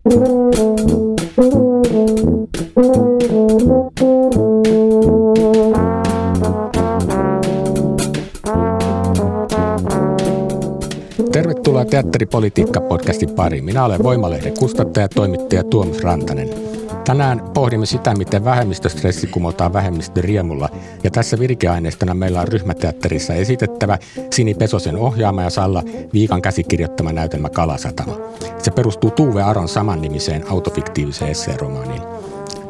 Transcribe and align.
Tervetuloa 0.00 0.14
Teatteripolitiikka-podcastin 11.84 13.34
pariin. 13.36 13.64
Minä 13.64 13.84
olen 13.84 14.02
Voimalehden 14.02 14.58
kustantaja 14.58 15.04
ja 15.04 15.08
toimittaja 15.08 15.64
Tuomas 15.64 16.02
Rantanen. 16.02 16.69
Tänään 17.10 17.40
pohdimme 17.54 17.86
sitä, 17.86 18.14
miten 18.14 18.44
vähemmistöstressi 18.44 19.26
kumotaan 19.26 19.72
vähemmistön 19.72 20.24
riemulla. 20.24 20.68
Ja 21.04 21.10
tässä 21.10 21.38
virkeaineistona 21.38 22.14
meillä 22.14 22.40
on 22.40 22.48
ryhmäteatterissa 22.48 23.34
esitettävä 23.34 23.98
Sini 24.32 24.54
Pesosen 24.54 24.96
ohjaama 24.96 25.42
ja 25.42 25.50
Salla 25.50 25.82
Viikan 26.12 26.42
käsikirjoittama 26.42 27.12
näytelmä 27.12 27.48
Kalasatama. 27.48 28.16
Se 28.58 28.70
perustuu 28.70 29.10
Tuve 29.10 29.42
Aron 29.42 29.68
samannimiseen 29.68 30.50
autofiktiiviseen 30.50 31.30
esseeromaaniin. 31.30 32.02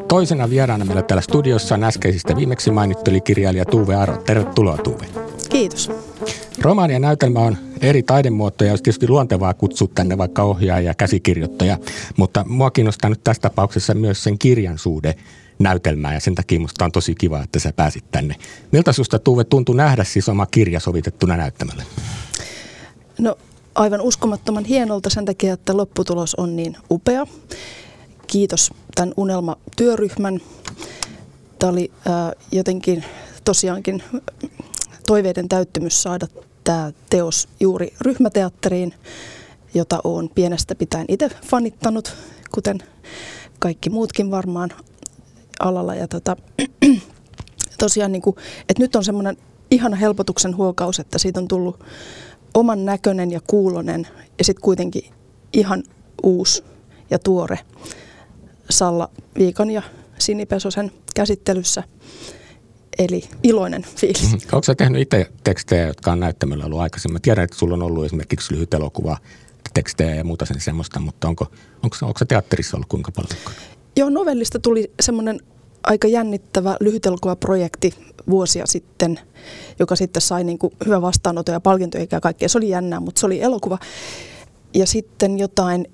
Toisena 0.07 0.49
vieraana 0.49 0.85
meillä 0.85 1.03
täällä 1.03 1.21
studiossa 1.21 1.75
on 1.75 1.83
äskeisistä 1.83 2.35
viimeksi 2.35 2.71
mainittu 2.71 3.11
kirjailija 3.23 3.65
Tuve 3.65 3.95
Aro. 3.95 4.17
Tervetuloa 4.17 4.77
Tuve. 4.77 5.05
Kiitos. 5.49 5.91
Romaani 6.61 6.93
ja 6.93 6.99
näytelmä 6.99 7.39
on 7.39 7.57
eri 7.81 8.03
taidemuotoja, 8.03 8.71
olisi 8.71 8.83
tietysti 8.83 9.07
luontevaa 9.07 9.53
kutsua 9.53 9.87
tänne 9.95 10.17
vaikka 10.17 10.43
ohjaaja 10.43 10.85
ja 10.85 10.93
käsikirjoittaja, 10.93 11.77
mutta 12.17 12.45
mua 12.47 12.71
kiinnostaa 12.71 13.09
nyt 13.09 13.23
tässä 13.23 13.41
tapauksessa 13.41 13.93
myös 13.93 14.23
sen 14.23 14.37
kirjan 14.37 14.77
suhde 14.77 15.15
näytelmään 15.59 16.13
ja 16.13 16.19
sen 16.19 16.35
takia 16.35 16.59
musta 16.59 16.85
on 16.85 16.91
tosi 16.91 17.15
kiva, 17.15 17.43
että 17.43 17.59
sä 17.59 17.73
pääsit 17.73 18.03
tänne. 18.11 18.35
Miltä 18.71 18.93
susta 18.93 19.19
Tuve 19.19 19.43
tuntui 19.43 19.75
nähdä 19.75 20.03
siis 20.03 20.29
oma 20.29 20.45
kirja 20.45 20.79
sovitettuna 20.79 21.37
näyttämälle? 21.37 21.83
No 23.19 23.37
aivan 23.75 24.01
uskomattoman 24.01 24.65
hienolta 24.65 25.09
sen 25.09 25.25
takia, 25.25 25.53
että 25.53 25.77
lopputulos 25.77 26.35
on 26.35 26.55
niin 26.55 26.77
upea. 26.91 27.27
Kiitos 28.27 28.73
tämän 28.95 29.13
unelmatyöryhmän. 29.17 30.39
Tämä 31.59 31.71
oli 31.71 31.91
äh, 32.07 32.13
jotenkin 32.51 33.03
tosiaankin 33.43 34.03
toiveiden 35.07 35.49
täyttymys 35.49 36.03
saada 36.03 36.27
tämä 36.71 36.91
teos 37.09 37.47
juuri 37.59 37.93
ryhmäteatteriin, 38.01 38.93
jota 39.73 39.99
olen 40.03 40.29
pienestä 40.35 40.75
pitäen 40.75 41.05
itse 41.07 41.29
fanittanut, 41.45 42.15
kuten 42.51 42.79
kaikki 43.59 43.89
muutkin 43.89 44.31
varmaan 44.31 44.69
alalla. 45.59 45.95
Ja 45.95 46.07
tota, 46.07 46.37
tosiaan, 47.79 48.11
niin 48.11 48.21
kuin, 48.21 48.35
että 48.69 48.83
nyt 48.83 48.95
on 48.95 49.03
semmoinen 49.03 49.37
ihana 49.71 49.95
helpotuksen 49.95 50.57
huokaus, 50.57 50.99
että 50.99 51.17
siitä 51.17 51.39
on 51.39 51.47
tullut 51.47 51.83
oman 52.53 52.85
näköinen 52.85 53.31
ja 53.31 53.39
kuulonen 53.47 54.07
ja 54.37 54.43
sitten 54.43 54.63
kuitenkin 54.63 55.13
ihan 55.53 55.83
uusi 56.23 56.63
ja 57.09 57.19
tuore 57.19 57.59
Salla 58.69 59.09
Viikan 59.37 59.71
ja 59.71 59.81
Sini 60.17 60.45
Pesosen 60.45 60.91
käsittelyssä. 61.15 61.83
Eli 63.01 63.23
iloinen 63.43 63.85
fiilis. 63.95 64.23
Mm-hmm. 64.23 64.39
Onko 64.51 64.63
sä 64.63 64.75
tehnyt 64.75 65.01
itse 65.01 65.31
tekstejä, 65.43 65.87
jotka 65.87 66.11
on 66.11 66.19
näyttämällä 66.19 66.65
ollut 66.65 66.79
aikaisemmin? 66.79 67.13
Mä 67.13 67.19
tiedän, 67.21 67.43
että 67.43 67.57
sulla 67.57 67.73
on 67.73 67.83
ollut 67.83 68.05
esimerkiksi 68.05 68.53
lyhyt 68.53 68.73
elokuva 68.73 69.17
tekstejä 69.73 70.15
ja 70.15 70.23
muuta 70.23 70.45
sen 70.45 70.61
semmoista, 70.61 70.99
mutta 70.99 71.27
onko, 71.27 71.45
onko, 71.83 71.97
onko 72.01 72.19
se 72.19 72.25
teatterissa 72.25 72.77
ollut 72.77 72.89
kuinka 72.89 73.11
paljon? 73.11 73.55
Joo, 73.95 74.09
novellista 74.09 74.59
tuli 74.59 74.91
semmoinen 75.01 75.39
aika 75.83 76.07
jännittävä 76.07 76.77
projekti 77.39 77.93
vuosia 78.29 78.65
sitten, 78.65 79.19
joka 79.79 79.95
sitten 79.95 80.21
sai 80.21 80.43
niin 80.43 80.57
kuin 80.59 80.73
hyvä 80.85 81.01
vastaanoton 81.01 81.53
ja 81.53 81.59
palkintoja 81.59 82.05
ja 82.11 82.21
kaikkea. 82.21 82.49
Se 82.49 82.57
oli 82.57 82.69
jännää, 82.69 82.99
mutta 82.99 83.19
se 83.19 83.25
oli 83.25 83.41
elokuva. 83.41 83.77
Ja 84.73 84.87
sitten 84.87 85.39
jotain 85.39 85.87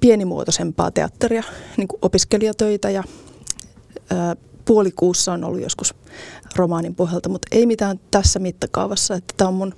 pienimuotoisempaa 0.00 0.90
teatteria, 0.90 1.42
niin 1.76 1.88
kuin 1.88 1.98
opiskelijatöitä 2.02 2.90
ja 2.90 3.04
puolikuussa 4.68 5.32
on 5.32 5.44
ollut 5.44 5.60
joskus 5.60 5.94
romaanin 6.56 6.94
pohjalta, 6.94 7.28
mutta 7.28 7.48
ei 7.52 7.66
mitään 7.66 8.00
tässä 8.10 8.38
mittakaavassa. 8.38 9.14
Että 9.14 9.34
tämä 9.36 9.48
on 9.48 9.54
mun 9.54 9.74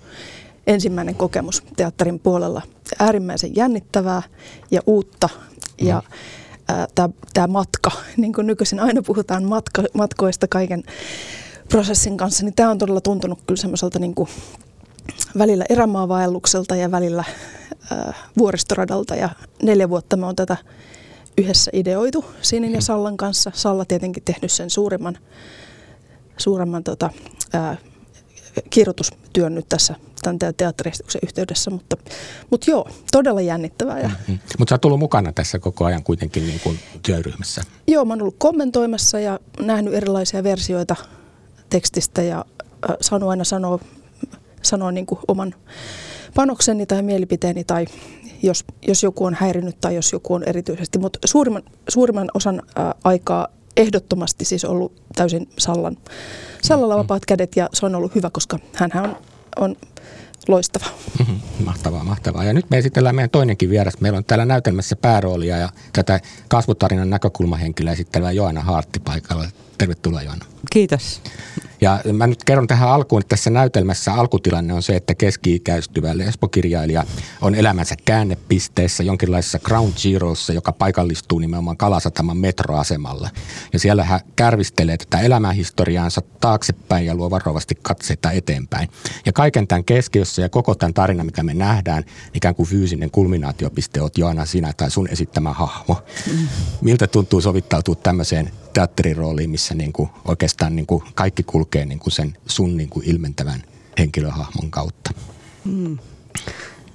ensimmäinen 0.66 1.14
kokemus 1.14 1.62
teatterin 1.76 2.18
puolella. 2.18 2.62
Äärimmäisen 2.98 3.56
jännittävää 3.56 4.22
ja 4.70 4.80
uutta 4.86 5.28
mm. 5.80 5.88
ja 5.88 6.02
tämä 7.34 7.46
matka, 7.46 7.90
niin 8.16 8.32
kuin 8.32 8.46
nykyisin 8.46 8.80
aina 8.80 9.02
puhutaan 9.02 9.44
matka, 9.44 9.82
matkoista 9.94 10.48
kaiken 10.48 10.82
prosessin 11.68 12.16
kanssa, 12.16 12.44
niin 12.44 12.54
tämä 12.54 12.70
on 12.70 12.78
todella 12.78 13.00
tuntunut 13.00 13.38
kyllä 13.46 13.60
semmoiselta 13.60 13.98
niin 13.98 14.14
kuin 14.14 14.28
välillä 15.38 15.64
erämaavaellukselta 15.68 16.76
ja 16.76 16.90
välillä 16.90 17.24
ää, 17.90 18.14
vuoristoradalta 18.38 19.14
ja 19.14 19.28
neljä 19.62 19.88
vuotta 19.88 20.16
me 20.16 20.26
on 20.26 20.36
tätä 20.36 20.56
yhdessä 21.40 21.70
ideoitu 21.74 22.24
Sinin 22.42 22.72
ja 22.72 22.80
Sallan 22.80 23.16
kanssa. 23.16 23.52
Salla 23.54 23.84
tietenkin 23.84 24.22
tehnyt 24.22 24.52
sen 24.52 24.70
suurimman, 24.70 25.18
suuremman 26.36 26.84
tota, 26.84 27.10
ää, 27.52 27.76
kirjoitustyön 28.70 29.54
nyt 29.54 29.68
tässä 29.68 29.94
tämän 30.22 30.38
teatteristuksen 30.56 31.20
yhteydessä, 31.24 31.70
mutta, 31.70 31.96
mutta 32.50 32.70
joo, 32.70 32.88
todella 33.12 33.40
jännittävää. 33.40 34.00
Ja... 34.00 34.08
Mm-hmm. 34.08 34.38
Mutta 34.58 34.70
sä 34.70 34.74
oot 34.74 34.80
tullut 34.80 34.98
mukana 34.98 35.32
tässä 35.32 35.58
koko 35.58 35.84
ajan 35.84 36.02
kuitenkin 36.02 36.46
niin 36.46 36.60
kuin 36.60 36.78
työryhmässä. 37.02 37.62
Joo, 37.86 38.04
mä 38.04 38.12
oon 38.12 38.22
ollut 38.22 38.36
kommentoimassa 38.38 39.20
ja 39.20 39.40
nähnyt 39.60 39.94
erilaisia 39.94 40.42
versioita 40.42 40.96
tekstistä 41.70 42.22
ja 42.22 42.44
äh, 42.90 42.96
saanut 43.00 43.30
aina 43.30 43.44
sanoa, 43.44 43.78
sanoa 44.62 44.92
niin 44.92 45.06
kuin 45.06 45.18
oman 45.28 45.54
panokseni 46.34 46.86
tai 46.86 47.02
mielipiteeni 47.02 47.64
tai 47.64 47.86
jos, 48.42 48.64
jos 48.86 49.02
joku 49.02 49.24
on 49.24 49.34
häirinyt 49.34 49.80
tai 49.80 49.94
jos 49.94 50.12
joku 50.12 50.34
on 50.34 50.44
erityisesti. 50.44 50.98
Mutta 50.98 51.18
suurimman, 51.24 51.62
suurimman 51.88 52.30
osan 52.34 52.62
ää, 52.74 52.94
aikaa 53.04 53.48
ehdottomasti 53.76 54.44
siis 54.44 54.64
ollut 54.64 55.02
täysin 55.14 55.48
Sallan, 55.58 55.96
Sallalla 56.62 56.94
mm-hmm. 56.94 57.02
vapaat 57.02 57.26
kädet 57.26 57.56
ja 57.56 57.68
se 57.72 57.86
on 57.86 57.94
ollut 57.94 58.14
hyvä, 58.14 58.30
koska 58.30 58.58
hän 58.74 58.90
on, 58.94 59.16
on 59.56 59.76
loistava. 60.48 60.84
Mm-hmm. 61.18 61.40
Mahtavaa, 61.64 62.04
mahtavaa. 62.04 62.44
Ja 62.44 62.52
nyt 62.52 62.70
me 62.70 62.78
esitellään 62.78 63.14
meidän 63.14 63.30
toinenkin 63.30 63.70
vieras. 63.70 64.00
Meillä 64.00 64.16
on 64.16 64.24
täällä 64.24 64.44
näytelmässä 64.44 64.96
pääroolia 64.96 65.56
ja 65.56 65.68
tätä 65.92 66.20
kasvutarinan 66.48 67.10
näkökulmahenkilöä 67.10 67.92
esittelevää 67.92 68.32
Joana 68.32 68.60
Haartti 68.60 69.00
paikalla. 69.00 69.44
Tervetuloa 69.80 70.22
Joana. 70.22 70.44
Kiitos. 70.72 71.20
Ja 71.80 72.00
mä 72.12 72.26
nyt 72.26 72.44
kerron 72.44 72.66
tähän 72.66 72.88
alkuun, 72.88 73.20
että 73.20 73.36
tässä 73.36 73.50
näytelmässä 73.50 74.14
alkutilanne 74.14 74.74
on 74.74 74.82
se, 74.82 74.96
että 74.96 75.14
keski-ikäistyvä 75.14 76.18
lesbokirjailija 76.18 77.04
on 77.40 77.54
elämänsä 77.54 77.94
käännepisteessä 78.04 79.02
jonkinlaisessa 79.02 79.58
ground 79.58 79.92
zerossa, 79.92 80.52
joka 80.52 80.72
paikallistuu 80.72 81.38
nimenomaan 81.38 81.76
Kalasataman 81.76 82.36
metroasemalla. 82.36 83.30
Ja 83.72 83.78
siellä 83.78 84.04
hän 84.04 84.20
kärvistelee 84.36 84.96
tätä 84.96 85.20
elämänhistoriaansa 85.20 86.22
taaksepäin 86.40 87.06
ja 87.06 87.14
luo 87.14 87.30
varovasti 87.30 87.74
katseita 87.82 88.30
eteenpäin. 88.30 88.88
Ja 89.26 89.32
kaiken 89.32 89.66
tämän 89.66 89.84
keskiössä 89.84 90.42
ja 90.42 90.48
koko 90.48 90.74
tämän 90.74 90.94
tarinan, 90.94 91.26
mitä 91.26 91.42
me 91.42 91.54
nähdään, 91.54 92.04
ikään 92.34 92.54
kuin 92.54 92.68
fyysinen 92.68 93.10
kulminaatiopiste 93.10 94.02
oot 94.02 94.18
Joana 94.18 94.46
sinä 94.46 94.72
tai 94.76 94.90
sun 94.90 95.08
esittämä 95.08 95.52
hahmo. 95.52 96.02
Mm. 96.26 96.48
Miltä 96.80 97.06
tuntuu 97.06 97.40
sovittautua 97.40 97.94
tämmöiseen 97.94 98.52
teatterirooliin, 98.72 99.50
missä 99.50 99.74
niin 99.74 99.92
kuin 99.92 100.10
oikeastaan 100.24 100.76
niin 100.76 100.86
kuin 100.86 101.02
kaikki 101.14 101.42
kulkee 101.42 101.86
niin 101.86 101.98
kuin 101.98 102.12
sen 102.12 102.36
sun 102.46 102.76
niin 102.76 102.88
kuin 102.88 103.10
ilmentävän 103.10 103.62
henkilöhahmon 103.98 104.70
kautta. 104.70 105.10
Mm. 105.64 105.98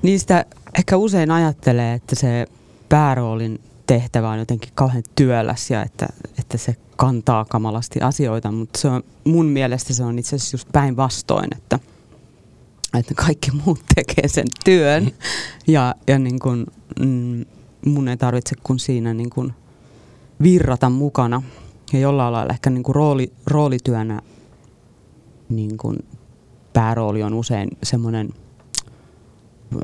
Niistä 0.01 0.45
ehkä 0.77 0.97
usein 0.97 1.31
ajattelee, 1.31 1.93
että 1.93 2.15
se 2.15 2.47
pääroolin 2.89 3.59
tehtävä 3.87 4.29
on 4.29 4.39
jotenkin 4.39 4.71
kauhean 4.75 5.03
työläs 5.15 5.71
ja 5.71 5.83
että, 5.83 6.07
että 6.39 6.57
se 6.57 6.75
kantaa 6.95 7.45
kamalasti 7.45 8.01
asioita, 8.01 8.51
mutta 8.51 8.79
se 8.79 8.87
on, 8.87 9.03
mun 9.23 9.45
mielestä 9.45 9.93
se 9.93 10.03
on 10.03 10.19
itse 10.19 10.35
asiassa 10.35 10.55
just 10.55 10.67
päinvastoin, 10.71 11.49
että, 11.57 11.79
että 12.99 13.13
kaikki 13.13 13.51
muut 13.51 13.81
tekee 13.95 14.27
sen 14.27 14.47
työn 14.65 15.03
mm. 15.03 15.11
ja, 15.67 15.95
ja 16.07 16.19
niin 16.19 16.39
kun, 16.39 16.67
mm, 16.99 17.45
mun 17.85 18.07
ei 18.07 18.17
tarvitse 18.17 18.55
kun 18.63 18.79
siinä 18.79 19.13
niin 19.13 19.29
kun 19.29 19.53
virrata 20.41 20.89
mukana 20.89 21.43
ja 21.95 22.01
jollain 22.01 22.33
lailla 22.33 22.53
ehkä 22.53 22.69
niin 22.69 22.83
kuin 22.83 22.95
rooli, 22.95 23.31
roolityönä 23.47 24.21
niin 25.49 25.77
kuin 25.77 25.97
päärooli 26.73 27.23
on 27.23 27.33
usein 27.33 27.69
semmoinen 27.83 28.29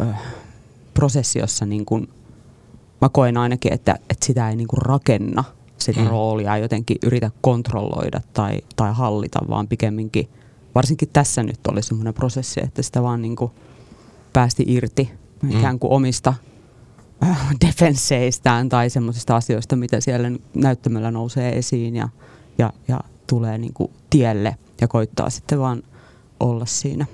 äh, 0.02 0.22
prosessi, 0.94 1.40
jossa 1.40 1.66
niin 1.66 1.86
kuin, 1.86 2.10
mä 3.02 3.10
koen 3.10 3.38
ainakin, 3.38 3.74
että, 3.74 3.96
että 4.10 4.26
sitä 4.26 4.50
ei 4.50 4.56
niin 4.56 4.68
kuin 4.68 4.82
rakenna 4.82 5.44
sitä 5.78 6.00
mm. 6.00 6.08
roolia 6.08 6.58
jotenkin 6.58 6.98
yritä 7.04 7.32
kontrolloida 7.42 8.22
tai, 8.34 8.62
tai 8.76 8.94
hallita, 8.94 9.40
vaan 9.50 9.68
pikemminkin, 9.68 10.30
varsinkin 10.76 11.10
tässä 11.14 11.44
nyt 11.44 11.68
oli 11.68 11.84
semmoinen 11.84 12.14
prosessi, 12.14 12.60
että 12.64 12.82
sitä 12.82 13.04
vaan 13.04 13.22
niin 13.22 13.36
kuin 13.36 13.52
päästi 14.34 14.64
irti 14.68 15.10
mm. 15.42 15.52
ikään 15.52 15.80
kuin 15.80 15.92
omista 15.92 16.34
defensseistään 17.68 18.70
tai 18.70 18.90
semmoisista 18.90 19.36
asioista, 19.36 19.76
mitä 19.76 20.02
siellä 20.02 20.32
näyttämällä 20.54 21.12
nousee 21.12 21.58
esiin 21.58 21.96
ja, 21.96 22.10
ja, 22.58 22.74
ja 22.88 23.00
tulee 23.28 23.58
niin 23.58 23.74
kuin 23.74 23.92
tielle 24.10 24.56
ja 24.82 24.88
koittaa 24.88 25.30
sitten 25.30 25.60
vaan 25.60 25.84
olla 26.40 26.66
siinä 26.66 27.06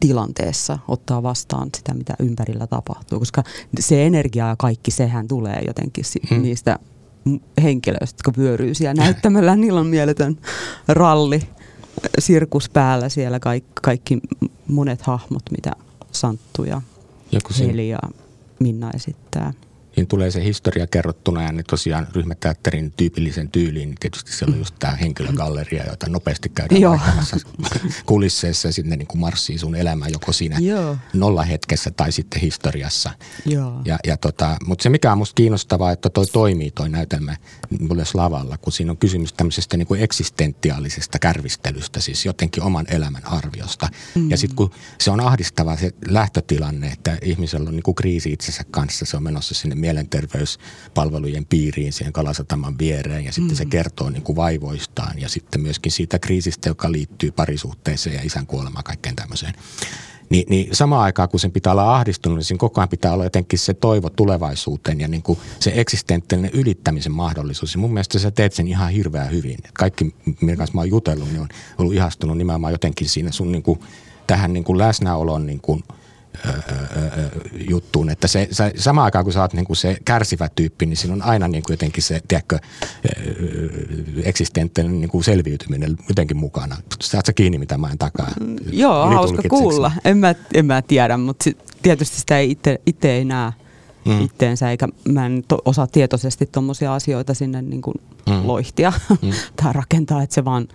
tilanteessa, 0.00 0.78
ottaa 0.88 1.22
vastaan 1.22 1.68
sitä, 1.76 1.94
mitä 1.94 2.14
ympärillä 2.18 2.66
tapahtuu, 2.66 3.18
koska 3.18 3.44
se 3.80 4.06
energia 4.06 4.48
ja 4.48 4.56
kaikki, 4.58 4.90
sehän 4.90 5.28
tulee 5.28 5.62
jotenkin 5.66 6.04
hmm. 6.30 6.42
niistä 6.42 6.78
henkilöistä, 7.62 8.16
jotka 8.16 8.40
vyöryy 8.42 8.74
siellä 8.74 9.02
näyttämällä. 9.02 9.56
Niillä 9.64 9.80
on 9.80 9.86
mieletön 9.86 10.38
ralli, 10.88 11.42
sirkus 12.18 12.68
päällä 12.68 13.08
siellä, 13.08 13.40
kaikki, 13.40 13.70
kaikki 13.82 14.18
monet 14.68 15.02
hahmot, 15.02 15.42
mitä 15.50 15.72
Santtu 16.12 16.64
ja 16.64 16.82
Heli 17.58 17.88
ja 17.88 17.98
Minna 18.60 18.90
esittää 18.94 19.52
niin 19.96 20.06
tulee 20.06 20.30
se 20.30 20.44
historia 20.44 20.86
kerrottuna 20.86 21.42
ja 21.42 21.52
niin 21.52 21.64
tosiaan 21.70 22.08
ryhmäteatterin 22.14 22.92
tyypillisen 22.96 23.50
tyyliin, 23.50 23.88
niin 23.88 23.98
tietysti 24.00 24.32
siellä 24.32 24.52
on 24.52 24.58
just 24.58 24.74
tämä 24.78 24.94
henkilögalleria, 24.94 25.84
jota 25.86 26.08
nopeasti 26.08 26.48
käydään 26.48 26.82
vaihtamassa 26.82 27.36
kulisseissa 28.06 28.68
ja 28.68 28.72
sitten 28.72 28.98
niin 28.98 29.06
kuin 29.06 29.20
marssii 29.20 29.58
sun 29.58 29.76
elämä 29.76 30.08
joko 30.08 30.32
siinä 30.32 30.58
Joo. 30.58 30.96
nollahetkessä 31.12 31.90
tai 31.90 32.12
sitten 32.12 32.40
historiassa. 32.40 33.10
Joo. 33.46 33.80
Ja, 33.84 33.98
ja 34.06 34.16
tota, 34.16 34.56
mutta 34.66 34.82
se 34.82 34.88
mikä 34.88 35.12
on 35.12 35.18
musta 35.18 35.34
kiinnostavaa, 35.34 35.92
että 35.92 36.10
toi 36.10 36.26
toimii 36.26 36.70
toi 36.70 36.88
näytelmä 36.88 37.36
myös 37.94 38.14
lavalla, 38.14 38.58
kun 38.58 38.72
siinä 38.72 38.90
on 38.90 38.96
kysymys 38.96 39.32
tämmöisestä 39.32 39.76
niin 39.76 39.86
kuin 39.86 40.02
eksistentiaalisesta 40.02 41.18
kärvistelystä, 41.18 42.00
siis 42.00 42.24
jotenkin 42.24 42.62
oman 42.62 42.86
elämän 42.88 43.26
arviosta. 43.26 43.88
Mm. 44.14 44.30
Ja 44.30 44.36
sitten 44.36 44.56
kun 44.56 44.70
se 45.00 45.10
on 45.10 45.20
ahdistava 45.20 45.76
se 45.76 45.90
lähtötilanne, 46.08 46.86
että 46.86 47.18
ihmisellä 47.22 47.68
on 47.68 47.76
niin 47.76 47.82
kuin 47.82 47.94
kriisi 47.94 48.32
itsensä 48.32 48.64
kanssa, 48.70 49.06
se 49.06 49.16
on 49.16 49.22
menossa 49.22 49.54
sinne 49.54 49.74
mielenterveyspalvelujen 49.84 51.46
piiriin 51.46 51.92
siihen 51.92 52.12
Kalasataman 52.12 52.78
viereen 52.78 53.24
ja 53.24 53.32
sitten 53.32 53.54
mm. 53.54 53.56
se 53.56 53.64
kertoo 53.64 54.10
niin 54.10 54.22
kuin 54.22 54.36
vaivoistaan 54.36 55.20
ja 55.20 55.28
sitten 55.28 55.60
myöskin 55.60 55.92
siitä 55.92 56.18
kriisistä, 56.18 56.68
joka 56.68 56.92
liittyy 56.92 57.30
parisuhteeseen 57.30 58.16
ja 58.16 58.22
isän 58.24 58.46
kuolemaan 58.46 58.84
kaikkeen 58.84 59.16
tämmöiseen. 59.16 59.54
Ni, 60.30 60.44
niin 60.48 60.76
samaan 60.76 61.02
aikaan, 61.02 61.28
kun 61.28 61.40
sen 61.40 61.52
pitää 61.52 61.72
olla 61.72 61.96
ahdistunut, 61.96 62.38
niin 62.38 62.44
siinä 62.44 62.58
koko 62.58 62.80
ajan 62.80 62.88
pitää 62.88 63.12
olla 63.12 63.24
jotenkin 63.24 63.58
se 63.58 63.74
toivo 63.74 64.10
tulevaisuuteen 64.10 65.00
ja 65.00 65.08
niin 65.08 65.22
kuin 65.22 65.38
se 65.60 65.72
eksistenttinen 65.74 66.50
ylittämisen 66.54 67.12
mahdollisuus. 67.12 67.74
Ja 67.74 67.80
mun 67.80 67.92
mielestä 67.92 68.18
sä 68.18 68.30
teet 68.30 68.52
sen 68.52 68.68
ihan 68.68 68.90
hirveän 68.90 69.30
hyvin. 69.30 69.58
Kaikki, 69.72 70.14
minkä 70.40 70.56
kanssa 70.56 70.74
mä 70.74 70.80
oon 70.80 70.90
jutellut, 70.90 71.28
niin 71.28 71.40
on 71.40 71.48
ollut 71.78 71.94
ihastunut 71.94 72.38
nimenomaan 72.38 72.72
jotenkin 72.72 73.08
siinä 73.08 73.32
sun 73.32 73.52
niin 73.52 73.62
kuin, 73.62 73.80
tähän 74.26 74.52
niin 74.52 74.64
kuin 74.64 74.78
läsnäolon 74.78 75.46
niin 75.46 75.60
kuin– 75.60 75.82
juttuun, 77.70 78.10
että 78.10 78.28
se, 78.28 78.48
se, 78.50 78.72
samaan 78.76 79.04
aikaan 79.04 79.24
kun 79.24 79.32
sä 79.32 79.40
oot 79.40 79.52
niin 79.52 79.64
kuin 79.64 79.76
se 79.76 79.96
kärsivä 80.04 80.48
tyyppi, 80.54 80.86
niin 80.86 80.96
siinä 80.96 81.14
on 81.14 81.22
aina 81.22 81.48
niin 81.48 81.62
kuin 81.62 81.72
jotenkin 81.72 82.02
se, 82.02 82.20
tiedätkö, 82.28 82.58
eksistenttinen 84.24 85.00
niin 85.00 85.08
kuin 85.08 85.24
selviytyminen 85.24 85.96
jotenkin 86.08 86.36
mukana. 86.36 86.76
Saat 87.00 87.26
sä 87.26 87.32
kiinni, 87.32 87.58
mitä 87.58 87.78
mä 87.78 87.88
en 87.90 87.98
takaa? 87.98 88.30
Mm, 88.40 88.56
joo, 88.72 89.06
hauska 89.06 89.42
kuulla. 89.48 89.92
En 90.04 90.18
mä, 90.18 90.34
en 90.54 90.66
mä 90.66 90.82
tiedä, 90.82 91.16
mutta 91.16 91.50
tietysti 91.82 92.20
sitä 92.20 92.38
ei 92.38 92.50
itse, 92.50 92.80
itse 92.86 93.12
ei 93.12 93.24
näe 93.24 93.52
mm. 94.04 94.20
itteensä, 94.20 94.70
eikä 94.70 94.88
mä 95.08 95.26
en 95.26 95.44
to, 95.48 95.58
osaa 95.64 95.86
tietoisesti 95.86 96.46
tuommoisia 96.46 96.94
asioita 96.94 97.34
sinne 97.34 97.62
niin 97.62 97.82
kuin 97.82 97.94
mm. 98.26 98.46
loihtia 98.46 98.92
mm. 99.22 99.32
tai 99.62 99.72
rakentaa, 99.72 100.22
että 100.22 100.34
se 100.34 100.44
vaan– 100.44 100.68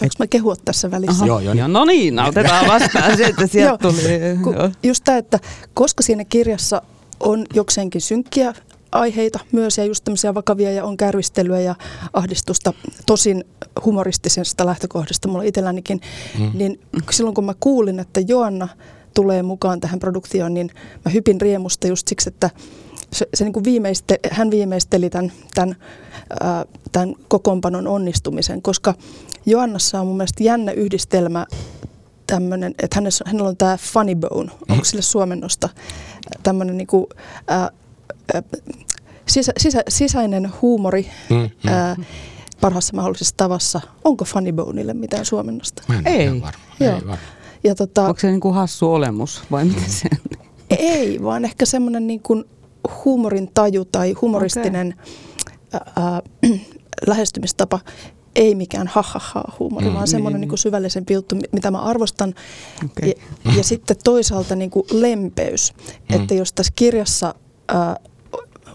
Saanko 0.00 0.14
mä 0.18 0.26
kehua 0.26 0.54
tässä 0.64 0.90
välissä? 0.90 1.16
Aha. 1.16 1.26
Joo, 1.26 1.40
joo. 1.40 1.54
Ja 1.54 1.68
no 1.68 1.84
niin, 1.84 2.18
otetaan 2.18 2.66
vastaan 2.80 3.16
se, 3.16 3.24
että 3.24 3.46
sieltä 3.46 3.78
tuli. 3.78 4.02
Ku, 4.44 4.54
just 4.82 5.04
tämä, 5.04 5.18
että 5.18 5.38
koska 5.74 6.02
siinä 6.02 6.24
kirjassa 6.24 6.82
on 7.20 7.46
jokseenkin 7.54 8.00
synkkiä 8.00 8.54
aiheita 8.92 9.38
myös 9.52 9.78
ja 9.78 9.84
just 9.84 10.04
tämmöisiä 10.04 10.34
vakavia 10.34 10.72
ja 10.72 10.84
on 10.84 10.96
kärvistelyä 10.96 11.60
ja 11.60 11.74
ahdistusta 12.12 12.72
tosin 13.06 13.44
humoristisesta 13.84 14.66
lähtökohdasta 14.66 15.28
mulla 15.28 15.42
itsellänikin, 15.42 16.00
mm. 16.38 16.50
niin 16.54 16.80
silloin 17.10 17.34
kun 17.34 17.44
mä 17.44 17.54
kuulin, 17.60 17.98
että 17.98 18.20
Joanna 18.20 18.68
tulee 19.14 19.42
mukaan 19.42 19.80
tähän 19.80 19.98
produktioon, 19.98 20.54
niin 20.54 20.70
mä 21.04 21.10
hypin 21.10 21.40
riemusta 21.40 21.86
just 21.86 22.08
siksi, 22.08 22.28
että 22.28 22.50
se, 23.12 23.28
se 23.34 23.44
niin 23.44 23.52
kuin 23.52 23.64
viimeiste, 23.64 24.20
hän 24.30 24.50
viimeisteli 24.50 25.10
tämän, 25.10 25.32
tämän, 25.54 25.76
ää, 26.40 26.64
tämän 26.92 27.14
kokoonpanon 27.28 27.86
onnistumisen, 27.86 28.62
koska 28.62 28.94
Joannassa 29.46 30.00
on 30.00 30.06
mun 30.06 30.16
mielestä 30.16 30.42
jännä 30.42 30.72
yhdistelmä 30.72 31.46
tämmöinen, 32.26 32.74
että 32.82 32.96
hänessä, 32.96 33.24
hänellä 33.26 33.48
on 33.48 33.56
tämä 33.56 33.76
funny 33.76 34.14
bone, 34.14 34.50
mm. 34.50 34.72
onko 34.72 34.84
sille 34.84 35.02
suomennosta 35.02 35.68
tämmöinen 36.42 36.76
niin 36.76 36.86
kuin, 36.86 37.06
ää, 37.48 37.70
sisä, 39.26 39.52
sisä, 39.58 39.82
sisäinen 39.88 40.52
huumori 40.62 41.10
mm, 41.30 41.36
mm. 41.36 41.50
Ää, 41.66 41.96
parhaassa 42.60 42.96
mahdollisessa 42.96 43.34
tavassa. 43.36 43.80
Onko 44.04 44.24
funny 44.24 44.52
boneille 44.52 44.94
mitään 44.94 45.24
suomennosta? 45.24 45.82
Mä 45.88 45.98
en 45.98 46.06
Ei. 46.06 46.40
Varma. 46.40 46.50
Joo. 46.80 46.94
Ei 46.94 47.00
varma. 47.00 47.18
Ja 47.64 47.74
tota, 47.74 48.06
Onko 48.06 48.20
se 48.20 48.30
niin 48.30 48.40
kuin 48.40 48.54
hassu 48.54 48.92
olemus 48.92 49.42
vai 49.50 49.64
mitä 49.64 49.82
se 49.86 50.08
on? 50.12 50.38
Ei, 50.78 51.22
vaan 51.22 51.44
ehkä 51.44 51.66
semmoinen 51.66 52.06
niin 52.06 52.20
kuin 52.22 52.44
huumorin 53.04 53.50
taju 53.54 53.84
tai 53.84 54.12
humoristinen 54.12 54.94
okay. 55.74 55.92
ää, 55.96 56.22
lähestymistapa 57.06 57.80
ei 58.36 58.54
mikään 58.54 58.86
ha-ha-ha 58.86 59.44
huumori, 59.58 59.86
mm, 59.86 59.94
vaan 59.94 60.08
semmoinen 60.08 60.40
niin, 60.40 60.48
niin 60.48 60.58
syvällisempi 60.58 61.14
juttu, 61.14 61.36
mitä 61.52 61.70
mä 61.70 61.78
arvostan. 61.78 62.34
Okay. 62.84 63.08
Ja, 63.08 63.52
ja 63.56 63.64
sitten 63.64 63.96
toisaalta 64.04 64.56
niin 64.56 64.70
kuin 64.70 64.86
lempeys, 64.92 65.72
mm. 65.72 66.16
että 66.16 66.34
jos 66.34 66.52
tässä 66.52 66.72
kirjassa 66.76 67.34
ää, 67.68 67.96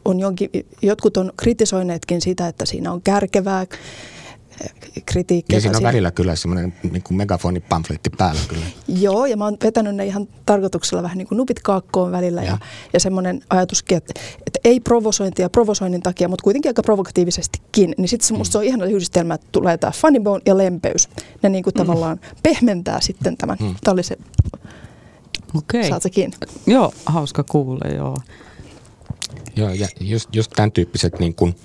on 0.06 0.20
jonkin, 0.20 0.50
jotkut 0.82 1.18
on 1.18 1.32
kritisoineetkin 1.38 2.22
sitä, 2.22 2.48
että 2.48 2.66
siinä 2.66 2.92
on 2.92 3.02
kärkevää, 3.02 3.66
kritiikkiä. 5.06 5.58
Ja 5.58 5.62
siinä 5.62 5.78
on 5.78 5.84
välillä 5.84 6.12
kyllä 6.12 6.36
semmoinen 6.36 6.74
niin 6.92 7.04
kuin 7.04 7.18
megafonipamfletti 7.18 8.10
päällä 8.10 8.42
kyllä. 8.48 8.66
Joo, 8.88 9.26
ja 9.26 9.38
mä 9.38 9.44
oon 9.44 9.58
vetänyt 9.64 9.96
ne 9.96 10.06
ihan 10.06 10.28
tarkoituksella 10.46 11.04
vähän 11.04 11.18
niin 11.18 11.28
kuin 11.28 11.38
nupit 11.38 11.60
kaakkoon 11.60 12.12
välillä 12.12 12.42
ja, 12.42 12.48
ja, 12.48 12.58
ja 12.94 13.00
semmoinen 13.00 13.42
ajatuskin, 13.50 13.98
että, 13.98 14.14
että 14.48 14.60
ei 14.64 14.80
provosointia 14.80 15.50
provosoinnin 15.50 16.02
takia, 16.02 16.28
mutta 16.28 16.44
kuitenkin 16.44 16.70
aika 16.70 16.82
provokatiivisestikin. 16.82 17.96
Niin 17.98 18.08
sitten 18.08 18.38
musta 18.38 18.50
mm. 18.50 18.52
se 18.52 18.58
on 18.58 18.64
ihana 18.64 18.86
yhdistelmä, 18.86 19.34
että 19.34 19.48
tulee 19.52 19.78
tämä 19.78 19.92
funny 19.92 20.20
bone 20.20 20.42
ja 20.46 20.58
lempeys. 20.58 21.10
Ne 21.44 21.50
niin 21.50 21.64
kuin 21.64 21.74
mm. 21.74 21.78
tavallaan 21.78 22.20
pehmentää 22.44 23.02
sitten 23.02 23.38
tämän. 23.38 23.58
Mm. 23.62 23.76
Tämä 23.84 23.94
oli 23.94 24.04
se, 24.04 24.18
okay. 25.58 25.90
saat 25.90 26.04
kiinni? 26.12 26.38
Joo, 26.68 26.94
hauska 27.06 27.44
kuulla, 27.44 27.90
joo. 27.90 28.18
Joo, 29.56 29.70
ja 29.70 29.88
just, 30.00 30.36
just 30.36 30.52
tämän 30.56 30.72
tyyppiset 30.72 31.20
niin 31.20 31.36
kuin 31.36 31.56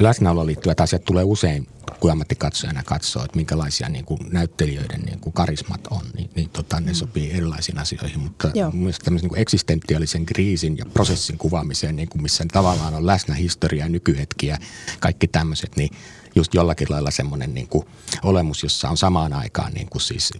läsnäoloon 0.00 0.46
liittyvät 0.46 0.80
asiat 0.80 1.04
tulee 1.04 1.24
usein 1.24 1.66
kun 2.00 2.10
ammattikatsojana 2.10 2.82
katsoo, 2.82 3.24
että 3.24 3.36
minkälaisia 3.36 3.88
niin 3.88 4.04
kuin 4.04 4.20
näyttelijöiden 4.32 5.00
niin 5.00 5.20
kuin 5.20 5.32
karismat 5.32 5.86
on, 5.90 6.00
niin, 6.14 6.30
niin 6.34 6.50
tota, 6.50 6.80
ne 6.80 6.86
mm. 6.92 6.94
sopii 6.94 7.32
erilaisiin 7.32 7.78
asioihin. 7.78 8.20
Mutta 8.20 8.50
mielestäni 8.72 9.04
tämmöisen 9.04 9.28
niin 9.28 9.42
eksistentiaalisen 9.42 10.26
kriisin 10.26 10.78
ja 10.78 10.86
prosessin 10.86 11.38
kuvaamiseen, 11.38 11.96
niin 11.96 12.08
kuin 12.08 12.22
missä 12.22 12.44
tavallaan 12.52 12.94
on 12.94 13.06
läsnä 13.06 13.34
historia, 13.34 13.88
nykyhetkiä, 13.88 14.58
kaikki 15.00 15.28
tämmöiset, 15.28 15.76
niin 15.76 15.90
just 16.36 16.54
jollakin 16.54 16.86
lailla 16.90 17.10
semmoinen 17.10 17.54
niin 17.54 17.68
kuin 17.68 17.86
olemus, 18.22 18.62
jossa 18.62 18.88
on 18.88 18.96
samaan 18.96 19.32
aikaan 19.32 19.72
niin 19.72 19.88
kuin 19.88 20.02
siis 20.02 20.30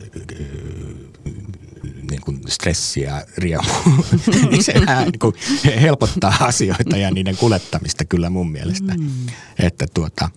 niin 2.11 2.21
kuin 2.21 2.41
stressiä, 2.49 3.27
riemu, 3.39 3.63
niin 4.51 4.65
se 4.65 4.75
vähän 4.87 5.05
niin 5.05 5.19
kuin 5.19 5.35
helpottaa 5.81 6.35
asioita 6.41 6.97
ja 6.97 7.11
niiden 7.11 7.37
kulettamista 7.37 8.05
kyllä 8.05 8.31
mun 8.31 8.51
mielestä. 8.51 8.95
Mm. 8.95 9.11
Että 9.59 9.87
tuota, 9.95 10.29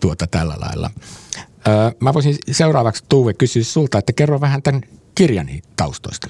tuota 0.00 0.26
tällä 0.26 0.54
lailla. 0.60 0.90
Öö, 1.68 1.90
mä 2.00 2.14
voisin 2.14 2.36
seuraavaksi 2.50 3.04
Tuve 3.08 3.34
kysyä 3.34 3.64
sulta, 3.64 3.98
että 3.98 4.12
kerro 4.12 4.40
vähän 4.40 4.62
tämän 4.62 4.82
kirjani 5.14 5.62
taustoista. 5.76 6.28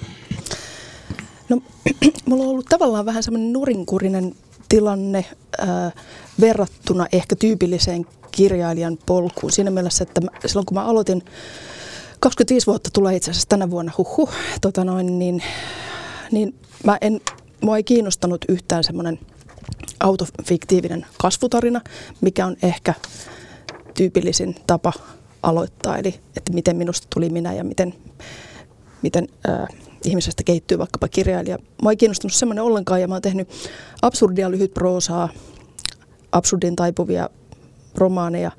No, 1.48 1.62
mulla 2.26 2.44
on 2.44 2.50
ollut 2.50 2.66
tavallaan 2.66 3.06
vähän 3.06 3.22
semmoinen 3.22 3.52
nurinkurinen 3.52 4.34
tilanne 4.68 5.24
äh, 5.62 5.92
verrattuna 6.40 7.06
ehkä 7.12 7.36
tyypilliseen 7.36 8.06
kirjailijan 8.32 8.98
polkuun. 9.06 9.52
Siinä 9.52 9.70
mielessä, 9.70 10.04
että 10.04 10.20
mä, 10.20 10.30
silloin 10.46 10.66
kun 10.66 10.74
mä 10.74 10.84
aloitin, 10.84 11.22
25 12.20 12.66
vuotta 12.66 12.90
tulee 12.92 13.16
itse 13.16 13.30
asiassa 13.30 13.48
tänä 13.48 13.70
vuonna, 13.70 13.92
huhu, 13.98 14.30
tota 14.60 14.84
noin, 14.84 15.18
niin, 15.18 15.42
niin 16.30 16.54
mä 16.84 16.98
en, 17.00 17.20
mua 17.60 17.76
ei 17.76 17.82
kiinnostanut 17.82 18.44
yhtään 18.48 18.84
semmoinen 18.84 19.18
autofiktiivinen 20.00 21.06
kasvutarina, 21.18 21.80
mikä 22.20 22.46
on 22.46 22.56
ehkä 22.62 22.94
tyypillisin 23.94 24.56
tapa 24.66 24.92
aloittaa, 25.42 25.96
eli 25.96 26.20
että 26.36 26.52
miten 26.52 26.76
minusta 26.76 27.06
tuli 27.14 27.30
minä 27.30 27.54
ja 27.54 27.64
miten, 27.64 27.94
miten 29.02 29.28
ää, 29.46 29.66
ihmisestä 30.04 30.42
kehittyy 30.42 30.78
vaikkapa 30.78 31.08
kirjailija. 31.08 31.58
Mua 31.82 31.92
ei 31.92 31.96
kiinnostunut 31.96 32.34
semmoinen 32.34 32.64
ollenkaan 32.64 33.00
ja 33.00 33.08
mä 33.08 33.14
oon 33.14 33.22
tehnyt 33.22 33.48
absurdia 34.02 34.50
lyhyt 34.50 34.74
proosaa, 34.74 35.28
absurdin 36.32 36.76
taipuvia 36.76 37.30
romaaneja 37.94 38.50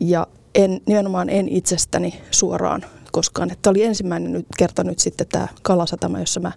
ja 0.00 0.26
en, 0.54 0.80
nimenomaan 0.86 1.28
en 1.28 1.48
itsestäni 1.48 2.20
suoraan 2.30 2.84
koskaan. 3.12 3.50
Että 3.50 3.70
oli 3.70 3.82
ensimmäinen 3.82 4.32
nyt, 4.32 4.46
kerta 4.58 4.84
nyt 4.84 4.98
sitten 4.98 5.26
tämä 5.26 5.48
Kalasatama, 5.62 6.20
jossa 6.20 6.40
mä 6.40 6.52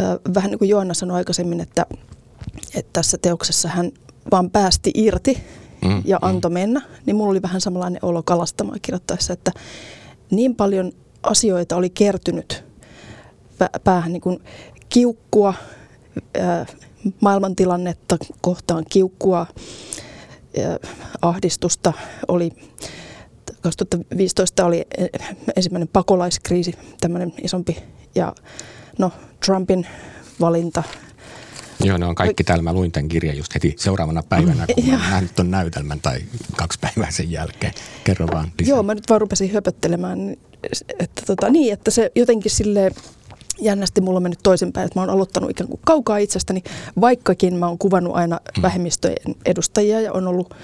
ö, 0.00 0.20
vähän 0.34 0.50
niin 0.50 0.58
kuin 0.58 0.68
Joanna 0.68 0.94
sanoi 0.94 1.16
aikaisemmin, 1.16 1.60
että, 1.60 1.86
että 2.74 2.90
tässä 2.92 3.18
teoksessa 3.18 3.68
hän 3.68 3.90
vaan 4.30 4.50
päästi 4.50 4.90
irti 4.94 5.42
mm, 5.84 6.02
ja 6.04 6.18
mm. 6.22 6.28
antoi 6.28 6.50
mm. 6.50 6.54
mennä, 6.54 6.82
niin 7.06 7.16
mulla 7.16 7.30
oli 7.30 7.42
vähän 7.42 7.60
samanlainen 7.60 8.04
olo 8.04 8.22
kalastamaan 8.22 8.78
kirjoittaessa, 8.82 9.32
että 9.32 9.52
niin 10.30 10.54
paljon 10.54 10.92
asioita 11.22 11.76
oli 11.76 11.90
kertynyt 11.90 12.64
päähän 13.84 14.12
niin 14.12 14.20
kuin 14.20 14.42
kiukkua, 14.88 15.54
maailmantilannetta 17.20 18.16
kohtaan 18.40 18.84
kiukkua, 18.90 19.46
ahdistusta 21.22 21.92
oli 22.28 22.50
2015 23.60 24.64
oli 24.64 24.86
ensimmäinen 25.56 25.88
pakolaiskriisi, 25.88 26.74
tämmöinen 27.00 27.32
isompi, 27.42 27.76
ja 28.14 28.34
no 28.98 29.12
Trumpin 29.46 29.86
valinta. 30.40 30.82
Joo, 31.84 31.98
ne 31.98 32.06
on 32.06 32.14
kaikki 32.14 32.44
täällä. 32.44 32.62
Mä 32.62 32.72
luin 32.72 32.92
tämän 32.92 33.08
kirjan 33.08 33.36
just 33.36 33.54
heti 33.54 33.74
seuraavana 33.78 34.22
päivänä, 34.22 34.66
kun 34.74 34.84
mä 34.84 34.96
nähnyt 34.96 35.34
ton 35.34 35.50
näytelmän 35.50 36.00
tai 36.00 36.18
kaksi 36.56 36.78
päivää 36.80 37.10
sen 37.10 37.30
jälkeen. 37.30 37.72
Kerro 38.04 38.26
vaan 38.26 38.52
lisää. 38.58 38.74
Joo, 38.74 38.82
mä 38.82 38.94
nyt 38.94 39.08
vaan 39.08 39.20
rupesin 39.20 39.52
höpöttelemään, 39.52 40.36
että 40.98 41.22
tota, 41.26 41.50
niin, 41.50 41.72
että 41.72 41.90
se 41.90 42.12
jotenkin 42.14 42.50
sille 42.50 42.90
jännästi 43.64 44.00
mulla 44.00 44.16
on 44.16 44.22
mennyt 44.22 44.40
toisinpäin, 44.42 44.86
että 44.86 44.98
mä 44.98 45.02
oon 45.02 45.10
aloittanut 45.10 45.50
ikään 45.50 45.68
kuin 45.68 45.80
kaukaa 45.84 46.16
itsestäni, 46.16 46.62
vaikkakin 47.00 47.54
mä 47.54 47.68
oon 47.68 47.78
kuvannut 47.78 48.16
aina 48.16 48.40
mm. 48.56 48.62
vähemmistöjen 48.62 49.34
edustajia 49.46 50.00
ja 50.00 50.12
on 50.12 50.28
ollut, 50.28 50.54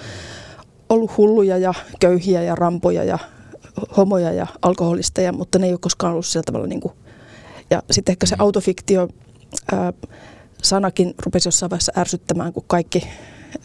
ollut 0.89 1.17
hulluja 1.17 1.57
ja 1.57 1.73
köyhiä 1.99 2.43
ja 2.43 2.55
rampoja 2.55 3.03
ja 3.03 3.19
homoja 3.97 4.31
ja 4.31 4.47
alkoholisteja, 4.61 5.33
mutta 5.33 5.59
ne 5.59 5.65
ei 5.65 5.73
ole 5.73 5.79
koskaan 5.81 6.11
ollut 6.13 6.25
sillä 6.25 6.43
tavalla 6.43 6.67
niin 6.67 6.81
kuin, 6.81 6.93
ja 7.69 7.83
sitten 7.91 8.13
ehkä 8.13 8.25
se 8.25 8.35
mm. 8.35 8.41
autofiktio 8.41 9.07
ää, 9.71 9.93
sanakin 10.63 11.13
rupesi 11.25 11.47
jossain 11.47 11.69
vaiheessa 11.69 11.91
ärsyttämään, 11.97 12.53
kun 12.53 12.63
kaikki 12.67 13.07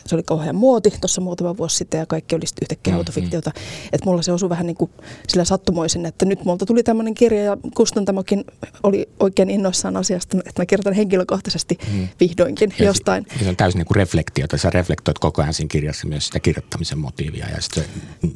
se 0.07 0.15
oli 0.15 0.23
kauhean 0.23 0.57
muoti 0.57 0.91
tuossa 1.01 1.21
muutama 1.21 1.57
vuosi 1.57 1.77
sitten 1.77 1.99
ja 1.99 2.07
kaikki 2.07 2.35
oli 2.35 2.45
yhtäkkiä 2.63 2.91
mm-hmm. 2.91 2.99
autofiktiota. 2.99 3.53
Että 3.93 4.07
mulla 4.07 4.23
se 4.23 4.33
osui 4.33 4.49
vähän 4.49 4.67
niin 4.67 4.77
kuin 4.77 4.91
sillä 5.29 5.45
sattumoisin, 5.45 6.07
että 6.07 6.25
nyt 6.25 6.45
multa 6.45 6.67
tuli 6.67 6.83
tämmöinen 6.83 7.15
kirja 7.15 7.43
ja 7.43 7.57
Kustantamokin 7.75 8.45
oli 8.83 9.09
oikein 9.21 9.51
innoissaan 9.51 9.97
asiasta, 9.97 10.39
että 10.47 10.63
mä 10.63 10.67
kirjoitan 10.67 10.93
henkilökohtaisesti 10.93 11.79
mm. 11.93 12.09
vihdoinkin 12.21 12.75
ja 12.79 12.85
jostain. 12.85 13.27
Se, 13.39 13.45
se 13.45 13.49
on 13.49 13.57
täysin 13.57 13.79
niin 13.79 13.87
kuin 13.87 13.97
reflektiota. 13.97 14.59
Sä 14.59 14.71
reflektoit 14.71 15.19
koko 15.19 15.43
ajan 15.43 15.55
siinä 15.55 15.69
kirjassa 15.69 16.07
myös 16.07 16.27
sitä 16.27 16.41
kirjoittamisen 16.41 16.99
motiivia 16.99 17.49
ja 17.49 17.61
sitten 17.61 17.85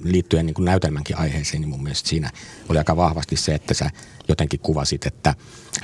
liittyen 0.05 0.47
niin 0.47 0.55
kuin 0.55 0.65
näytelmänkin 0.65 1.19
aiheeseen, 1.19 1.61
niin 1.61 1.69
mun 1.69 1.83
mielestä 1.83 2.09
siinä 2.09 2.31
oli 2.69 2.79
aika 2.79 2.97
vahvasti 2.97 3.37
se, 3.37 3.55
että 3.55 3.75
sä 3.75 3.91
jotenkin 4.29 4.61
kuvasit, 4.61 5.07
että 5.07 5.35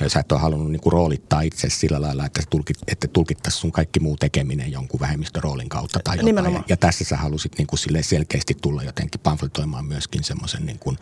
sä 0.07 0.19
et 0.19 0.31
ole 0.31 0.39
halunnut 0.39 0.71
niin 0.71 0.81
kuin 0.81 0.93
roolittaa 0.93 1.41
itse 1.41 1.69
sillä 1.69 2.01
lailla, 2.01 2.25
että, 2.25 2.41
tulkit, 2.49 2.77
että 2.87 3.07
tulkittaisiin 3.07 3.61
sun 3.61 3.71
kaikki 3.71 3.99
muu 3.99 4.17
tekeminen 4.17 4.71
jonkun 4.71 4.99
vähemmistöroolin 4.99 5.69
kautta 5.69 5.99
tai 6.03 6.17
jotain. 6.17 6.53
Ja, 6.53 6.63
ja 6.69 6.77
tässä 6.77 7.03
sä 7.03 7.17
halusit 7.17 7.57
niin 7.57 7.67
kuin 7.67 7.79
selkeästi 8.01 8.57
tulla 8.61 8.83
jotenkin 8.83 9.21
pamfletoimaan 9.21 9.85
myöskin 9.85 10.23
semmoisen 10.23 10.65
niin 10.65 10.79
kuin 10.79 10.97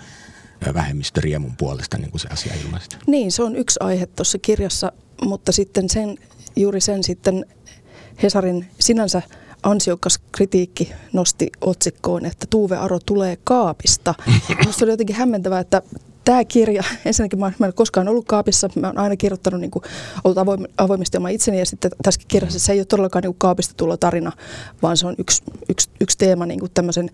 vähemmistöriemun 0.73 1.55
puolesta, 1.57 1.97
niin 1.97 2.12
kuin 2.12 2.21
se 2.21 2.27
asia 2.31 2.53
ilmaisi. 2.65 2.89
Niin, 3.07 3.31
se 3.31 3.43
on 3.43 3.55
yksi 3.55 3.79
aihe 3.83 4.05
tuossa 4.05 4.38
kirjassa, 4.38 4.91
mutta 5.21 5.51
sitten 5.51 5.89
sen, 5.89 6.17
juuri 6.55 6.81
sen 6.81 7.03
sitten 7.03 7.45
Hesarin 8.23 8.69
sinänsä 8.79 9.21
ansiokas 9.63 10.19
kritiikki 10.31 10.91
nosti 11.13 11.51
otsikkoon, 11.62 12.25
että 12.25 12.47
Tuuve 12.50 12.77
Aro 12.77 13.00
tulee 13.05 13.38
kaapista. 13.43 14.15
Minusta 14.59 14.85
oli 14.85 14.91
jotenkin 14.91 15.15
hämmentävää, 15.15 15.59
että 15.59 15.81
tämä 16.25 16.46
kirja, 16.46 16.84
ensinnäkin 17.06 17.39
mä, 17.39 17.51
mä 17.60 17.65
en 17.65 17.74
koskaan 17.74 18.08
ollut 18.08 18.25
kaapissa, 18.27 18.70
mä 18.75 18.88
oon 18.88 18.98
aina 18.98 19.15
kirjoittanut, 19.15 19.62
niin 19.62 19.72
kuin, 19.72 19.84
ollut 20.24 20.38
avoim, 20.38 20.63
avoimesti 20.77 21.18
oma 21.18 21.30
itseni 21.30 21.60
ja 21.60 21.65
sitten 21.65 21.92
tässä 22.03 22.22
kirjassa 22.27 22.60
se 22.60 22.74
ei 22.74 22.80
ole 22.80 22.86
todellakaan 22.86 23.24
niin 23.24 23.34
kuin 23.34 23.39
kaapista 23.39 23.74
tulla 23.77 23.98
tarina, 23.98 24.32
vaan 24.82 24.98
se 24.98 25.08
on 25.08 25.15
yksi, 25.18 25.44
yksi, 25.70 25.89
yksi 26.01 26.18
teema 26.18 26.46
niin 26.46 26.60
kuin 26.60 26.72
tämmöisen 26.74 27.10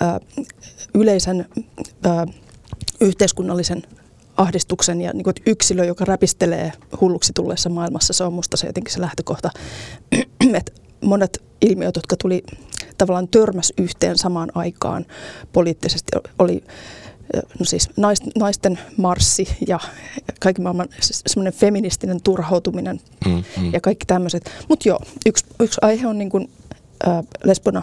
ää, 0.00 0.20
yleisen 0.94 1.46
ää, 2.04 2.26
yhteiskunnallisen 3.00 3.82
ahdistuksen 4.36 5.00
ja 5.00 5.12
niin 5.12 5.24
kuin, 5.24 5.34
yksilö, 5.46 5.84
joka 5.84 6.04
räpistelee 6.04 6.72
hulluksi 7.00 7.32
tulleessa 7.32 7.68
maailmassa, 7.68 8.12
se 8.12 8.24
on 8.24 8.32
musta 8.32 8.56
se 8.56 8.66
jotenkin 8.66 8.92
se 8.92 9.00
lähtökohta, 9.00 9.50
että 10.58 10.72
monet 11.04 11.42
ilmiöt, 11.60 11.96
jotka 11.96 12.16
tuli 12.16 12.42
tavallaan 12.98 13.28
törmäs 13.28 13.72
yhteen 13.78 14.18
samaan 14.18 14.48
aikaan 14.54 15.06
poliittisesti, 15.52 16.12
oli 16.38 16.64
no 17.58 17.64
siis 17.64 17.90
naisten 18.38 18.78
marssi 18.96 19.48
ja 19.68 19.80
kaikki 20.40 20.62
maailman 20.62 20.88
semmoinen 21.00 21.52
feministinen 21.52 22.20
turhautuminen 22.22 23.00
mm, 23.26 23.44
mm. 23.60 23.72
ja 23.72 23.80
kaikki 23.80 24.06
tämmöiset. 24.06 24.50
Mutta 24.68 24.88
joo, 24.88 25.00
yksi, 25.26 25.46
yksi 25.60 25.78
aihe 25.82 26.06
on 26.06 26.18
niin 26.18 26.30
kuin, 26.30 26.50
äh, 27.08 27.24
lesbona 27.44 27.82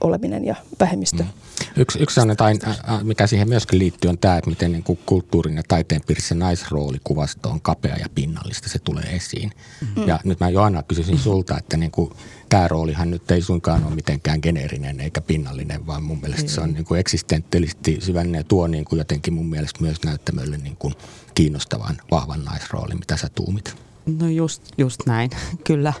oleminen 0.00 0.44
ja 0.44 0.54
vähemmistö. 0.80 1.22
Mm. 1.22 1.28
Yksi, 1.76 1.98
yksi 2.02 2.14
sellainen, 2.14 2.58
mikä 3.02 3.26
siihen 3.26 3.48
myöskin 3.48 3.78
liittyy, 3.78 4.08
on 4.08 4.18
tämä, 4.18 4.36
että 4.36 4.50
miten 4.50 4.72
niin 4.72 4.82
kuin 4.82 4.98
kulttuurin 5.06 5.56
ja 5.56 5.62
taiteen 5.68 6.00
piirissä 6.06 6.34
naisroolikuvasto 6.34 7.48
on 7.48 7.60
kapea 7.60 7.96
ja 7.96 8.06
pinnallista, 8.14 8.68
se 8.68 8.78
tulee 8.78 9.16
esiin. 9.16 9.50
Mm. 9.96 10.08
Ja 10.08 10.20
nyt 10.24 10.40
mä 10.40 10.50
Joanna 10.50 10.82
kysyisin 10.82 11.18
sulta, 11.18 11.58
että 11.58 11.76
niin 11.76 11.90
kuin, 11.90 12.12
tämä 12.50 12.68
roolihan 12.68 13.10
nyt 13.10 13.30
ei 13.30 13.42
suinkaan 13.42 13.84
ole 13.84 13.94
mitenkään 13.94 14.38
geneerinen 14.42 15.00
eikä 15.00 15.20
pinnallinen, 15.20 15.86
vaan 15.86 16.02
mun 16.02 16.20
mielestä 16.20 16.42
mm. 16.42 16.48
se 16.48 16.60
on 16.60 16.72
niin 16.72 16.84
kuin 16.84 17.00
eksistentiaalisesti 17.00 17.98
syvällinen 18.00 18.38
ja 18.38 18.44
tuo 18.44 18.66
niin 18.66 18.84
kuin 18.84 18.98
jotenkin 18.98 19.34
mun 19.34 19.50
mielestä 19.50 19.82
myös 19.82 20.02
näyttämölle 20.04 20.56
niin 20.56 20.76
kuin 20.76 20.94
kiinnostavan, 21.34 21.96
vahvan 22.10 22.44
naisroolin, 22.44 22.98
mitä 22.98 23.16
sä 23.16 23.28
tuumit. 23.34 23.76
No 24.18 24.28
just, 24.28 24.62
just 24.78 25.00
näin, 25.06 25.30
kyllä, 25.66 25.92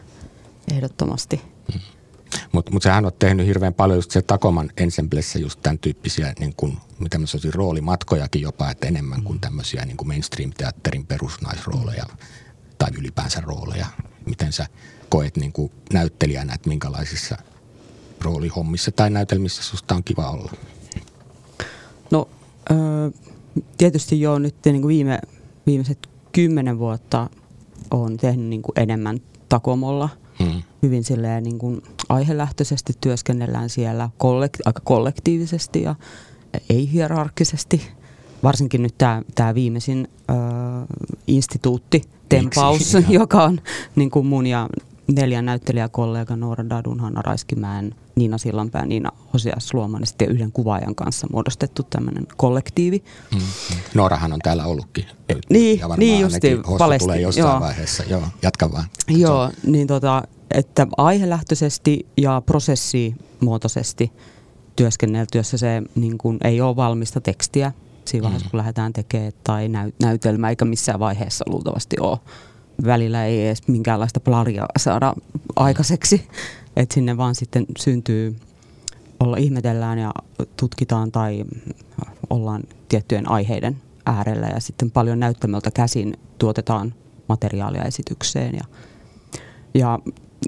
ehdottomasti. 0.72 1.40
Mm. 1.74 1.80
Mutta 2.52 2.72
mut 2.72 2.82
sähän 2.82 3.06
on 3.06 3.12
tehnyt 3.18 3.46
hirveän 3.46 3.74
paljon 3.74 3.98
just 3.98 4.10
se 4.10 4.22
Takoman 4.22 4.70
ensemblessä 4.76 5.38
just 5.38 5.60
tämän 5.62 5.78
tyyppisiä, 5.78 6.32
niin 6.38 6.54
kuin, 6.56 6.78
mitä 6.98 7.18
mä 7.18 7.26
sanoisin, 7.26 7.54
roolimatkojakin 7.54 8.42
jopa, 8.42 8.70
että 8.70 8.86
enemmän 8.86 9.22
kuin 9.22 9.40
tämmöisiä 9.40 9.84
niin 9.84 9.96
kuin 9.96 10.08
mainstream-teatterin 10.08 11.06
perusnaisrooleja 11.06 12.04
tai 12.78 12.90
ylipäänsä 12.98 13.40
rooleja. 13.40 13.86
Miten 14.26 14.52
sä 14.52 14.66
koet 15.10 15.36
niin 15.36 15.52
kuin 15.52 15.72
näyttelijänä, 15.92 16.54
että 16.54 16.68
minkälaisissa 16.68 17.36
roolihommissa 18.20 18.92
tai 18.92 19.10
näytelmissä 19.10 19.62
susta 19.62 19.94
on 19.94 20.04
kiva 20.04 20.30
olla? 20.30 20.52
No 22.10 22.28
tietysti 23.78 24.20
jo 24.20 24.38
nyt 24.38 24.54
niin 24.64 24.82
kuin 24.82 24.88
viime, 24.88 25.18
viimeiset 25.66 25.98
kymmenen 26.32 26.78
vuotta 26.78 27.30
on 27.90 28.16
tehnyt 28.16 28.46
niin 28.46 28.62
kuin 28.62 28.72
enemmän 28.76 29.18
takomolla– 29.48 30.08
Hmm. 30.44 30.62
Hyvin 30.82 31.04
silleen 31.04 31.42
niin 31.42 31.58
kuin 31.58 31.82
aihelähtöisesti 32.08 32.92
työskennellään 33.00 33.70
siellä 33.70 34.10
kollekti- 34.18 34.62
aika 34.64 34.80
kollektiivisesti 34.84 35.82
ja 35.82 35.94
ei 36.70 36.92
hierarkkisesti. 36.92 37.82
Varsinkin 38.42 38.82
nyt 38.82 38.94
tämä, 39.34 39.54
viimeisin 39.54 40.08
ö, 40.30 40.34
instituutti, 41.26 42.02
Tempaus, 42.28 42.96
joka 43.08 43.44
on 43.44 43.60
niin 43.96 44.10
kuin 44.10 44.26
mun 44.26 44.46
ja 44.46 44.68
neljän 45.14 45.44
näyttelijäkollega 45.44 46.36
Noora 46.36 46.68
Dadun, 46.68 47.00
Hanna 47.00 47.22
Raiskimäen, 47.22 47.94
Niina 48.16 48.38
Sillanpää, 48.38 48.86
Niina 48.86 49.12
Hosias 49.32 49.74
Luoman 49.74 50.02
ja 50.20 50.26
yhden 50.26 50.52
kuvaajan 50.52 50.94
kanssa 50.94 51.26
muodostettu 51.32 51.82
tämmöinen 51.82 52.26
kollektiivi. 52.36 53.04
Mm-hmm. 53.34 53.78
Noorahan 53.94 54.32
on 54.32 54.38
täällä 54.42 54.64
ollutkin. 54.64 55.04
Niin, 55.50 55.78
ja 55.78 55.88
niin 55.96 56.20
justi, 56.20 56.60
palesti. 56.78 57.04
tulee 57.04 57.20
jossain 57.20 57.48
joo. 57.48 57.60
vaiheessa. 57.60 58.04
Joo, 58.08 58.22
jatka 58.42 58.72
vaan. 58.72 58.84
Joo, 59.08 59.50
niin 59.66 59.86
tota, 59.86 60.22
että 60.50 60.86
aihelähtöisesti 60.96 62.06
ja 62.16 62.42
prosessimuotoisesti 62.46 64.12
työskenneltyössä 64.76 65.58
se 65.58 65.82
niin 65.94 66.18
kuin, 66.18 66.38
ei 66.44 66.60
ole 66.60 66.76
valmista 66.76 67.20
tekstiä 67.20 67.72
siinä 68.04 68.22
vaiheessa, 68.22 68.46
mm. 68.46 68.50
kun 68.50 68.58
lähdetään 68.58 68.92
tekemään 68.92 69.32
tai 69.44 69.68
näy- 69.68 69.92
näytelmä, 70.02 70.48
eikä 70.48 70.64
missään 70.64 71.00
vaiheessa 71.00 71.44
luultavasti 71.48 71.96
ole 72.00 72.18
välillä 72.84 73.24
ei 73.24 73.46
edes 73.46 73.68
minkäänlaista 73.68 74.20
plaria 74.20 74.66
saada 74.78 75.14
aikaiseksi. 75.56 76.28
Että 76.76 76.94
sinne 76.94 77.16
vaan 77.16 77.34
sitten 77.34 77.66
syntyy, 77.78 78.36
olla 79.20 79.36
ihmetellään 79.36 79.98
ja 79.98 80.12
tutkitaan 80.56 81.12
tai 81.12 81.44
ollaan 82.30 82.62
tiettyjen 82.88 83.30
aiheiden 83.30 83.76
äärellä 84.06 84.46
ja 84.46 84.60
sitten 84.60 84.90
paljon 84.90 85.20
näyttämöltä 85.20 85.70
käsin 85.70 86.16
tuotetaan 86.38 86.94
materiaalia 87.28 87.84
esitykseen. 87.84 88.54
Ja, 88.54 88.64
ja 89.74 89.98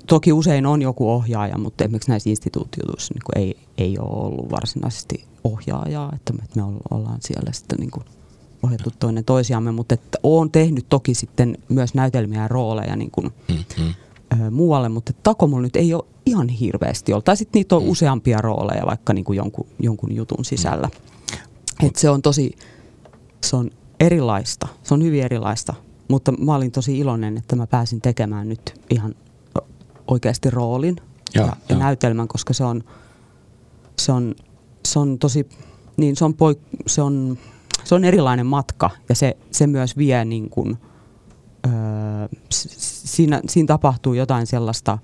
toki 0.06 0.32
usein 0.32 0.66
on 0.66 0.82
joku 0.82 1.10
ohjaaja, 1.10 1.58
mutta 1.58 1.84
esimerkiksi 1.84 2.10
näissä 2.10 2.30
instituutioissa 2.30 3.14
niin 3.14 3.44
ei, 3.44 3.56
ei 3.78 3.98
ole 3.98 4.26
ollut 4.26 4.50
varsinaisesti 4.50 5.24
ohjaajaa, 5.44 6.12
että 6.14 6.32
me 6.32 6.62
ollaan 6.90 7.18
siellä 7.20 7.52
sitten 7.52 7.78
niin 7.78 7.90
kuin 7.90 8.04
ohjattu 8.62 8.90
toinen 8.98 9.24
toisiamme, 9.24 9.72
mutta 9.72 9.94
että 9.94 10.18
olen 10.22 10.50
tehnyt 10.50 10.86
toki 10.88 11.14
sitten 11.14 11.58
myös 11.68 11.94
näytelmiä 11.94 12.42
ja 12.42 12.48
rooleja 12.48 12.96
niin 12.96 13.10
kuin, 13.10 13.32
mm-hmm. 13.48 13.94
ö, 14.32 14.50
muualle, 14.50 14.90
että 14.98 15.12
Takomulla 15.22 15.62
nyt 15.62 15.76
ei 15.76 15.94
ole 15.94 16.04
ihan 16.26 16.48
hirveästi 16.48 17.12
ollut. 17.12 17.24
Tai 17.24 17.36
sitten 17.36 17.60
niitä 17.60 17.76
on 17.76 17.82
mm. 17.82 17.88
useampia 17.88 18.40
rooleja 18.40 18.86
vaikka 18.86 19.12
niin 19.12 19.24
kuin 19.24 19.36
jonkun, 19.36 19.66
jonkun 19.78 20.16
jutun 20.16 20.44
sisällä. 20.44 20.88
Mm. 21.32 21.86
Et 21.86 21.96
se 21.96 22.10
on 22.10 22.22
tosi, 22.22 22.56
se 23.44 23.56
on 23.56 23.70
erilaista, 24.00 24.68
se 24.82 24.94
on 24.94 25.02
hyvin 25.02 25.22
erilaista, 25.22 25.74
mutta 26.08 26.32
mä 26.32 26.54
olin 26.54 26.72
tosi 26.72 26.98
iloinen, 26.98 27.36
että 27.36 27.56
mä 27.56 27.66
pääsin 27.66 28.00
tekemään 28.00 28.48
nyt 28.48 28.80
ihan 28.90 29.14
oikeasti 30.08 30.50
roolin 30.50 30.96
ja, 31.34 31.42
ja, 31.42 31.56
ja 31.68 31.76
näytelmän, 31.76 32.28
koska 32.28 32.52
se 32.52 32.64
on, 32.64 32.84
se 33.98 34.12
on, 34.12 34.34
se 34.84 34.98
on 34.98 35.18
tosi, 35.18 35.48
niin 35.96 36.16
se 36.16 36.24
on, 36.24 36.34
poik, 36.34 36.58
se 36.86 37.02
on, 37.02 37.38
se 37.84 37.94
on 37.94 38.04
erilainen 38.04 38.46
matka 38.46 38.90
ja 39.08 39.14
se, 39.14 39.36
se 39.50 39.66
myös 39.66 39.96
vie 39.96 40.24
niin 40.24 40.50
kuin, 40.50 40.78
öö, 41.66 41.72
siinä, 42.50 43.40
siinä 43.48 43.66
tapahtuu 43.66 44.14
jotain 44.14 44.46
sellaista 44.46 44.98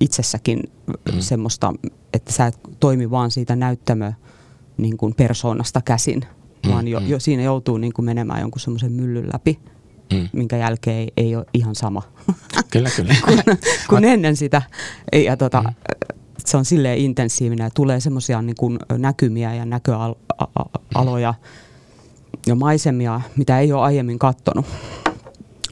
itsessäkin 0.00 0.60
mm. 0.86 1.20
semmoista, 1.20 1.72
että 2.12 2.32
sä 2.32 2.46
et 2.46 2.58
toimi 2.80 3.10
vaan 3.10 3.30
siitä 3.30 3.56
näyttämö 3.56 4.12
niin 4.76 4.96
kuin 4.96 5.14
persoonasta 5.14 5.80
käsin, 5.82 6.24
mm, 6.66 6.72
vaan 6.72 6.88
jo, 6.88 7.00
mm. 7.00 7.08
jo 7.08 7.20
siinä 7.20 7.42
joutuu 7.42 7.78
niin 7.78 7.92
kuin 7.92 8.06
menemään 8.06 8.40
jonkun 8.40 8.60
semmoisen 8.60 8.92
myllyn 8.92 9.28
läpi, 9.32 9.58
mm. 10.12 10.28
minkä 10.32 10.56
jälkeen 10.56 10.96
ei, 10.96 11.12
ei 11.16 11.36
ole 11.36 11.46
ihan 11.54 11.74
sama 11.74 12.02
kyllä, 12.72 12.90
kyllä. 12.96 13.14
kun, 13.24 13.56
kun 13.88 14.04
ennen 14.04 14.36
sitä. 14.36 14.62
Ja 15.24 15.36
tota, 15.36 15.62
mm. 15.62 15.74
Se 16.46 16.56
on 16.56 16.64
silleen 16.64 16.98
intensiivinen 16.98 17.64
ja 17.64 17.70
tulee 17.70 18.00
semmoisia 18.00 18.42
niin 18.42 18.56
kuin 18.58 18.78
näkymiä 18.98 19.54
ja 19.54 19.64
näköaloja 19.64 21.34
ja 22.46 22.54
maisemia, 22.54 23.20
mitä 23.36 23.60
ei 23.60 23.72
ole 23.72 23.82
aiemmin 23.82 24.18
kattonut. 24.18 24.66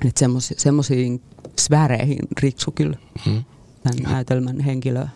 Että 0.04 0.26
semmoisiin 0.56 1.22
sfääreihin 1.60 2.18
riksu 2.40 2.70
kyllä 2.70 2.96
mm. 3.26 3.44
tämän 3.82 4.12
näytelmän 4.12 4.60
henkilöä 4.60 5.08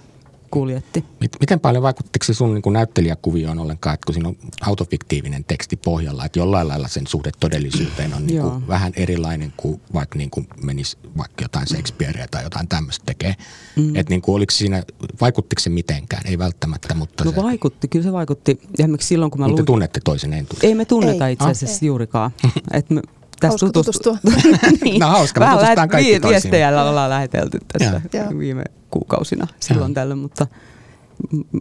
kuljetti. 0.50 1.04
Miten 1.40 1.60
paljon 1.60 1.82
vaikuttiko 1.82 2.24
se 2.24 2.34
sun 2.34 2.54
niin 2.54 2.72
näyttelijäkuvioon 2.72 3.58
ollenkaan, 3.58 3.94
että 3.94 4.06
kun 4.06 4.14
siinä 4.14 4.28
on 4.28 4.36
autofiktiivinen 4.60 5.44
teksti 5.44 5.76
pohjalla, 5.76 6.24
että 6.24 6.38
jollain 6.38 6.68
lailla 6.68 6.88
sen 6.88 7.06
suhde 7.06 7.30
todellisuuteen 7.40 8.14
on 8.14 8.26
niin 8.26 8.42
kuin 8.42 8.68
vähän 8.68 8.92
erilainen 8.96 9.52
kuin 9.56 9.80
vaikka 9.94 10.18
niin 10.18 10.30
kuin 10.30 10.48
menisi 10.62 10.96
vaikka 11.16 11.44
jotain 11.44 11.66
Shakespearea 11.66 12.26
tai 12.30 12.42
jotain 12.42 12.68
tämmöistä 12.68 13.02
tekee. 13.06 13.34
Mm. 13.76 13.96
Että 13.96 14.10
niin 14.10 14.22
kuin 14.22 14.36
oliko 14.36 14.50
siinä, 14.50 14.82
vaikuttiko 15.20 15.60
se 15.60 15.70
mitenkään? 15.70 16.26
Ei 16.26 16.38
välttämättä, 16.38 16.94
mutta 16.94 17.24
No 17.24 17.30
se... 17.30 17.42
vaikutti, 17.42 17.88
kyllä 17.88 18.02
se 18.02 18.12
vaikutti. 18.12 18.60
Esimerkiksi 18.78 19.08
silloin 19.08 19.30
kun 19.30 19.40
mä 19.40 19.48
Mutta 19.48 19.60
luin... 19.60 19.66
tunnette 19.66 20.00
toisen 20.04 20.32
entuudestaan? 20.32 20.68
Ei 20.68 20.74
me 20.74 20.84
tunneta 20.84 21.26
ei. 21.26 21.32
itse 21.32 21.44
asiassa 21.44 21.76
ah. 21.76 21.86
juurikaan. 21.86 22.30
Et 22.72 22.90
me, 22.90 23.02
tässä 23.40 23.48
hauska 23.52 23.70
tutustua. 23.72 24.18
niin. 24.84 25.00
No 25.00 25.06
hauska, 25.06 25.40
me 25.40 25.46
tutustutaan 25.52 25.88
kaikki 25.88 26.20
vi- 26.22 26.28
Viestejällä 26.28 26.84
ollaan 26.90 27.10
lähetelty 27.10 27.58
tässä 27.72 28.00
ja. 28.12 28.38
viime 28.38 28.64
kuukausina 28.90 29.46
silloin 29.60 29.94
tällöin, 29.94 30.18
mutta 30.18 30.46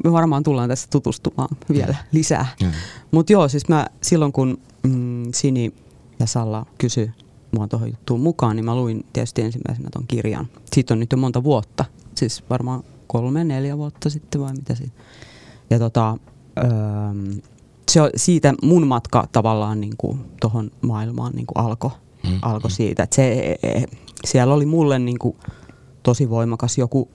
me 0.04 0.12
varmaan 0.12 0.44
tullaan 0.44 0.70
tässä 0.70 0.88
tutustumaan 0.92 1.50
vielä 1.70 1.96
lisää. 2.12 2.46
Mutta 3.12 3.32
joo, 3.32 3.48
siis 3.48 3.68
mä 3.68 3.88
silloin 4.02 4.32
kun 4.32 4.58
mm, 4.84 5.24
Sini 5.34 5.74
ja 6.20 6.26
Salla 6.28 6.66
kysyi 6.78 7.12
mua 7.52 7.68
tuohon 7.68 7.90
juttuun 7.90 8.20
mukaan, 8.22 8.56
niin 8.56 8.66
mä 8.66 8.76
luin 8.76 9.06
tietysti 9.14 9.42
ensimmäisenä 9.42 9.90
ton 9.94 10.08
kirjan. 10.08 10.48
Siitä 10.74 10.94
on 10.94 11.00
nyt 11.00 11.12
jo 11.12 11.18
monta 11.18 11.44
vuotta, 11.44 11.86
siis 12.16 12.44
varmaan 12.50 12.84
kolme, 13.08 13.44
neljä 13.44 13.78
vuotta 13.78 14.10
sitten 14.10 14.42
vai 14.42 14.54
mitä 14.54 14.76
siitä. 14.76 14.94
Ja 15.70 15.80
tota, 15.80 16.18
öö, 16.58 16.66
se, 17.92 18.00
siitä 18.16 18.54
mun 18.62 18.88
matka 18.88 19.28
tavallaan 19.32 19.82
niin 19.82 19.98
kuin 19.98 20.20
tuohon 20.42 20.72
maailmaan 20.82 21.34
niin 21.36 21.46
kuin 21.46 21.66
alkoi 21.66 21.92
mm, 22.24 22.40
alko 22.42 22.68
mm. 22.68 22.72
siitä. 22.72 23.04
Että 23.04 23.16
se, 23.16 23.58
e, 23.64 23.70
e, 23.70 23.86
siellä 24.26 24.54
oli 24.54 24.66
mulle 24.66 25.00
niin 25.00 25.20
kuin 25.20 25.38
tosi 26.04 26.30
voimakas 26.30 26.78
joku, 26.78 27.10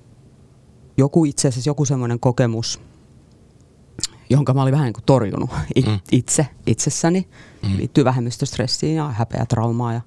joku 0.96 1.24
itse 1.24 1.48
asiassa 1.48 1.70
joku 1.70 1.84
semmoinen 1.84 2.20
kokemus, 2.20 2.80
jonka 4.30 4.54
mä 4.54 4.62
olin 4.62 4.72
vähän 4.72 4.84
niin 4.84 4.94
kuin 4.94 5.04
torjunut 5.04 5.50
it, 5.74 5.86
mm. 5.86 5.98
itse, 6.12 6.46
itsessäni. 6.66 7.28
Mm. 7.62 7.76
Liittyy 7.76 8.04
vähemmistöstressiin 8.04 8.96
ja 8.96 9.08
häpeätraumaan 9.08 9.94
ja, 9.94 10.00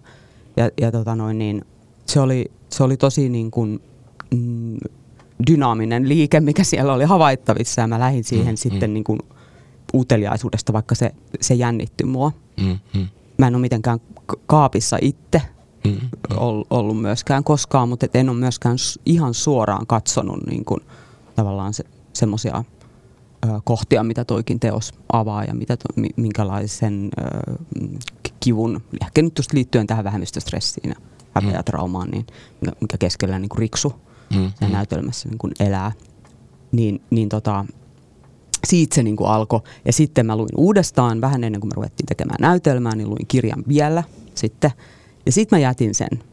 ja, 0.57 0.69
ja 0.81 0.91
tota 0.91 1.15
noin, 1.15 1.37
niin 1.37 1.65
se 2.05 2.19
oli, 2.19 2.51
se 2.69 2.83
oli 2.83 2.97
tosi 2.97 3.29
niin 3.29 3.51
kuin, 3.51 3.81
mm, 4.31 4.77
dynaaminen 5.47 6.09
liike, 6.09 6.39
mikä 6.39 6.63
siellä 6.63 6.93
oli 6.93 7.03
havaittavissa 7.03 7.81
ja 7.81 7.87
mä 7.87 7.99
lähdin 7.99 8.23
siihen 8.23 8.53
mm, 8.53 8.57
sitten 8.57 8.89
mm. 8.89 8.93
niin 8.93 9.03
kuin 9.03 9.19
uteliaisuudesta, 9.93 10.73
vaikka 10.73 10.95
se, 10.95 11.11
se 11.41 11.53
jännitti 11.53 12.05
mua. 12.05 12.31
Mm, 12.61 12.79
mm. 12.93 13.07
Mä 13.37 13.47
en 13.47 13.55
ole 13.55 13.61
mitenkään 13.61 13.99
kaapissa 14.45 14.97
itse 15.01 15.41
mm, 15.85 15.91
mm. 15.91 16.09
ollut 16.69 17.01
myöskään 17.01 17.43
koskaan, 17.43 17.89
mutta 17.89 18.07
en 18.13 18.29
ole 18.29 18.37
myöskään 18.37 18.77
ihan 19.05 19.33
suoraan 19.33 19.87
katsonut 19.87 20.45
niin 20.45 20.65
kuin, 20.65 20.79
tavallaan 21.35 21.73
se, 21.73 21.83
semmoisia 22.13 22.63
kohtia, 23.63 24.03
mitä 24.03 24.25
toikin 24.25 24.59
teos 24.59 24.93
avaa 25.11 25.43
ja 25.43 25.53
mitä 25.53 25.77
to, 25.77 26.01
minkälaisen 26.15 27.09
ö, 27.19 27.23
kivun, 28.39 28.81
ehkä 29.01 29.21
nyt 29.21 29.37
just 29.37 29.53
liittyen 29.53 29.87
tähän 29.87 30.03
vähemmistöstressiin 30.03 30.89
ja 30.89 30.95
häpeätraumaan, 31.31 32.09
niin, 32.09 32.25
mikä 32.81 32.97
keskellä 32.97 33.39
niin 33.39 33.49
kuin 33.49 33.59
riksu 33.59 33.93
mm, 34.35 34.51
mm. 34.61 34.71
näytelmässä 34.71 35.29
niin 35.29 35.37
kuin 35.37 35.53
elää, 35.59 35.91
niin, 36.71 37.01
niin 37.09 37.29
tota, 37.29 37.65
siitä 38.67 38.95
se 38.95 39.03
niin 39.03 39.15
kuin 39.15 39.29
alkoi. 39.29 39.61
Ja 39.85 39.93
sitten 39.93 40.25
mä 40.25 40.37
luin 40.37 40.49
uudestaan, 40.57 41.21
vähän 41.21 41.43
ennen 41.43 41.61
kuin 41.61 41.69
me 41.69 41.75
ruvettiin 41.75 42.05
tekemään 42.05 42.37
näytelmää, 42.41 42.95
niin 42.95 43.09
luin 43.09 43.27
kirjan 43.27 43.63
vielä 43.67 44.03
sitten. 44.35 44.71
Ja 45.25 45.31
sitten 45.31 45.57
mä 45.57 45.61
jätin 45.61 45.95
sen, 45.95 46.23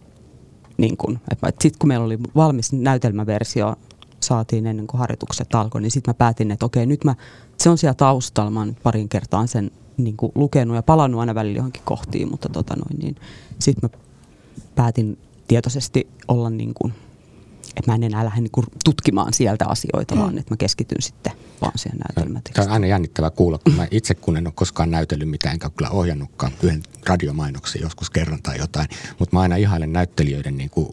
niin 0.76 0.96
kuin, 0.96 1.20
että 1.30 1.62
sitten 1.62 1.78
kun 1.78 1.88
meillä 1.88 2.06
oli 2.06 2.18
valmis 2.36 2.72
näytelmäversio, 2.72 3.76
saatiin 4.20 4.66
ennen 4.66 4.86
kuin 4.86 4.98
harjoitukset 4.98 5.54
alkoi, 5.54 5.80
niin 5.80 5.90
sitten 5.90 6.10
mä 6.10 6.14
päätin, 6.14 6.50
että 6.50 6.66
okei, 6.66 6.86
nyt 6.86 7.04
mä, 7.04 7.14
se 7.56 7.70
on 7.70 7.78
siellä 7.78 7.94
taustalla, 7.94 8.50
mä 8.50 8.66
parin 8.82 9.08
kertaan 9.08 9.48
sen 9.48 9.70
niin 9.96 10.16
kuin 10.16 10.32
lukenut 10.34 10.76
ja 10.76 10.82
palannut 10.82 11.20
aina 11.20 11.34
välillä 11.34 11.56
johonkin 11.56 11.82
kohtiin, 11.84 12.30
mutta 12.30 12.48
tota 12.48 12.76
noin, 12.76 12.98
niin 13.02 13.16
sitten 13.58 13.90
mä 13.90 13.98
päätin 14.74 15.18
tietoisesti 15.48 16.08
olla 16.28 16.50
niin 16.50 16.74
kuin 16.74 16.94
että 17.76 17.90
mä 17.90 17.94
en 17.94 18.02
enää 18.02 18.24
lähde 18.24 18.40
niin 18.40 18.66
tutkimaan 18.84 19.34
sieltä 19.34 19.66
asioita, 19.66 20.14
mm. 20.14 20.20
vaan 20.20 20.38
että 20.38 20.52
mä 20.52 20.56
keskityn 20.56 21.02
sitten 21.02 21.32
vaan 21.60 21.72
siihen 21.76 21.98
näytelmätekstiin. 21.98 22.54
Tämä 22.54 22.66
on 22.66 22.72
aina 22.72 22.86
jännittävää 22.86 23.30
kuulla, 23.30 23.58
kun 23.58 23.74
mä 23.74 23.88
itse 23.90 24.14
kun 24.14 24.36
en 24.36 24.46
ole 24.46 24.52
koskaan 24.56 24.90
näytellyt 24.90 25.30
mitään, 25.30 25.52
enkä 25.52 25.70
kyllä 25.70 25.90
ohjannutkaan 25.90 26.52
yhden 26.62 26.82
radiomainoksen 27.06 27.82
joskus 27.82 28.10
kerran 28.10 28.42
tai 28.42 28.58
jotain, 28.58 28.88
mutta 29.18 29.36
mä 29.36 29.40
aina 29.40 29.56
ihailen 29.56 29.92
näyttelijöiden 29.92 30.56
niin 30.56 30.70
kuin 30.70 30.88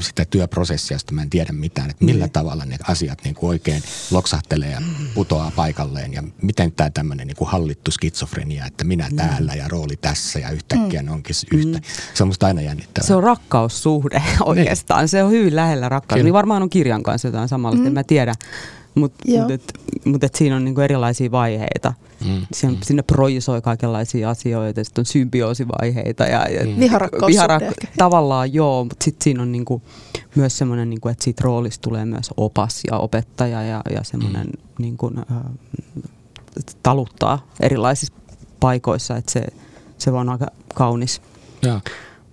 sitä 0.00 0.24
työprosessia, 0.24 0.94
josta 0.94 1.12
mä 1.12 1.22
en 1.22 1.30
tiedä 1.30 1.52
mitään, 1.52 1.90
että 1.90 2.04
millä 2.04 2.26
mm. 2.26 2.30
tavalla 2.30 2.64
ne 2.64 2.76
asiat 2.88 3.18
niin 3.24 3.34
kuin 3.34 3.48
oikein 3.48 3.82
loksahtelee 4.10 4.70
ja 4.70 4.82
putoaa 5.14 5.52
paikalleen 5.56 6.12
ja 6.12 6.22
miten 6.42 6.72
tämä 6.72 6.90
tämmöinen 6.90 7.26
niin 7.26 7.36
kuin 7.36 7.50
hallittu 7.50 7.90
skitsofrenia, 7.90 8.66
että 8.66 8.84
minä 8.84 9.08
mm. 9.08 9.16
täällä 9.16 9.54
ja 9.54 9.68
rooli 9.68 9.96
tässä 9.96 10.38
ja 10.38 10.50
yhtäkkiä 10.50 11.02
mm. 11.02 11.06
ne 11.06 11.12
onkin 11.12 11.36
yhtä. 11.52 11.78
Mm. 11.78 11.84
Se 12.14 12.22
on 12.22 12.28
musta 12.28 12.46
aina 12.46 12.60
jännittävää. 12.60 13.06
Se 13.06 13.14
on 13.14 13.22
rakkaussuhde 13.22 14.22
oikeastaan, 14.44 15.00
niin. 15.00 15.08
se 15.08 15.22
on 15.22 15.30
hyvin 15.30 15.56
lähellä 15.56 15.88
rakkaus. 15.88 16.21
Niin 16.24 16.34
varmaan 16.34 16.62
on 16.62 16.70
kirjan 16.70 17.02
kanssa 17.02 17.28
jotain 17.28 17.48
samalla, 17.48 17.78
mm. 17.78 17.86
en 17.86 17.92
mä 17.92 18.04
tiedä. 18.04 18.34
Mutta 18.94 19.28
mut, 19.40 19.50
et, 19.50 19.80
mut 20.04 20.24
et 20.24 20.34
siinä 20.34 20.56
on 20.56 20.64
niinku 20.64 20.80
erilaisia 20.80 21.30
vaiheita. 21.30 21.94
Mm. 22.24 22.46
Siinä, 22.52 22.72
mm. 22.74 22.78
Sinne 22.82 23.02
projisoi 23.02 23.62
kaikenlaisia 23.62 24.30
asioita, 24.30 24.84
sitten 24.84 25.02
on 25.02 25.06
symbioosivaiheita. 25.06 26.24
Ja, 26.24 26.48
ja 26.48 26.66
mm. 26.66 26.80
Viharakkaus 26.80 27.32
viharak- 27.32 27.86
Tavallaan 27.98 28.54
joo, 28.54 28.84
mutta 28.84 29.04
sitten 29.04 29.24
siinä 29.24 29.42
on 29.42 29.52
niinku 29.52 29.82
myös 30.34 30.58
semmoinen, 30.58 30.90
niinku, 30.90 31.08
että 31.08 31.24
siitä 31.24 31.42
roolista 31.44 31.82
tulee 31.82 32.04
myös 32.04 32.30
opas 32.36 32.80
ja 32.90 32.98
opettaja 32.98 33.62
ja, 33.62 33.82
ja 33.90 34.04
semmoinen 34.04 34.46
mm. 34.46 34.52
niinku, 34.78 35.10
äh, 35.30 35.36
taluttaa 36.82 37.46
erilaisissa 37.60 38.14
paikoissa, 38.60 39.16
että 39.16 39.32
se, 39.32 39.46
se 39.98 40.10
on 40.10 40.28
aika 40.28 40.46
kaunis. 40.74 41.22
Ja 41.62 41.80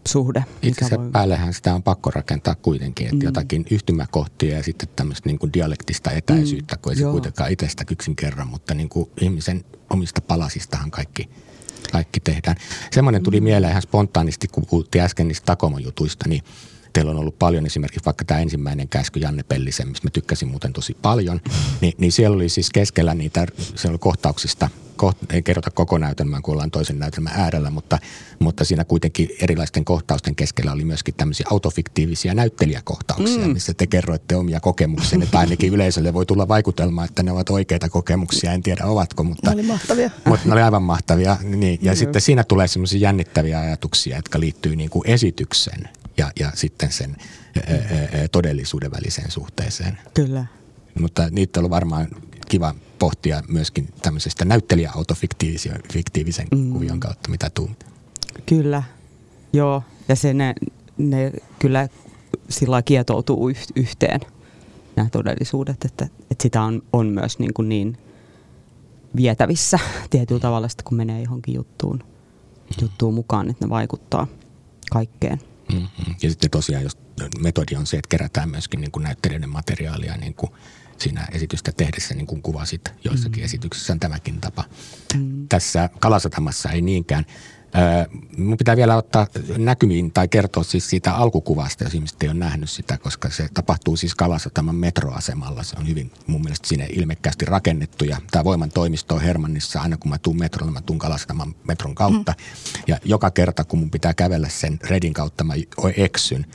suhde. 0.07 0.45
Itse 0.61 0.85
asiassa 0.85 1.03
voi... 1.03 1.11
päällehän 1.11 1.53
sitä 1.53 1.73
on 1.73 1.83
pakko 1.83 2.11
rakentaa 2.11 2.55
kuitenkin, 2.55 3.05
että 3.07 3.15
mm. 3.15 3.21
jotakin 3.23 3.65
yhtymäkohtia 3.71 4.57
ja 4.57 4.63
sitten 4.63 4.89
tämmöistä 4.95 5.29
niin 5.29 5.39
kuin 5.39 5.53
dialektista 5.53 6.11
etäisyyttä, 6.11 6.75
mm. 6.75 6.81
kun 6.81 6.93
ei 6.93 6.99
Joo. 6.99 7.09
se 7.09 7.11
kuitenkaan 7.11 7.51
itsestä 7.51 7.83
yksin 7.91 8.15
kerran, 8.15 8.47
mutta 8.47 8.73
niin 8.73 8.89
kuin 8.89 9.09
ihmisen 9.21 9.65
omista 9.89 10.21
palasistahan 10.21 10.91
kaikki, 10.91 11.29
kaikki 11.91 12.19
tehdään. 12.19 12.55
Semmoinen 12.91 13.23
tuli 13.23 13.39
mm. 13.39 13.43
mieleen 13.43 13.71
ihan 13.71 13.81
spontaanisti, 13.81 14.47
kun 14.47 14.65
puhuttiin 14.65 15.03
äsken 15.03 15.27
niistä 15.27 15.45
takomojutuista, 15.45 16.29
niin 16.29 16.43
teillä 16.93 17.11
on 17.11 17.17
ollut 17.17 17.39
paljon 17.39 17.65
esimerkiksi 17.65 18.05
vaikka 18.05 18.25
tämä 18.25 18.39
ensimmäinen 18.39 18.89
käsky 18.89 19.19
Janne 19.19 19.43
Pellisen, 19.43 19.87
mistä 19.87 20.05
mä 20.05 20.11
tykkäsin 20.11 20.47
muuten 20.47 20.73
tosi 20.73 20.97
paljon, 21.01 21.41
niin, 21.81 21.93
niin 21.97 22.11
siellä 22.11 22.35
oli 22.35 22.49
siis 22.49 22.69
keskellä 22.69 23.13
niitä, 23.13 23.47
siellä 23.57 23.93
oli 23.93 23.99
kohtauksista 23.99 24.69
koht, 24.99 25.17
ei 25.33 25.41
kerrota 25.41 25.71
koko 25.71 25.97
näytelmää, 25.97 26.41
kun 26.41 26.51
ollaan 26.53 26.71
toisen 26.71 26.99
näytelmän 26.99 27.33
äärellä, 27.35 27.69
mutta, 27.69 27.99
mutta 28.39 28.65
siinä 28.65 28.85
kuitenkin 28.85 29.29
erilaisten 29.41 29.85
kohtausten 29.85 30.35
keskellä 30.35 30.71
oli 30.71 30.85
myöskin 30.85 31.13
tämmöisiä 31.17 31.45
autofiktiivisia 31.49 32.33
näyttelijäkohtauksia, 32.33 33.47
mm. 33.47 33.53
missä 33.53 33.73
te 33.73 33.87
kerroitte 33.87 34.35
omia 34.35 34.59
kokemuksia, 34.59 35.19
että 35.23 35.39
ainakin 35.39 35.73
yleisölle 35.73 36.13
voi 36.13 36.25
tulla 36.25 36.47
vaikutelma, 36.47 37.05
että 37.05 37.23
ne 37.23 37.31
ovat 37.31 37.49
oikeita 37.49 37.89
kokemuksia, 37.89 38.53
en 38.53 38.63
tiedä 38.63 38.85
ovatko, 38.85 39.23
mutta... 39.23 39.49
Ne 39.49 39.53
oli 39.53 39.67
mahtavia. 39.67 40.09
Mutta 40.25 40.47
ne 40.47 40.53
oli 40.53 40.61
aivan 40.61 40.83
mahtavia, 40.83 41.37
niin, 41.43 41.79
ja 41.81 41.91
mm. 41.91 41.97
sitten 41.97 42.21
siinä 42.21 42.43
tulee 42.43 42.67
semmoisia 42.67 42.99
jännittäviä 42.99 43.59
ajatuksia, 43.59 44.15
jotka 44.15 44.39
liittyy 44.39 44.75
niin 44.75 44.89
kuin 44.89 45.07
esityksen 45.07 45.89
ja, 46.19 46.31
ja 46.39 46.51
sitten 46.53 46.91
sen 46.91 47.15
ää, 47.55 47.75
ää, 47.75 48.27
todellisuuden 48.31 48.91
väliseen 48.91 49.31
suhteeseen. 49.31 49.97
Kyllä. 50.13 50.45
Mutta 50.99 51.29
niitä 51.31 51.59
on 51.59 51.69
varmaan 51.69 52.07
kiva 52.49 52.75
pohtia 52.99 53.43
myöskin 53.47 53.89
tämmöisestä 54.01 54.45
näyttelijäautofiktiivisen 54.45 56.47
mm. 56.55 56.73
kuvion 56.73 56.99
kautta, 56.99 57.29
mitä 57.29 57.49
tuu. 57.49 57.69
Kyllä, 58.45 58.83
joo. 59.53 59.83
Ja 60.07 60.15
se 60.15 60.33
ne, 60.33 60.55
ne 60.97 61.31
kyllä 61.59 61.87
sillä 62.49 62.81
kietoutuu 62.81 63.51
yhteen 63.75 64.19
nämä 64.95 65.09
todellisuudet, 65.09 65.85
että, 65.85 66.07
että 66.31 66.41
sitä 66.41 66.61
on, 66.61 66.81
on 66.93 67.07
myös 67.07 67.39
niin, 67.39 67.53
kuin 67.53 67.69
niin 67.69 67.97
vietävissä 69.15 69.79
tietyllä 70.09 70.41
tavalla, 70.41 70.67
kun 70.83 70.97
menee 70.97 71.21
johonkin 71.21 71.55
juttuun, 71.55 71.97
mm. 71.97 72.75
juttuun 72.81 73.13
mukaan, 73.13 73.49
että 73.49 73.65
ne 73.65 73.69
vaikuttaa 73.69 74.27
kaikkeen. 74.91 75.39
Mm-hmm. 75.73 76.15
Ja 76.21 76.29
sitten 76.29 76.49
tosiaan, 76.49 76.83
jos 76.83 76.97
metodi 77.39 77.75
on 77.75 77.87
se, 77.87 77.97
että 77.97 78.09
kerätään 78.09 78.49
myöskin 78.49 78.81
niin 78.81 78.91
kuin 78.91 79.03
näyttelijöiden 79.03 79.49
materiaalia 79.49 80.17
niin 80.17 80.33
kuin 80.33 80.51
siinä 80.97 81.27
esitystä 81.31 81.71
tehdessä, 81.71 82.15
niin 82.15 82.27
kuin 82.27 82.41
kuvasit 82.41 82.93
joissakin 83.03 83.43
mm. 83.43 83.45
esityksissä, 83.45 83.93
on 83.93 83.99
tämäkin 83.99 84.41
tapa. 84.41 84.63
Mm. 85.15 85.47
Tässä 85.47 85.89
Kalasatamassa 85.99 86.71
ei 86.71 86.81
niinkään– 86.81 87.25
Mun 88.37 88.57
pitää 88.57 88.77
vielä 88.77 88.97
ottaa 88.97 89.27
näkymiin 89.57 90.11
tai 90.11 90.27
kertoa 90.27 90.63
siis 90.63 90.89
siitä 90.89 91.13
alkukuvasta, 91.13 91.83
jos 91.83 91.93
ihmiset 91.93 92.23
ei 92.23 92.29
ole 92.29 92.37
nähnyt 92.37 92.69
sitä, 92.69 92.97
koska 92.97 93.29
se 93.29 93.47
tapahtuu 93.53 93.97
siis 93.97 94.15
Kalassa 94.15 94.49
tämän 94.49 94.75
metroasemalla. 94.75 95.63
Se 95.63 95.75
on 95.79 95.87
hyvin 95.87 96.11
mun 96.27 96.41
mielestä 96.41 96.67
sinne 96.67 96.87
ilmekkäästi 96.89 97.45
rakennettu 97.45 98.05
ja 98.05 98.17
tämä 98.31 98.43
voiman 98.43 98.71
toimisto 98.71 99.15
on 99.15 99.21
Hermannissa. 99.21 99.81
Aina 99.81 99.97
kun 99.97 100.09
mä 100.09 100.17
tuun 100.17 100.39
metrolla, 100.39 100.71
mä 100.71 100.81
tuun 100.81 100.99
Kalasataman 100.99 101.55
metron 101.67 101.95
kautta. 101.95 102.31
Mm. 102.31 102.83
Ja 102.87 102.97
joka 103.05 103.31
kerta, 103.31 103.63
kun 103.63 103.79
mun 103.79 103.91
pitää 103.91 104.13
kävellä 104.13 104.49
sen 104.49 104.79
redin 104.83 105.13
kautta, 105.13 105.43
mä 105.43 105.53
eksyn. 105.95 106.45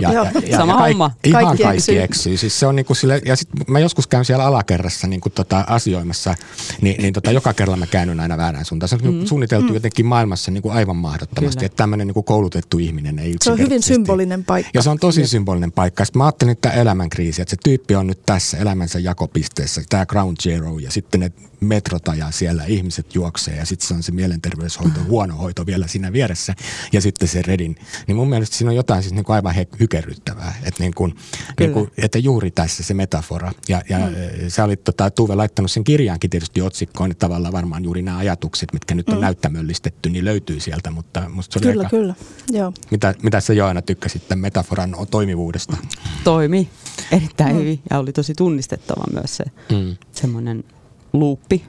Ja, 0.00 0.12
ja, 0.14 0.26
ja, 0.46 0.56
Sama 0.56 0.72
ja 0.72 0.78
kaik, 0.78 0.92
homma. 0.92 1.10
Ihan 1.24 1.44
kaikki, 1.44 1.62
kaikki 1.62 1.98
eksyy. 1.98 2.36
Siis 2.36 2.60
se 2.60 2.66
on 2.66 2.76
niinku 2.76 2.94
sille, 2.94 3.22
ja 3.24 3.36
sit 3.36 3.48
mä 3.66 3.78
joskus 3.78 4.06
käyn 4.06 4.24
siellä 4.24 4.44
alakerrassa 4.44 5.06
niinku 5.06 5.30
tota 5.30 5.64
asioimassa, 5.66 6.34
niin, 6.80 7.02
niin 7.02 7.12
tota 7.12 7.30
joka 7.30 7.52
kerralla 7.52 7.76
mä 7.76 7.86
käännyn 7.86 8.20
aina 8.20 8.36
väärään 8.36 8.64
suuntaan. 8.64 8.88
Se 8.88 8.94
on 8.94 9.14
mm. 9.14 9.26
suunniteltu 9.26 9.68
mm. 9.68 9.74
jotenkin 9.74 10.06
maailmassa 10.06 10.50
niin 10.50 10.59
kuin 10.62 10.74
aivan 10.74 10.96
mahdottomasti. 10.96 11.56
Kyllä. 11.56 11.66
Että 11.66 11.76
tämmöinen 11.76 12.06
niin 12.06 12.14
kuin 12.14 12.24
koulutettu 12.24 12.78
ihminen 12.78 13.18
ei 13.18 13.34
Se 13.42 13.52
on 13.52 13.58
hyvin 13.58 13.82
symbolinen 13.82 14.44
paikka. 14.44 14.70
Ja 14.74 14.82
se 14.82 14.90
on 14.90 14.98
tosi 14.98 15.26
symbolinen 15.26 15.72
paikka. 15.72 16.04
Sitten 16.04 16.18
mä 16.18 16.24
ajattelin, 16.24 16.52
että 16.52 16.68
tämä 16.68 16.80
elämänkriisi, 16.80 17.42
että 17.42 17.50
se 17.50 17.56
tyyppi 17.64 17.94
on 17.94 18.06
nyt 18.06 18.22
tässä 18.26 18.58
elämänsä 18.58 18.98
jakopisteessä, 18.98 19.82
tämä 19.88 20.06
ground 20.06 20.36
zero 20.42 20.78
ja 20.78 20.90
sitten 20.90 21.20
ne 21.20 21.32
metrot 21.60 22.08
ajaa 22.08 22.30
siellä, 22.30 22.64
ihmiset 22.64 23.14
juoksee 23.14 23.56
ja 23.56 23.66
sitten 23.66 23.88
se 23.88 23.94
on 23.94 24.02
se 24.02 24.12
mielenterveyshoito, 24.12 25.00
huono 25.08 25.34
hoito 25.34 25.66
vielä 25.66 25.86
siinä 25.86 26.12
vieressä 26.12 26.54
ja 26.92 27.00
sitten 27.00 27.28
se 27.28 27.42
redin. 27.42 27.76
Niin 28.06 28.16
mun 28.16 28.28
mielestä 28.28 28.56
siinä 28.56 28.70
on 28.70 28.76
jotain 28.76 29.02
siis 29.02 29.14
niin 29.14 29.24
kuin 29.24 29.36
aivan 29.36 29.54
hykerryttävää, 29.80 30.54
että, 30.62 30.82
niin 30.82 30.94
kuin, 30.94 31.14
niin 31.60 31.72
kuin, 31.72 31.90
että 31.98 32.18
juuri 32.18 32.50
tässä 32.50 32.82
se 32.82 32.94
metafora. 32.94 33.52
Ja, 33.68 33.82
ja 33.88 33.98
mm. 33.98 34.14
sä 34.48 34.64
olit 34.64 34.84
tota, 34.84 35.10
Tuve 35.10 35.34
laittanut 35.34 35.70
sen 35.70 35.84
kirjaankin 35.84 36.30
tietysti 36.30 36.62
otsikkoon, 36.62 37.10
että 37.10 37.26
tavallaan 37.26 37.52
varmaan 37.52 37.84
juuri 37.84 38.02
nämä 38.02 38.18
ajatukset, 38.18 38.72
mitkä 38.72 38.94
nyt 38.94 39.08
on 39.08 39.14
mm. 39.14 39.20
näyttämöllistetty, 39.20 40.10
niin 40.10 40.24
löytyy 40.24 40.60
sieltä, 40.60 40.90
mutta 40.90 41.28
musta 41.28 41.52
se 41.52 41.58
oli 41.58 41.72
Kyllä, 41.72 41.84
aika... 41.84 41.96
kyllä, 41.96 42.14
joo. 42.50 42.72
Mitä, 42.90 43.14
mitä 43.22 43.40
sä 43.40 43.52
Joana 43.52 43.82
tykkäsit 43.82 44.28
tämän 44.28 44.40
metaforan 44.42 44.96
toimivuudesta? 45.10 45.76
Toimi 46.24 46.68
erittäin 47.12 47.52
mm. 47.52 47.60
hyvin 47.60 47.80
ja 47.90 47.98
oli 47.98 48.12
tosi 48.12 48.34
tunnistettava 48.34 49.04
myös 49.12 49.36
se 49.36 49.44
mm. 49.72 49.96
semmoinen 50.12 50.64
luuppi, 51.12 51.64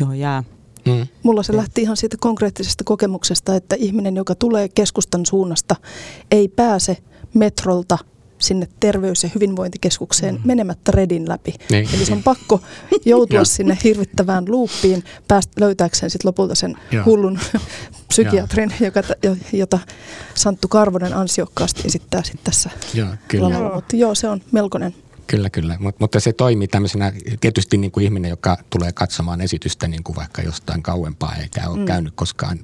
johon 0.00 0.18
jää. 0.18 0.44
Mm. 0.86 1.06
Mulla 1.22 1.42
se 1.42 1.56
lähti 1.56 1.82
ihan 1.82 1.96
siitä 1.96 2.16
konkreettisesta 2.20 2.84
kokemuksesta, 2.84 3.56
että 3.56 3.76
ihminen, 3.78 4.16
joka 4.16 4.34
tulee 4.34 4.68
keskustan 4.68 5.26
suunnasta, 5.26 5.76
ei 6.30 6.48
pääse 6.48 6.96
metrolta 7.34 7.98
sinne 8.38 8.68
terveys- 8.80 9.22
ja 9.22 9.30
hyvinvointikeskukseen 9.34 10.34
mm. 10.34 10.40
menemättä 10.44 10.92
redin 10.92 11.28
läpi. 11.28 11.54
Niin. 11.70 11.88
Eli 11.94 12.04
se 12.04 12.12
on 12.12 12.22
pakko 12.22 12.60
joutua 13.04 13.44
sinne 13.44 13.78
hirvittävään 13.84 14.44
luuppiin 14.48 15.04
päästä 15.28 15.52
löytääkseen 15.60 16.10
sit 16.10 16.24
lopulta 16.24 16.54
sen 16.54 16.76
ja. 16.92 17.04
hullun 17.04 17.38
psykiatrin, 18.08 18.74
joka, 18.80 19.02
jota 19.52 19.78
Santtu 20.34 20.68
Karvonen 20.68 21.14
ansiokkaasti 21.14 21.82
esittää 21.84 22.22
sit 22.24 22.40
tässä 22.44 22.70
Joo, 22.94 23.08
kyllä. 23.28 23.70
Mutta 23.74 23.96
joo, 23.96 24.14
se 24.14 24.28
on 24.28 24.42
melkoinen 24.52 24.94
Kyllä, 25.26 25.50
kyllä. 25.50 25.76
Mut, 25.80 26.00
mutta 26.00 26.20
se 26.20 26.32
toimii 26.32 26.68
tämmöisenä, 26.68 27.12
tietysti 27.40 27.76
niin 27.76 27.90
kuin 27.90 28.04
ihminen, 28.04 28.28
joka 28.28 28.58
tulee 28.70 28.92
katsomaan 28.92 29.40
esitystä 29.40 29.88
niin 29.88 30.02
kuin 30.04 30.16
vaikka 30.16 30.42
jostain 30.42 30.82
kauempaa, 30.82 31.36
eikä 31.36 31.68
ole 31.68 31.78
mm. 31.78 31.84
käynyt 31.84 32.12
koskaan 32.16 32.60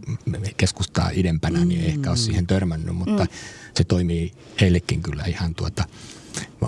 keskustaa 0.57 1.11
idempänä, 1.13 1.65
niin 1.65 1.81
ei 1.81 1.89
ehkä 1.89 2.11
ole 2.11 2.17
siihen 2.17 2.47
törmännyt, 2.47 2.97
mutta 2.97 3.25
mm. 3.25 3.31
se 3.77 3.85
toimii 3.85 4.33
heillekin 4.61 5.03
kyllä 5.03 5.25
ihan 5.25 5.55
tuota– 5.55 5.85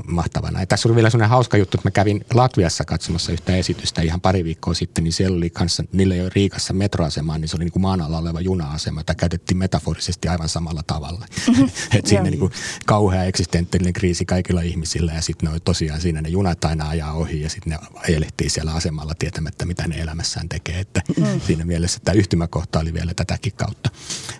mahtavana. 0.06 0.60
Ja 0.60 0.66
tässä 0.66 0.88
oli 0.88 0.94
vielä 0.94 1.10
sellainen 1.10 1.30
hauska 1.30 1.56
juttu, 1.56 1.76
että 1.76 1.86
mä 1.86 1.90
kävin 1.90 2.24
Latviassa 2.34 2.84
katsomassa 2.84 3.32
yhtä 3.32 3.56
esitystä 3.56 4.02
ihan 4.02 4.20
pari 4.20 4.44
viikkoa 4.44 4.74
sitten, 4.74 5.04
niin 5.04 5.12
siellä 5.12 5.36
oli 5.36 5.50
kanssa, 5.50 5.84
niillä 5.92 6.14
ei 6.14 6.20
ole 6.20 6.30
Riikassa 6.34 6.72
metroasemaa, 6.72 7.38
niin 7.38 7.48
se 7.48 7.56
oli 7.56 7.64
niin 7.64 7.72
kuin 7.72 7.82
maan 7.82 8.00
alla 8.00 8.18
oleva 8.18 8.40
juna-asema, 8.40 9.00
jota 9.00 9.14
käytettiin 9.14 9.58
metaforisesti 9.58 10.28
aivan 10.28 10.48
samalla 10.48 10.82
tavalla. 10.86 11.26
Mm-hmm. 11.52 11.68
että 11.98 12.08
siinä 12.08 12.22
niin 12.22 12.38
kuin 12.38 12.52
kauhea 12.86 13.24
eksistenttinen 13.24 13.92
kriisi 13.92 14.24
kaikilla 14.24 14.60
ihmisillä 14.60 15.12
ja 15.12 15.20
sitten 15.22 15.48
ne 15.48 15.54
on 15.54 15.60
tosiaan 15.64 16.00
siinä 16.00 16.22
ne 16.22 16.28
junat 16.28 16.64
aina 16.64 16.88
ajaa 16.88 17.12
ohi 17.12 17.40
ja 17.40 17.50
sitten 17.50 17.70
ne 17.70 17.78
ajelehtii 17.94 18.48
siellä 18.50 18.74
asemalla 18.74 19.12
tietämättä, 19.18 19.66
mitä 19.66 19.88
ne 19.88 19.96
elämässään 19.96 20.48
tekee. 20.48 20.80
Että 20.80 21.02
mm. 21.20 21.40
siinä 21.46 21.64
mielessä 21.64 22.00
tämä 22.04 22.14
yhtymäkohta 22.14 22.80
oli 22.80 22.94
vielä 22.94 23.14
tätäkin 23.14 23.52
kautta. 23.56 23.90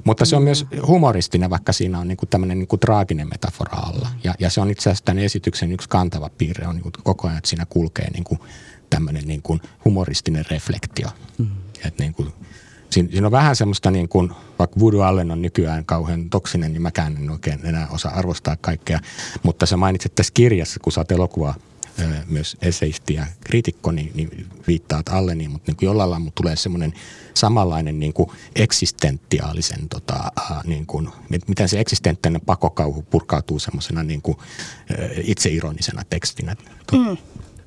Mutta 0.05 0.25
se 0.25 0.37
on 0.37 0.43
myös 0.43 0.67
humoristinen, 0.87 1.51
vaikka 1.51 1.73
siinä 1.73 1.99
on 1.99 2.09
niin 2.09 2.17
kuin 2.17 2.29
tämmöinen 2.29 2.59
niin 2.59 2.69
kuin 2.69 2.81
traaginen 2.81 3.29
metafora 3.29 3.79
alla. 3.79 4.09
Ja, 4.25 4.35
ja 4.39 4.51
se 4.51 4.61
on 4.61 4.71
itse 4.71 4.91
asiassa 4.91 5.05
tämän 5.13 5.25
esityksen 5.25 5.73
yksi 5.73 5.89
kantava 5.89 6.31
piirre 6.39 6.67
on 6.67 6.75
niin 6.75 6.83
kuin 6.83 6.93
koko 7.05 7.29
ajan, 7.29 7.39
että 7.39 7.51
siinä 7.51 7.67
kulkee 7.67 8.11
niin 8.11 8.25
kuin 8.25 8.41
tämmöinen 8.91 9.25
niin 9.27 9.43
kuin 9.43 9.61
humoristinen 9.85 10.45
reflektio. 10.51 11.09
Mm. 11.39 11.47
Että 11.85 12.03
niin 12.03 12.15
kuin, 12.15 12.33
siinä, 12.91 13.09
siinä 13.11 13.27
on 13.27 13.33
vähän 13.33 13.57
semmoista, 13.57 13.91
niin 13.91 14.09
kuin, 14.09 14.33
vaikka 14.59 14.81
Voodoo 14.81 15.03
Allen 15.03 15.31
on 15.31 15.43
nykyään 15.43 15.85
kauhean 15.85 16.31
toksinen, 16.31 16.73
niin 16.73 16.83
mäkään 16.83 17.17
en 17.17 17.31
oikein 17.31 17.61
enää 17.65 17.89
osaa 17.91 18.13
arvostaa 18.13 18.57
kaikkea. 18.61 19.01
Mutta 19.43 19.67
sä 19.67 19.77
mainitsit 19.77 20.15
tässä 20.15 20.33
kirjassa, 20.35 20.81
kun 20.81 20.93
sä 20.93 21.01
oot 21.01 21.13
elokuva 21.13 21.55
myös 22.27 22.57
eseisti 22.63 23.15
ja 23.15 23.27
kriitikko, 23.41 23.93
niin, 23.93 24.11
niin 24.15 24.47
viittaat 24.67 25.09
alle, 25.09 25.35
niin, 25.35 25.51
mutta 25.51 25.71
niin 25.71 25.77
kuin 25.77 25.87
jollain 25.87 26.11
lailla 26.11 26.31
tulee 26.35 26.57
semmoinen 26.57 26.93
samanlainen 27.35 28.01
niin 28.01 28.13
kuin 28.13 28.31
eksistentiaalisen, 28.57 29.89
tota, 29.89 30.33
niin 30.65 30.87
kuin, 30.87 31.09
miten 31.49 31.69
se 31.69 31.81
eksistentiaalinen 31.81 32.47
pakokauhu 32.47 33.03
purkautuu 33.03 33.59
semmoisena 33.59 34.03
niin 34.03 34.23
kuin, 34.23 34.37
itseironisena 35.25 36.03
tekstinä. 36.11 36.57
Mm. 36.93 37.17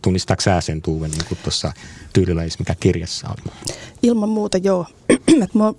Tunnistaako 0.02 0.42
sä 0.42 0.62
sen 0.62 0.82
Tuuve 0.82 1.08
niin 1.08 1.26
kuin 1.28 1.38
tuossa 1.44 1.74
tyylilajissa, 2.14 2.60
mikä 2.60 2.76
kirjassa 2.80 3.30
on? 3.30 3.52
Ilman 4.04 4.30
muuta 4.30 4.58
joo. 4.58 4.86
mua, 5.54 5.76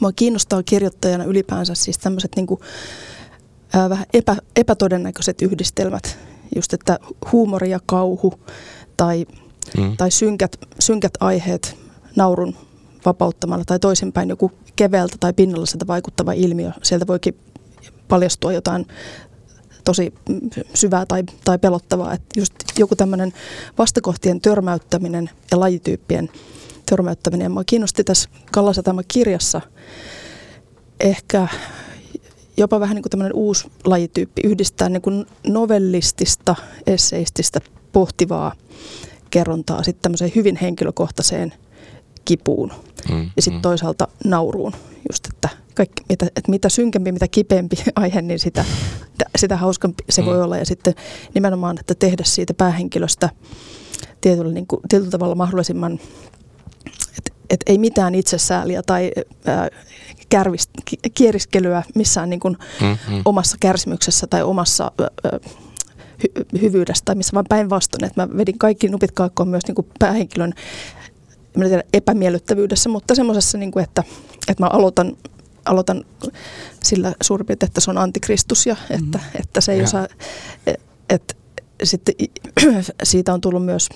mua 0.00 0.12
kiinnostaa 0.12 0.62
kirjoittajana 0.62 1.24
ylipäänsä 1.24 1.74
siis 1.74 1.98
tämmöiset 1.98 2.32
niin 2.36 2.46
kuin, 2.46 2.60
äh, 3.76 3.90
vähän 3.90 4.06
epä, 4.12 4.36
epätodennäköiset 4.56 5.42
yhdistelmät 5.42 6.18
just 6.56 6.72
että 6.72 6.98
huumori 7.32 7.70
ja 7.70 7.80
kauhu 7.86 8.34
tai, 8.96 9.26
mm. 9.78 9.96
tai 9.96 10.10
synkät, 10.10 10.56
synkät 10.78 11.12
aiheet 11.20 11.76
naurun 12.16 12.56
vapauttamalla 13.06 13.64
tai 13.64 13.78
toisinpäin 13.78 14.28
joku 14.28 14.52
keveltä 14.76 15.16
tai 15.20 15.32
pinnalliselta 15.32 15.86
vaikuttava 15.86 16.32
ilmiö. 16.32 16.70
Sieltä 16.82 17.06
voikin 17.06 17.38
paljastua 18.08 18.52
jotain 18.52 18.86
tosi 19.84 20.14
syvää 20.74 21.06
tai, 21.06 21.24
tai 21.44 21.58
pelottavaa. 21.58 22.12
Että 22.14 22.40
just 22.40 22.54
joku 22.78 22.96
tämmöinen 22.96 23.32
vastakohtien 23.78 24.40
törmäyttäminen 24.40 25.30
ja 25.50 25.60
lajityyppien 25.60 26.30
törmäyttäminen. 26.86 27.52
Mua 27.52 27.64
kiinnosti 27.64 28.04
tässä 28.04 28.28
Kallasatama 28.52 29.02
kirjassa 29.08 29.60
ehkä 31.00 31.48
jopa 32.58 32.80
vähän 32.80 32.94
niin 32.94 33.02
kuin 33.02 33.10
tämmöinen 33.10 33.34
uusi 33.36 33.70
lajityyppi, 33.84 34.42
yhdistää 34.44 34.88
niin 34.88 35.02
kuin 35.02 35.26
novellistista, 35.46 36.56
esseististä, 36.86 37.60
pohtivaa 37.92 38.52
kerrontaa 39.30 39.82
sitten 39.82 40.02
tämmöiseen 40.02 40.32
hyvin 40.34 40.56
henkilökohtaiseen 40.56 41.54
kipuun 42.24 42.72
mm, 43.10 43.30
ja 43.36 43.42
sitten 43.42 43.58
mm. 43.58 43.62
toisaalta 43.62 44.08
nauruun. 44.24 44.72
Just, 45.10 45.26
että, 45.26 45.48
kaikki, 45.74 46.02
että, 46.10 46.26
että 46.26 46.50
mitä 46.50 46.68
synkempi, 46.68 47.12
mitä 47.12 47.28
kipeämpi 47.28 47.76
aihe, 47.96 48.22
niin 48.22 48.38
sitä, 48.38 48.64
sitä 49.36 49.56
hauskampi 49.56 50.04
se 50.10 50.22
mm. 50.22 50.26
voi 50.26 50.42
olla. 50.42 50.56
Ja 50.56 50.66
sitten 50.66 50.94
nimenomaan, 51.34 51.76
että 51.80 51.94
tehdä 51.94 52.24
siitä 52.24 52.54
päähenkilöstä 52.54 53.30
tietyllä, 54.20 54.52
niin 54.52 54.66
kuin, 54.66 54.80
tietyllä 54.88 55.10
tavalla 55.10 55.34
mahdollisimman, 55.34 56.00
että, 57.18 57.32
että 57.50 57.72
ei 57.72 57.78
mitään 57.78 58.14
itsesääliä 58.14 58.82
tai 58.82 59.12
ää, 59.46 59.68
kärvist, 60.28 60.70
kieriskelyä 61.14 61.82
missään 61.94 62.30
niin 62.30 62.40
kuin 62.40 62.56
mm-hmm. 62.80 63.22
omassa 63.24 63.56
kärsimyksessä 63.60 64.26
tai 64.26 64.42
omassa 64.42 64.92
ää, 65.02 65.38
hy, 66.22 66.60
hyvyydestä, 66.62 67.14
missä 67.14 67.34
vaan 67.34 67.46
päinvastoin, 67.48 68.04
että 68.04 68.26
mä 68.26 68.36
vedin 68.36 68.58
kaikki 68.58 68.88
nupit 68.88 69.12
kaakkoon 69.12 69.48
myös 69.48 69.66
niin 69.66 69.74
kuin 69.74 69.88
päähenkilön 69.98 70.52
tiedä, 71.68 71.82
epämiellyttävyydessä, 71.92 72.88
mutta 72.88 73.14
semmoisessa, 73.14 73.58
niin 73.58 73.70
kuin, 73.70 73.84
että, 73.84 74.04
että 74.48 74.64
mä 74.64 74.68
aloitan, 74.68 75.16
aloitan 75.64 76.04
sillä 76.82 77.14
suurin 77.22 77.46
piirtein, 77.46 77.68
että 77.68 77.80
se 77.80 77.90
on 77.90 77.98
antikristus 77.98 78.66
ja 78.66 78.76
että, 78.90 79.18
mm. 79.18 79.40
että 79.40 79.60
se 79.60 79.72
ei 79.72 79.78
ja. 79.78 79.84
osaa, 79.84 80.06
että, 80.66 80.84
että 81.10 81.34
sitten 81.82 82.14
siitä 83.02 83.34
on 83.34 83.40
tullut 83.40 83.64
myös 83.64 83.88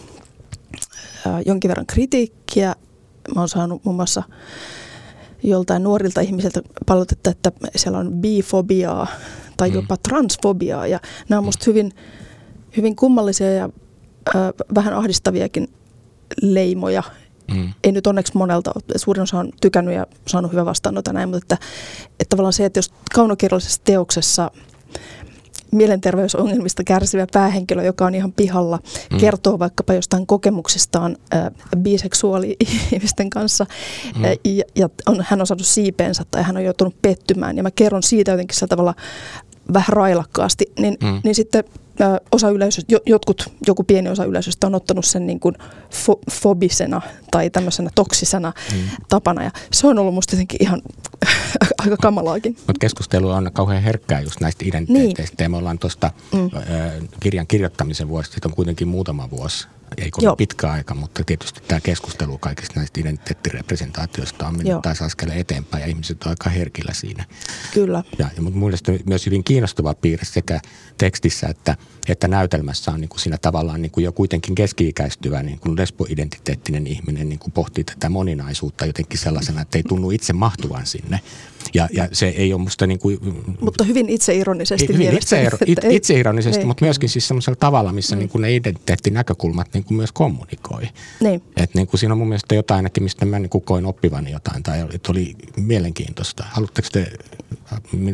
jonkin 1.46 1.68
verran 1.68 1.86
kritiikkiä. 1.86 2.74
Mä 3.34 3.40
oon 3.40 3.48
saanut 3.48 3.84
muun 3.84 3.96
muassa 3.96 4.22
joltain 5.42 5.82
nuorilta 5.82 6.20
ihmisiltä 6.20 6.62
palautetta, 6.86 7.30
että 7.30 7.52
siellä 7.76 7.98
on 7.98 8.12
bifobiaa 8.12 9.06
tai 9.56 9.68
mm. 9.68 9.74
jopa 9.74 9.96
transfobiaa. 9.96 10.86
Ja 10.86 11.00
nämä 11.28 11.38
on 11.38 11.44
musta 11.44 11.64
hyvin, 11.66 11.92
hyvin 12.76 12.96
kummallisia 12.96 13.52
ja 13.52 13.68
äh, 14.36 14.42
vähän 14.74 14.94
ahdistaviakin 14.94 15.68
leimoja. 16.42 17.02
Mm. 17.54 17.72
Ei 17.84 17.92
nyt 17.92 18.06
onneksi 18.06 18.36
monelta, 18.36 18.72
suurin 18.96 19.22
osa 19.22 19.38
on 19.38 19.52
tykännyt 19.60 19.94
ja 19.94 20.06
saanut 20.28 20.52
hyvän 20.52 20.66
vastaanoton 20.66 21.14
näin, 21.14 21.28
mutta 21.28 21.54
että, 21.54 21.66
että 22.10 22.30
tavallaan 22.30 22.52
se, 22.52 22.64
että 22.64 22.78
jos 22.78 22.90
kaunokirjallisessa 23.14 23.80
teoksessa– 23.84 24.50
mielenterveysongelmista 25.72 26.84
kärsivä 26.84 27.26
päähenkilö, 27.32 27.82
joka 27.82 28.06
on 28.06 28.14
ihan 28.14 28.32
pihalla, 28.32 28.78
mm. 29.12 29.18
kertoo 29.18 29.58
vaikkapa 29.58 29.94
jostain 29.94 30.26
kokemuksistaan 30.26 31.16
äh, 31.34 31.50
biseksuaali-ihmisten 31.78 33.30
kanssa 33.30 33.66
mm. 34.16 34.24
äh, 34.24 34.30
ja, 34.44 34.64
ja 34.76 34.88
on, 35.06 35.24
hän 35.28 35.40
on 35.40 35.46
saanut 35.46 35.66
siipeensä 35.66 36.22
tai 36.30 36.42
hän 36.42 36.56
on 36.56 36.64
joutunut 36.64 37.02
pettymään 37.02 37.56
ja 37.56 37.62
mä 37.62 37.70
kerron 37.70 38.02
siitä 38.02 38.30
jotenkin 38.30 38.54
sillä 38.54 38.68
tavalla 38.68 38.94
vähän 39.72 39.88
railakkaasti, 39.88 40.64
niin, 40.78 40.96
mm. 41.02 41.20
niin 41.24 41.34
sitten 41.34 41.64
osa 42.32 42.50
yleisöstä, 42.50 42.96
jotkut, 43.06 43.52
joku 43.66 43.84
pieni 43.84 44.08
osa 44.08 44.24
yleisöstä 44.24 44.66
on 44.66 44.74
ottanut 44.74 45.04
sen 45.04 45.26
niin 45.26 45.40
kuin 45.40 45.54
fo, 45.90 46.20
fobisena 46.30 47.00
tai 47.30 47.50
tämmöisenä 47.50 47.90
toksisena 47.94 48.52
mm. 48.72 48.78
tapana. 49.08 49.42
Ja 49.42 49.50
se 49.72 49.86
on 49.86 49.98
ollut 49.98 50.14
musta 50.14 50.34
jotenkin 50.34 50.62
ihan 50.62 50.82
aika 51.84 51.96
kamalaakin. 51.96 52.56
Mutta 52.66 52.80
keskustelu 52.80 53.30
on 53.30 53.50
kauhean 53.52 53.82
herkkää 53.82 54.20
just 54.20 54.40
näistä 54.40 54.64
identiteeteistä. 54.64 55.36
Niin. 55.38 55.44
Ja 55.44 55.48
me 55.48 55.56
ollaan 55.56 55.78
tuosta 55.78 56.10
mm. 56.32 56.50
kirjan 57.20 57.46
kirjoittamisen 57.46 58.08
vuosi, 58.08 58.30
on 58.44 58.54
kuitenkin 58.54 58.88
muutama 58.88 59.30
vuosi 59.30 59.66
ei 59.98 60.10
kovin 60.10 60.24
Joo. 60.24 60.36
pitkä 60.36 60.70
aika, 60.70 60.94
mutta 60.94 61.24
tietysti 61.24 61.60
tämä 61.68 61.80
keskustelu 61.80 62.38
kaikista 62.38 62.74
näistä 62.76 63.00
identiteettirepresentaatioista 63.00 64.48
on 64.48 64.56
mennyt 64.56 64.82
taas 64.82 65.02
askeleen 65.02 65.38
eteenpäin 65.38 65.80
ja 65.80 65.86
ihmiset 65.86 66.22
on 66.22 66.30
aika 66.30 66.50
herkillä 66.50 66.92
siinä. 66.94 67.24
Kyllä. 67.74 68.04
Ja, 68.18 68.30
ja 68.36 68.42
mutta 68.42 68.58
mielestäni 68.58 69.00
myös 69.06 69.26
hyvin 69.26 69.44
kiinnostava 69.44 69.94
piirre 69.94 70.24
sekä 70.24 70.60
tekstissä 70.98 71.46
että, 71.48 71.76
että 72.08 72.28
näytelmässä 72.28 72.90
on 72.90 73.00
niin 73.00 73.08
kuin 73.08 73.20
siinä 73.20 73.38
tavallaan 73.38 73.82
niin 73.82 73.92
kuin 73.92 74.04
jo 74.04 74.12
kuitenkin 74.12 74.54
keski-ikäistyvä 74.54 75.42
niin 75.42 75.58
kuin 75.58 75.76
lesboidentiteettinen 75.76 76.86
ihminen 76.86 77.28
niin 77.28 77.38
kuin 77.38 77.52
pohtii 77.52 77.84
tätä 77.84 78.08
moninaisuutta 78.08 78.86
jotenkin 78.86 79.18
sellaisena, 79.18 79.60
että 79.60 79.78
ei 79.78 79.82
tunnu 79.82 80.10
itse 80.10 80.32
mahtuvan 80.32 80.86
sinne. 80.86 81.20
Ja, 81.74 81.88
ja 81.92 82.08
se 82.12 82.28
ei 82.28 82.52
ole 82.52 82.62
musta 82.62 82.86
niin 82.86 82.98
kuin... 82.98 83.18
Mutta 83.60 83.84
hyvin 83.84 84.08
itseironisesti 84.08 84.88
Hyvin 84.88 85.16
itse, 85.16 85.48
itseironisesti, 85.90 86.64
mutta 86.64 86.84
myöskin 86.84 87.08
siis 87.08 87.28
semmoisella 87.28 87.56
tavalla, 87.56 87.92
missä 87.92 88.16
mm. 88.16 88.18
niin 88.18 88.28
kuin 88.28 88.42
ne 88.42 88.54
identiteettinäkökulmat 88.54 89.68
niin 89.74 89.84
kuin 89.84 89.96
myös 89.96 90.12
kommunikoi. 90.12 90.82
Niin. 91.20 91.42
Et 91.56 91.74
niin 91.74 91.86
kuin 91.86 92.00
siinä 92.00 92.14
on 92.14 92.18
mun 92.18 92.28
mielestä 92.28 92.54
jotain 92.54 92.76
ainakin, 92.76 93.02
mistä 93.02 93.26
mä 93.26 93.38
niin 93.38 93.50
kuin 93.50 93.64
koin 93.64 93.86
oppivani 93.86 94.30
jotain 94.30 94.62
tai 94.62 94.80
että 94.92 95.12
oli 95.12 95.36
mielenkiintoista. 95.56 96.44
Haluatteko 96.50 96.88
te, 96.92 97.12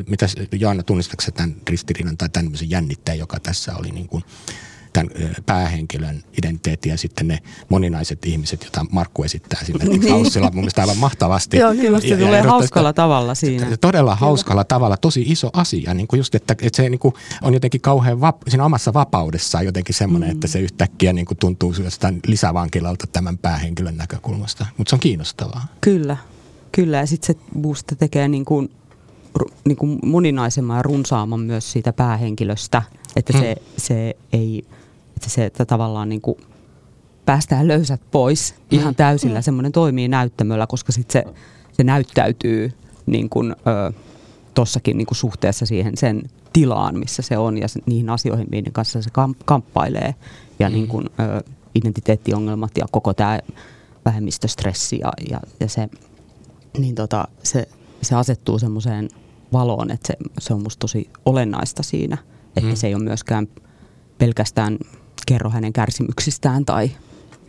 mitä 0.09 0.27
Joanna, 0.53 0.83
tunnistatko 0.83 1.25
tämän 1.35 1.57
ristiriidan 1.71 2.17
tai 2.17 2.29
tämmöisen 2.29 2.71
jännitteen, 2.71 3.19
joka 3.19 3.41
tässä 3.41 3.77
oli 3.77 3.91
niin 3.91 4.09
kuin 4.09 4.25
tämän 4.93 5.11
päähenkilön 5.47 6.23
identiteetti 6.43 6.89
ja 6.89 6.99
sitten 6.99 7.29
ne 7.29 7.39
moninaiset 7.69 8.25
ihmiset, 8.27 8.63
joita 8.63 8.87
Markku 8.91 9.23
esittää 9.23 9.61
esimerkiksi 9.63 9.99
niin. 9.99 10.13
Haussilla 10.13 10.51
mun 10.51 10.55
mielestä 10.55 10.81
aivan 10.81 10.97
mahtavasti. 10.97 11.57
Joo, 11.57 11.75
kyllä 11.75 12.01
se 12.01 12.17
tulee 12.17 12.43
hauskalla 12.43 12.93
tavalla 12.93 13.35
siinä. 13.35 13.77
Todella 13.77 14.11
kyllä. 14.11 14.27
hauskalla 14.27 14.65
tavalla, 14.65 14.97
tosi 14.97 15.25
iso 15.27 15.51
asia, 15.53 15.95
niin 15.95 16.09
kuin 16.09 16.19
just, 16.19 16.35
että, 16.35 16.53
että 16.63 16.77
se 16.77 16.89
niin 16.89 16.99
kuin 16.99 17.15
on 17.43 17.55
jotenkin 17.55 17.81
kauhean 17.81 18.21
vap, 18.21 18.37
siinä 18.49 18.65
omassa 18.65 18.95
vapaudessaan 18.95 19.65
jotenkin 19.65 19.95
semmoinen, 19.95 20.29
mm. 20.29 20.33
että 20.33 20.47
se 20.47 20.61
yhtäkkiä 20.61 21.13
niin 21.13 21.27
kuin 21.27 21.39
tuntuu 21.39 21.75
jostain 21.85 22.21
lisävankilalta 22.27 23.07
tämän 23.07 23.39
päähenkilön 23.39 23.97
näkökulmasta, 23.97 24.67
mutta 24.77 24.91
se 24.91 24.97
on 24.97 25.01
kiinnostavaa. 25.01 25.67
Kyllä, 25.81 26.17
kyllä 26.73 26.97
ja 26.97 27.07
sitten 27.07 27.35
se 27.35 27.43
Busta 27.61 27.97
tekee 27.97 28.29
niin 28.29 28.45
kuin 28.45 28.71
niin 29.65 29.77
kuin 29.77 29.99
moninaisemman 30.05 30.77
ja 30.77 30.83
runsaamman 30.83 31.41
myös 31.41 31.73
siitä 31.73 31.93
päähenkilöstä, 31.93 32.83
että 33.17 33.33
se, 33.33 33.55
mm. 33.55 33.67
se 33.77 34.17
ei 34.33 34.65
että 35.19 35.31
se 35.31 35.45
että 35.45 35.65
tavallaan 35.65 36.09
niin 36.09 36.21
kuin 36.21 36.39
päästään 37.27 37.69
löysät 37.69 38.01
pois 38.11 38.55
ihan 38.71 38.95
täysillä. 38.95 39.39
Mm. 39.39 39.43
Semmoinen 39.43 39.73
toimii 39.73 40.09
näyttämöllä, 40.09 40.67
koska 40.67 40.93
sitten 40.93 41.23
se, 41.23 41.35
se 41.73 41.85
näyttäytyy 41.85 42.73
niin 43.07 43.29
kuin, 43.29 43.53
ö, 43.53 43.93
tossakin 44.55 44.99
niin 44.99 45.07
kuin 45.07 45.17
suhteessa 45.17 45.67
siihen 45.67 45.97
sen 45.97 46.23
tilaan, 46.53 46.99
missä 46.99 47.23
se 47.23 47.39
on 47.39 47.59
ja 47.59 47.69
se, 47.69 47.81
niihin 47.87 48.11
asioihin, 48.11 48.47
minkä 48.51 48.71
kanssa 48.71 49.03
se 49.03 49.11
kamp- 49.11 49.43
kamppailee. 49.45 50.15
Ja 50.59 50.69
mm. 50.69 50.75
niin 50.75 50.89
kuin, 50.89 51.07
ö, 51.07 51.43
identiteettiongelmat 51.75 52.79
ja 52.79 52.87
koko 52.91 53.15
tämä 53.15 53.39
vähemmistöstressi 54.05 54.99
ja, 54.99 55.13
ja, 55.31 55.41
ja 55.61 55.69
se, 55.69 55.89
niin 56.79 56.95
tota, 56.95 57.29
se, 57.43 57.69
se 58.03 58.15
asettuu 58.15 58.59
semmoiseen 58.59 59.09
valoon, 59.53 59.91
että 59.91 60.07
se, 60.07 60.17
se 60.39 60.55
on 60.55 60.63
musta 60.63 60.81
tosi 60.81 61.11
olennaista 61.25 61.83
siinä, 61.83 62.19
että 62.57 62.71
mm. 62.71 62.77
se 62.77 62.87
ei 62.87 62.95
ole 62.95 63.03
myöskään 63.03 63.49
pelkästään 64.19 64.79
kerro 65.29 65.51
hänen 65.51 65.73
kärsimyksistään 65.73 66.65
tai 66.65 66.91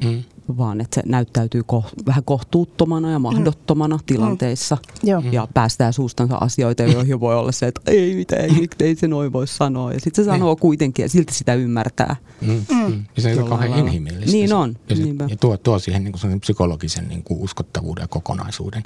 mm. 0.04 0.24
vaan 0.58 0.82
että 0.82 0.96
se 0.96 1.02
näyttäytyy 1.06 1.62
ko- 1.62 1.90
vähän 2.06 2.24
kohtuuttomana 2.24 3.12
ja 3.12 3.20
mahdottomana 3.20 3.98
mm. 3.98 4.04
tilanteissa 4.06 4.78
mm. 5.04 5.34
ja 5.34 5.48
päästää 5.54 5.92
suustansa 5.92 6.36
asioita, 6.36 6.84
joihin 6.84 7.20
voi 7.20 7.36
olla 7.36 7.52
se, 7.52 7.68
että 7.68 7.82
ei 7.86 8.16
mitään, 8.16 8.42
ei, 8.42 8.68
ei 8.80 8.96
se 8.96 9.08
noin 9.08 9.34
voi 9.34 9.48
sanoa 9.48 9.94
ja 9.94 10.00
sitten 10.00 10.26
se 10.26 10.32
sanoo 10.32 10.54
niin. 10.54 10.60
kuitenkin 10.60 11.04
ja 11.04 11.10
silti 11.10 11.34
sitä 11.34 11.54
ymmärtää. 11.54 12.16
Mm. 12.42 12.66
Mm. 12.72 13.04
Ja 13.16 13.22
se 13.22 13.42
on 13.42 13.50
kauhean 13.50 13.80
inhimillistä. 13.80 14.32
Niin 14.32 14.54
on. 14.54 14.76
Ja, 14.90 14.96
se, 14.96 15.04
ja 15.30 15.38
tuo, 15.38 15.58
tuo 15.58 15.80
siihen 15.80 16.04
niin 16.04 16.14
kuin 16.22 16.40
psykologisen 16.40 17.08
niin 17.08 17.24
kuin 17.24 17.42
uskottavuuden 17.42 18.04
ja 18.04 18.08
kokonaisuuden. 18.08 18.84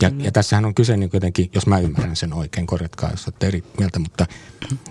Ja, 0.00 0.10
mm. 0.10 0.20
ja 0.20 0.32
tässähän 0.32 0.64
on 0.64 0.74
kyse 0.74 0.96
niin 0.96 1.10
jotenkin, 1.12 1.50
jos 1.54 1.66
mä 1.66 1.78
ymmärrän 1.78 2.16
sen 2.16 2.32
oikein, 2.32 2.66
korjatkaa 2.66 3.10
jos 3.10 3.26
olette 3.26 3.46
eri 3.46 3.64
mieltä, 3.78 3.98
mutta 3.98 4.26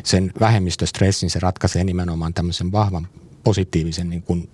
sen 0.03 0.31
vähemmistöstressin 0.39 1.29
se 1.29 1.39
ratkaisee 1.39 1.83
nimenomaan 1.83 2.33
tämmöisen 2.33 2.71
vahvan 2.71 3.07
positiivisen 3.43 4.09
niin 4.09 4.23
kuin 4.23 4.49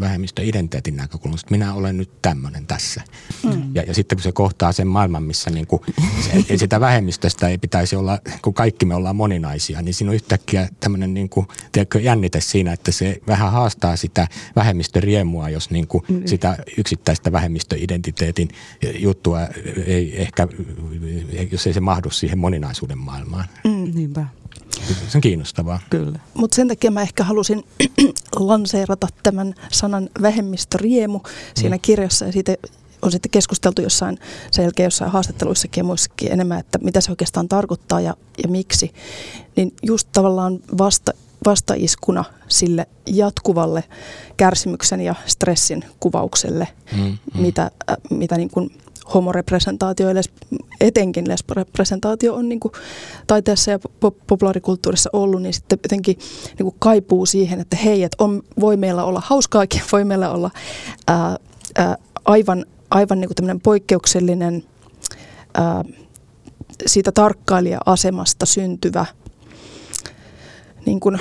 vähemmistöidentiteetin 0.00 0.96
näkökulmasta. 0.96 1.50
Minä 1.50 1.74
olen 1.74 1.96
nyt 1.96 2.10
tämmöinen 2.22 2.66
tässä. 2.66 3.02
Mm. 3.44 3.74
Ja, 3.74 3.82
ja 3.82 3.94
sitten 3.94 4.16
kun 4.16 4.22
se 4.22 4.32
kohtaa 4.32 4.72
sen 4.72 4.86
maailman, 4.86 5.22
missä 5.22 5.50
niin 5.50 5.66
kuin, 5.66 5.82
se, 6.48 6.56
sitä 6.56 6.80
vähemmistöstä 6.80 7.48
ei 7.48 7.58
pitäisi 7.58 7.96
olla, 7.96 8.18
kun 8.42 8.54
kaikki 8.54 8.86
me 8.86 8.94
ollaan 8.94 9.16
moninaisia, 9.16 9.82
niin 9.82 9.94
siinä 9.94 10.10
on 10.10 10.14
yhtäkkiä 10.14 10.68
tämmöinen 10.80 11.14
niin 11.14 11.28
kuin, 11.28 11.46
tiedätkö, 11.72 12.00
jännite 12.00 12.40
siinä, 12.40 12.72
että 12.72 12.92
se 12.92 13.20
vähän 13.26 13.52
haastaa 13.52 13.96
sitä 13.96 14.28
vähemmistöriemua, 14.56 15.48
jos 15.48 15.70
niin 15.70 15.86
kuin 15.86 16.04
mm. 16.08 16.22
sitä 16.26 16.56
yksittäistä 16.78 17.32
vähemmistöidentiteetin 17.32 18.48
juttua 18.98 19.40
ei 19.86 20.22
ehkä, 20.22 20.48
jos 21.52 21.66
ei 21.66 21.72
se 21.72 21.80
mahdu 21.80 22.10
siihen 22.10 22.38
moninaisuuden 22.38 22.98
maailmaan. 22.98 23.44
Mm, 23.64 23.92
niinpä. 23.94 24.26
Se 25.08 25.18
on 25.18 25.20
kiinnostavaa. 25.20 25.80
Kyllä. 25.90 26.18
Mutta 26.34 26.54
sen 26.54 26.68
takia 26.68 26.90
mä 26.90 27.02
ehkä 27.02 27.24
halusin 27.24 27.64
lanseerata 28.36 29.08
tämän 29.22 29.54
sanan 29.72 30.08
vähemmistöriemu 30.22 31.20
siinä 31.54 31.76
mm. 31.76 31.80
kirjassa 31.80 32.24
ja 32.24 32.32
siitä 32.32 32.56
on 33.02 33.12
sitten 33.12 33.30
keskusteltu 33.30 33.82
jossain 33.82 34.18
sen 34.50 34.62
jälkeen 34.62 34.84
jossain 34.84 35.10
haastatteluissakin 35.10 35.80
ja 35.80 35.84
muissakin 35.84 36.32
enemmän, 36.32 36.60
että 36.60 36.78
mitä 36.78 37.00
se 37.00 37.12
oikeastaan 37.12 37.48
tarkoittaa 37.48 38.00
ja, 38.00 38.14
ja 38.42 38.48
miksi. 38.48 38.92
Niin 39.56 39.74
just 39.82 40.08
tavallaan 40.12 40.60
vasta, 40.78 41.12
vastaiskuna 41.44 42.24
sille 42.48 42.86
jatkuvalle 43.06 43.84
kärsimyksen 44.36 45.00
ja 45.00 45.14
stressin 45.26 45.84
kuvaukselle, 46.00 46.68
mm, 46.96 47.02
mm. 47.02 47.18
mitä, 47.42 47.70
äh, 47.90 47.96
mitä 48.10 48.36
niin 48.36 48.50
kuin 48.50 48.70
homorepresentaatio 49.14 50.08
ja 50.08 50.22
etenkin 50.80 51.28
lesborepresentaatio 51.28 52.34
on 52.34 52.48
niin 52.48 52.60
kuin 52.60 52.72
taiteessa 53.26 53.70
ja 53.70 53.78
populaarikulttuurissa 54.26 55.10
ollut, 55.12 55.42
niin 55.42 55.54
sitten 55.54 55.78
jotenkin 55.82 56.18
niin 56.58 56.64
kuin 56.64 56.76
kaipuu 56.78 57.26
siihen, 57.26 57.60
että 57.60 57.76
hei, 57.76 58.02
että 58.02 58.24
on, 58.24 58.42
voi 58.60 58.76
meillä 58.76 59.04
olla 59.04 59.22
hauskaakin, 59.24 59.82
voi 59.92 60.04
meillä 60.04 60.30
olla 60.30 60.50
ää, 61.06 61.36
ää, 61.76 61.96
aivan 62.24 62.66
aivan 62.92 63.20
niin 63.20 63.30
kuin 63.38 63.60
poikkeuksellinen 63.60 64.64
ää, 65.54 65.84
siitä 66.86 67.12
tarkkailija-asemasta 67.12 68.46
syntyvä 68.46 69.06
niin 70.86 71.00
kuin 71.00 71.18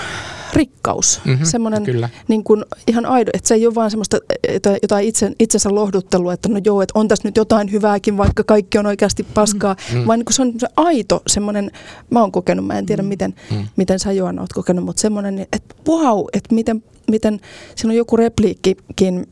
rikkaus. 0.53 1.21
Mhm, 1.25 1.43
Semmoinen 1.43 1.83
niin 2.27 2.43
kuin 2.43 2.65
ihan 2.87 3.05
aido, 3.05 3.31
että 3.33 3.47
se 3.47 3.53
ei 3.53 3.67
ole 3.67 3.75
vaan 3.75 3.91
semmoista 3.91 4.17
jota- 4.53 4.77
jotain 4.81 5.07
itse, 5.07 5.31
itsensä 5.39 5.75
lohduttelua, 5.75 6.33
että 6.33 6.49
no 6.49 6.59
joo, 6.65 6.81
että 6.81 6.99
on 6.99 7.07
tässä 7.07 7.27
nyt 7.27 7.37
jotain 7.37 7.71
hyvääkin, 7.71 8.17
vaikka 8.17 8.43
kaikki 8.43 8.77
on 8.77 8.85
oikeasti 8.85 9.23
paskaa, 9.23 9.75
mm. 9.93 10.07
vaan 10.07 10.19
niin 10.19 10.25
kuin 10.25 10.33
se 10.33 10.41
on 10.41 10.53
se 10.57 10.67
aito 10.77 11.21
semmoinen, 11.27 11.71
mä 12.09 12.21
oon 12.21 12.31
kokenut, 12.31 12.65
mä 12.67 12.77
en 12.77 12.85
tiedä 12.85 13.01
miten, 13.03 13.33
Mm. 13.51 13.67
miten 13.75 13.99
sä 13.99 14.11
Joanna 14.11 14.41
oot 14.41 14.53
kokenut, 14.53 14.85
mutta 14.85 15.01
semmoinen, 15.01 15.39
että 15.39 15.75
wow, 15.87 16.25
että 16.33 16.55
miten, 16.55 16.83
miten, 17.11 17.39
siinä 17.75 17.91
on 17.91 17.97
joku 17.97 18.17
repliikkikin, 18.17 19.27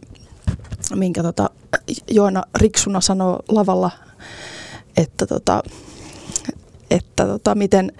minkä 0.95 1.23
tota, 1.23 1.49
Joana 2.11 2.43
Riksuna 2.55 3.01
sanoo 3.01 3.39
lavalla, 3.49 3.91
että, 4.97 5.27
tota, 5.27 5.63
että 6.91 7.25
tota, 7.25 7.55
miten, 7.55 7.91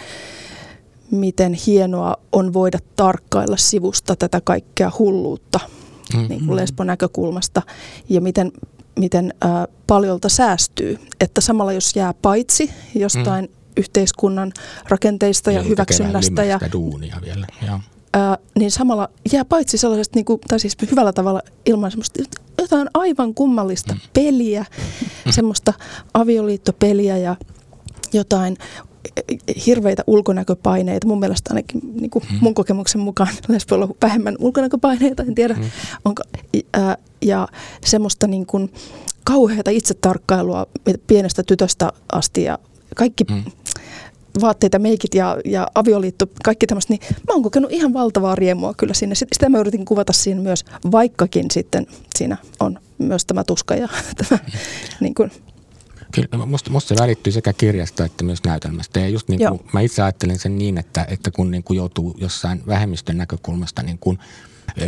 miten 1.12 1.54
hienoa 1.54 2.16
on 2.32 2.54
voida 2.54 2.80
tarkkailla 2.96 3.58
sivusta 3.58 4.16
tätä 4.16 4.42
kaikkea 4.42 4.92
hulluutta 5.00 5.60
Mm. 6.14 6.26
niin 6.30 6.46
kuin 6.46 6.56
lesbon 6.56 6.88
näkökulmasta 6.88 7.62
ja 8.10 8.22
miten, 8.22 8.52
miten 9.00 9.34
ää, 9.42 9.68
paljolta 9.88 10.30
säästyy. 10.30 11.00
Että 11.20 11.42
samalla 11.42 11.74
jos 11.74 11.96
jää 11.96 12.14
paitsi 12.14 12.72
jostain 12.96 13.46
mm. 13.46 13.52
yhteiskunnan 13.78 14.52
rakenteista 14.88 15.52
ja, 15.52 15.56
Joutuu 15.56 15.70
hyväksynnästä 15.70 16.44
ja 16.44 16.60
duunia 16.72 17.18
vielä. 17.26 17.48
Joo. 17.68 17.80
ää, 18.14 18.38
niin 18.60 18.72
samalla 18.72 19.10
jää 19.32 19.46
paitsi 19.46 19.78
sellaisesta, 19.78 20.18
niin 20.18 20.26
kuin, 20.26 20.40
tai 20.48 20.60
siis 20.60 20.78
hyvällä 20.92 21.14
tavalla 21.14 21.42
ilman 21.66 21.92
semmoista 21.92 22.24
jotain 22.62 22.88
aivan 22.94 23.34
kummallista 23.34 23.94
mm. 23.94 24.00
peliä, 24.14 24.66
semmoista 25.30 25.74
avioliittopeliä 26.14 27.18
ja 27.18 27.36
jotain 28.14 28.58
hirveitä 29.66 30.04
ulkonäköpaineita. 30.08 31.08
Mun 31.08 31.20
mielestä 31.20 31.50
ainakin 31.54 31.82
niin 31.94 32.10
kuin 32.10 32.24
mun 32.42 32.54
kokemuksen 32.54 33.02
mukaan 33.02 33.30
lesboilla 33.48 33.86
on 33.86 33.96
vähemmän 34.02 34.36
ulkonäköpaineita, 34.40 35.24
en 35.24 35.36
tiedä. 35.36 35.54
Mm. 35.54 35.64
Onko, 36.06 36.24
ää, 36.74 36.98
ja 37.22 37.48
semmoista 37.86 38.28
niin 38.28 38.46
kuin 38.46 38.74
kauheata 39.24 39.72
itsetarkkailua 39.72 40.68
pienestä 41.08 41.44
tytöstä 41.44 41.92
asti 42.12 42.44
ja 42.44 42.60
kaikki 42.96 43.24
Mm. 43.30 43.44
vaatteita, 44.42 44.80
meikit 44.80 45.16
ja, 45.16 45.38
ja 45.46 45.68
avioliitto, 45.76 46.26
kaikki 46.44 46.68
tämmöistä, 46.68 46.94
niin 46.94 47.02
mä 47.10 47.34
oon 47.34 47.44
kokenut 47.44 47.72
ihan 47.72 47.94
valtavaa 47.94 48.36
riemua 48.36 48.74
kyllä 48.78 48.94
sinne. 48.94 49.16
Sit- 49.16 49.30
Sitä 49.34 49.50
mä 49.50 49.58
yritin 49.60 49.86
kuvata 49.86 50.14
siinä 50.14 50.42
myös, 50.42 50.66
vaikkakin 50.92 51.46
sitten 51.52 51.88
siinä 52.18 52.38
on 52.60 52.80
myös 52.98 53.26
tämä 53.26 53.44
tuska 53.44 53.76
ja 53.76 53.88
tämä 54.30 54.40
niin 55.00 55.14
kuin, 55.14 55.32
Kyllä, 56.12 56.46
musta, 56.46 56.70
musta 56.70 56.96
se 56.96 57.02
välittyy 57.02 57.34
sekä 57.34 57.54
kirjasta 57.54 58.06
että 58.06 58.24
myös 58.24 58.44
näytelmästä. 58.44 59.00
Ja 59.00 59.10
just 59.10 59.28
niin 59.30 59.42
Joo. 59.42 59.58
kuin, 59.58 59.70
mä 59.74 59.82
itse 59.82 60.02
ajattelen 60.02 60.40
sen 60.40 60.58
niin, 60.58 60.78
että, 60.78 61.06
että 61.10 61.32
kun 61.32 61.52
niin 61.52 61.64
kuin 61.64 61.78
joutuu 61.78 62.16
jossain 62.18 62.64
vähemmistön 62.68 63.18
näkökulmasta 63.18 63.84
niin 63.84 63.98
kuin 64.00 64.20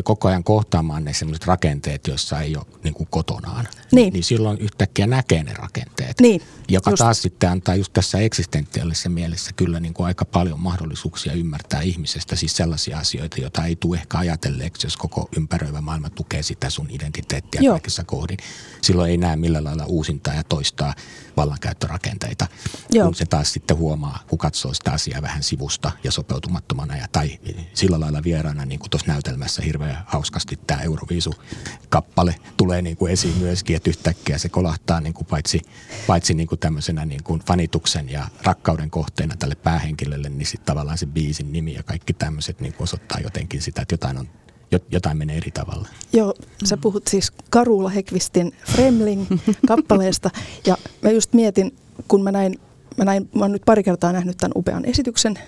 koko 0.04 0.28
ajan 0.28 0.44
kohtaamaan 0.44 1.04
ne 1.04 1.14
sellaiset 1.14 1.46
rakenteet, 1.46 2.08
joissa 2.08 2.42
ei 2.42 2.56
ole 2.56 2.66
niin 2.84 2.94
kuin 2.94 3.08
kotonaan, 3.12 3.68
Niin. 3.92 4.14
niin 4.14 4.24
silloin 4.24 4.58
yhtäkkiä 4.58 5.08
näkee 5.08 5.44
ne 5.44 5.54
rakenteet. 5.54 6.20
Niin, 6.22 6.42
joka 6.70 6.90
just. 6.92 7.00
taas 7.00 7.22
sitten 7.22 7.50
antaa 7.50 7.76
just 7.76 7.94
tässä 7.94 8.18
eksistentiaalisessa 8.20 9.10
mielessä 9.10 9.52
kyllä 9.56 9.80
niin 9.80 9.94
kuin 9.94 10.08
aika 10.08 10.26
paljon 10.26 10.60
mahdollisuuksia 10.60 11.34
ymmärtää 11.34 11.82
ihmisestä, 11.82 12.36
siis 12.36 12.56
sellaisia 12.58 12.98
asioita, 13.00 13.42
joita 13.42 13.66
ei 13.66 13.76
tule 13.76 13.98
ehkä 13.98 14.18
ajatelleeksi, 14.18 14.88
jos 14.88 14.98
koko 14.98 15.30
ympäröivä 15.38 15.82
maailma 15.82 16.10
tukee 16.10 16.44
sitä 16.44 16.70
sun 16.70 16.88
identiteettiä 16.90 17.62
Joo. 17.62 17.74
kaikissa 17.74 18.04
kohdin. 18.04 18.38
Silloin 18.82 19.12
ei 19.12 19.18
näe 19.18 19.36
millään 19.36 19.64
lailla 19.64 19.86
uusintaa 19.86 20.34
ja 20.34 20.44
toistaa 20.44 20.94
vallankäyttörakenteita, 21.38 22.48
Joo. 22.90 23.06
kun 23.06 23.16
se 23.16 23.26
taas 23.26 23.54
sitten 23.54 23.78
huomaa, 23.78 24.24
kun 24.28 24.38
katsoo 24.40 24.74
sitä 24.74 24.92
asiaa 24.92 25.22
vähän 25.22 25.44
sivusta 25.44 25.92
ja 26.04 26.12
sopeutumattomana 26.12 26.98
ja 26.98 27.08
tai 27.12 27.40
sillä 27.74 28.00
lailla 28.00 28.24
vieraana, 28.24 28.66
niin 28.66 28.80
kuin 28.80 28.90
tuossa 28.90 29.08
näytelmässä 29.12 29.62
hirveän 29.72 29.98
hauskasti 30.06 30.60
tämä 30.68 30.82
Euroviisu-kappale 30.82 32.36
tulee 32.58 32.82
niin 32.82 32.98
kuin 32.98 33.12
esiin 33.12 33.38
myöskin, 33.38 33.76
että 33.76 33.90
yhtäkkiä 33.90 34.38
se 34.38 34.50
kolahtaa 34.50 35.02
niin 35.02 35.14
kuin 35.14 35.28
paitsi, 35.28 35.62
paitsi 36.08 36.34
niin 36.34 36.48
kuin 36.48 36.60
tämmöisenä 36.60 37.06
niin 37.06 37.24
kuin 37.24 37.40
fanituksen 37.40 38.10
ja 38.10 38.28
rakkauden 38.44 38.90
kohteena 38.90 39.36
tälle 39.40 39.56
päähenkilölle, 39.56 40.30
niin 40.30 40.46
sitten 40.46 40.66
tavallaan 40.66 40.98
se 40.98 41.06
biisin 41.06 41.52
nimi 41.54 41.74
ja 41.74 41.84
kaikki 41.84 42.14
tämmöiset 42.14 42.60
niin 42.60 42.74
kuin 42.74 42.84
osoittaa 42.84 43.20
jotenkin 43.20 43.62
sitä, 43.62 43.82
että 43.82 43.94
jotain, 43.94 44.18
on, 44.18 44.30
jot- 44.76 44.88
jotain 44.92 45.18
menee 45.18 45.38
eri 45.38 45.52
tavalla. 45.52 45.88
Joo, 46.14 46.34
sä 46.66 46.78
puhut 46.78 47.08
siis 47.08 47.32
Karula 47.50 47.90
Hekvistin 47.90 48.54
Fremling-kappaleesta. 48.66 50.30
ja 50.68 50.78
mä 51.02 51.10
just 51.10 51.34
mietin, 51.34 51.76
kun 52.08 52.24
mä 52.24 52.32
näin, 52.32 52.60
mä, 52.98 53.06
näin, 53.06 53.30
mä 53.36 53.44
oon 53.44 53.52
nyt 53.52 53.62
pari 53.66 53.84
kertaa 53.84 54.12
nähnyt 54.12 54.38
tämän 54.38 54.52
upean 54.56 54.86
esityksen, 54.86 55.40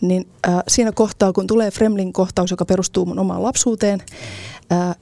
niin 0.00 0.28
äh, 0.48 0.54
siinä 0.68 0.92
kohtaa, 0.92 1.32
kun 1.32 1.46
tulee 1.46 1.70
Fremling-kohtaus, 1.70 2.50
joka 2.50 2.64
perustuu 2.64 3.06
mun 3.06 3.18
omaan 3.18 3.42
lapsuuteen, 3.42 4.02
äh, 4.72 4.96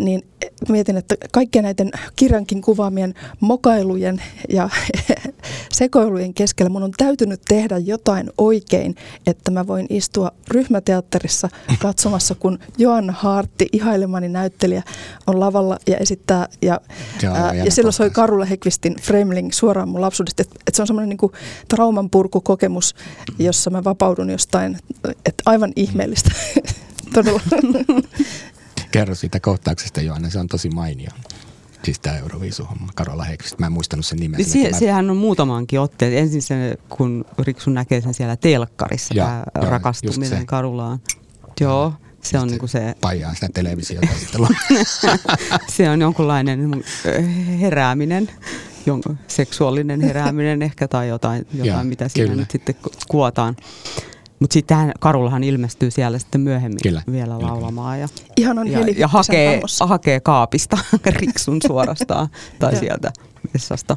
niin 0.00 0.22
mietin, 0.68 0.96
että 0.96 1.14
kaikkien 1.32 1.62
näiden 1.62 1.90
kirjankin 2.16 2.62
kuvaamien 2.62 3.14
mokailujen 3.40 4.22
ja 4.48 4.68
sekoilujen 5.72 6.34
keskellä 6.34 6.70
mun 6.70 6.82
on 6.82 6.92
täytynyt 6.96 7.40
tehdä 7.48 7.78
jotain 7.78 8.30
oikein, 8.38 8.94
että 9.26 9.50
mä 9.50 9.66
voin 9.66 9.86
istua 9.90 10.30
ryhmäteatterissa 10.48 11.48
katsomassa, 11.78 12.34
kun 12.40 12.58
Joanna 12.78 13.12
Haartti, 13.12 13.68
ihailemani 13.72 14.28
näyttelijä, 14.28 14.82
on 15.26 15.40
lavalla 15.40 15.78
ja 15.86 15.96
esittää. 15.96 16.48
Ja, 16.62 16.80
aivan 17.22 17.42
ää, 17.42 17.54
ja 17.54 17.70
silloin 17.70 17.92
soi. 17.92 18.10
Karula 18.10 18.44
Hekvistin 18.44 18.96
Fremling 19.02 19.52
suoraan 19.52 19.88
mun 19.88 20.00
lapsuudesta. 20.00 20.42
Että 20.42 20.56
et 20.66 20.74
se 20.74 20.82
on 20.82 20.86
semmoinen 20.86 21.08
niinku 21.08 21.32
traumanpurkukokemus, 21.68 22.94
jossa 23.38 23.70
mä 23.70 23.84
vapaudun 23.84 24.30
jostain, 24.30 24.78
että 25.04 25.42
aivan 25.46 25.72
ihmeellistä. 25.76 26.30
Todella. 27.14 27.40
Kerro 28.94 29.14
siitä 29.14 29.40
kohtauksesta, 29.40 30.00
Joanna, 30.00 30.30
se 30.30 30.38
on 30.38 30.46
tosi 30.46 30.68
mainio. 30.70 31.10
Siis 31.84 31.98
tämä 32.00 32.18
Euroviisu-homma, 32.18 32.88
Karola 32.94 33.24
Heikvistä. 33.24 33.56
Mä 33.60 33.66
en 33.66 33.72
muistanut 33.72 34.06
sen 34.06 34.18
nimeä. 34.18 34.40
Sie, 34.44 34.70
Mä- 34.70 34.78
sehän 34.78 35.10
on 35.10 35.16
muutamankin 35.16 35.80
otteet. 35.80 36.14
Ensin 36.14 36.42
se, 36.42 36.76
kun 36.88 37.24
Riksu 37.38 37.70
näkee 37.70 38.00
sen 38.00 38.14
siellä 38.14 38.36
telkkarissa, 38.36 39.14
Joo, 39.14 39.26
tämä 39.26 39.44
joo, 39.54 39.70
rakastuminen 39.70 40.28
se. 40.40 40.44
Karulaan. 40.46 41.00
Joo, 41.60 41.92
se 42.22 42.38
on 42.38 42.48
niinku 42.48 42.66
se, 42.66 42.94
Paijaa 43.00 43.34
sitä 43.34 43.48
televisiota 43.54 44.06
se 45.76 45.90
on 45.90 46.00
jonkunlainen 46.00 46.74
äh, 46.74 47.60
herääminen, 47.60 48.30
jon, 48.86 49.02
seksuaalinen 49.28 50.00
herääminen 50.00 50.62
ehkä 50.62 50.88
tai 50.88 51.08
jotain, 51.08 51.46
jotain 51.52 51.66
Joo, 51.66 51.84
mitä 51.84 52.08
siinä 52.08 52.28
kyllä. 52.28 52.40
nyt 52.42 52.50
sitten 52.50 52.74
ku- 52.74 52.90
kuvataan. 53.08 53.56
Mutta 54.44 54.54
sitten 54.54 54.92
Karullahan 55.00 55.44
ilmestyy 55.44 55.90
siellä 55.90 56.18
sitten 56.18 56.40
myöhemmin 56.40 56.78
Kyllä, 56.82 57.02
vielä 57.12 57.34
kyllä, 57.34 57.48
laulamaan 57.48 58.00
ja, 58.00 58.08
Ihanan 58.36 58.68
ja, 58.68 58.78
Heli 58.78 58.94
ja 58.98 59.08
Hyttisen 59.08 59.10
hakee, 59.10 59.60
hakee 59.80 60.20
kaapista 60.20 60.78
Riksun 61.20 61.58
suorastaan 61.66 62.28
tai 62.58 62.76
sieltä 62.76 63.12
vessasta. 63.54 63.96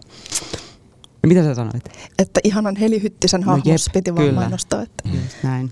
Ja 1.23 1.27
mitä 1.27 1.43
sä 1.43 1.55
sanoit? 1.55 1.89
Että 2.19 2.39
ihanan 2.43 2.75
Heli 2.75 3.01
Hyttisen 3.03 3.41
No 3.41 3.45
hahmossa 3.45 3.71
jep, 3.89 3.93
piti 3.93 4.15
vaan 4.15 4.27
kyllä. 4.27 4.39
mainostaa. 4.41 4.81
Että. 4.81 5.03
Just 5.13 5.37
näin. 5.43 5.71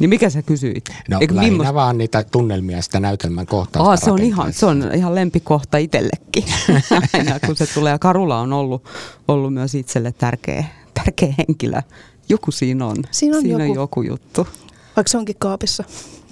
Niin 0.00 0.10
mikä 0.10 0.30
sä 0.30 0.42
kysyit? 0.42 0.84
No 1.08 1.18
Eikö 1.20 1.36
lähinnä 1.36 1.52
millaista- 1.56 1.74
vaan 1.74 1.98
niitä 1.98 2.24
tunnelmia 2.30 2.82
sitä 2.82 3.00
näytelmän 3.00 3.46
kohtausta 3.46 3.90
Aa, 3.90 3.96
se 3.96 4.10
on, 4.10 4.22
ihan, 4.22 4.52
se 4.52 4.66
on 4.66 4.90
ihan 4.94 5.14
lempikohta 5.14 5.78
itsellekin. 5.78 6.44
Aina 7.14 7.40
kun 7.46 7.56
se 7.56 7.66
tulee. 7.74 7.98
Karula 7.98 8.40
on 8.40 8.52
ollut, 8.52 8.84
ollut 9.28 9.54
myös 9.54 9.74
itselle 9.74 10.12
tärkeä, 10.12 10.64
tärkeä 10.94 11.34
henkilö. 11.38 11.82
Joku 12.30 12.50
siinä 12.52 12.86
on. 12.86 12.96
Siinä 13.10 13.36
on 13.36 13.42
siinä 13.42 13.64
joku. 13.64 13.72
on 13.72 13.82
joku 13.82 14.02
juttu. 14.02 14.48
Vaikka 14.96 15.10
se 15.10 15.18
onkin 15.18 15.36
kaapissa. 15.38 15.84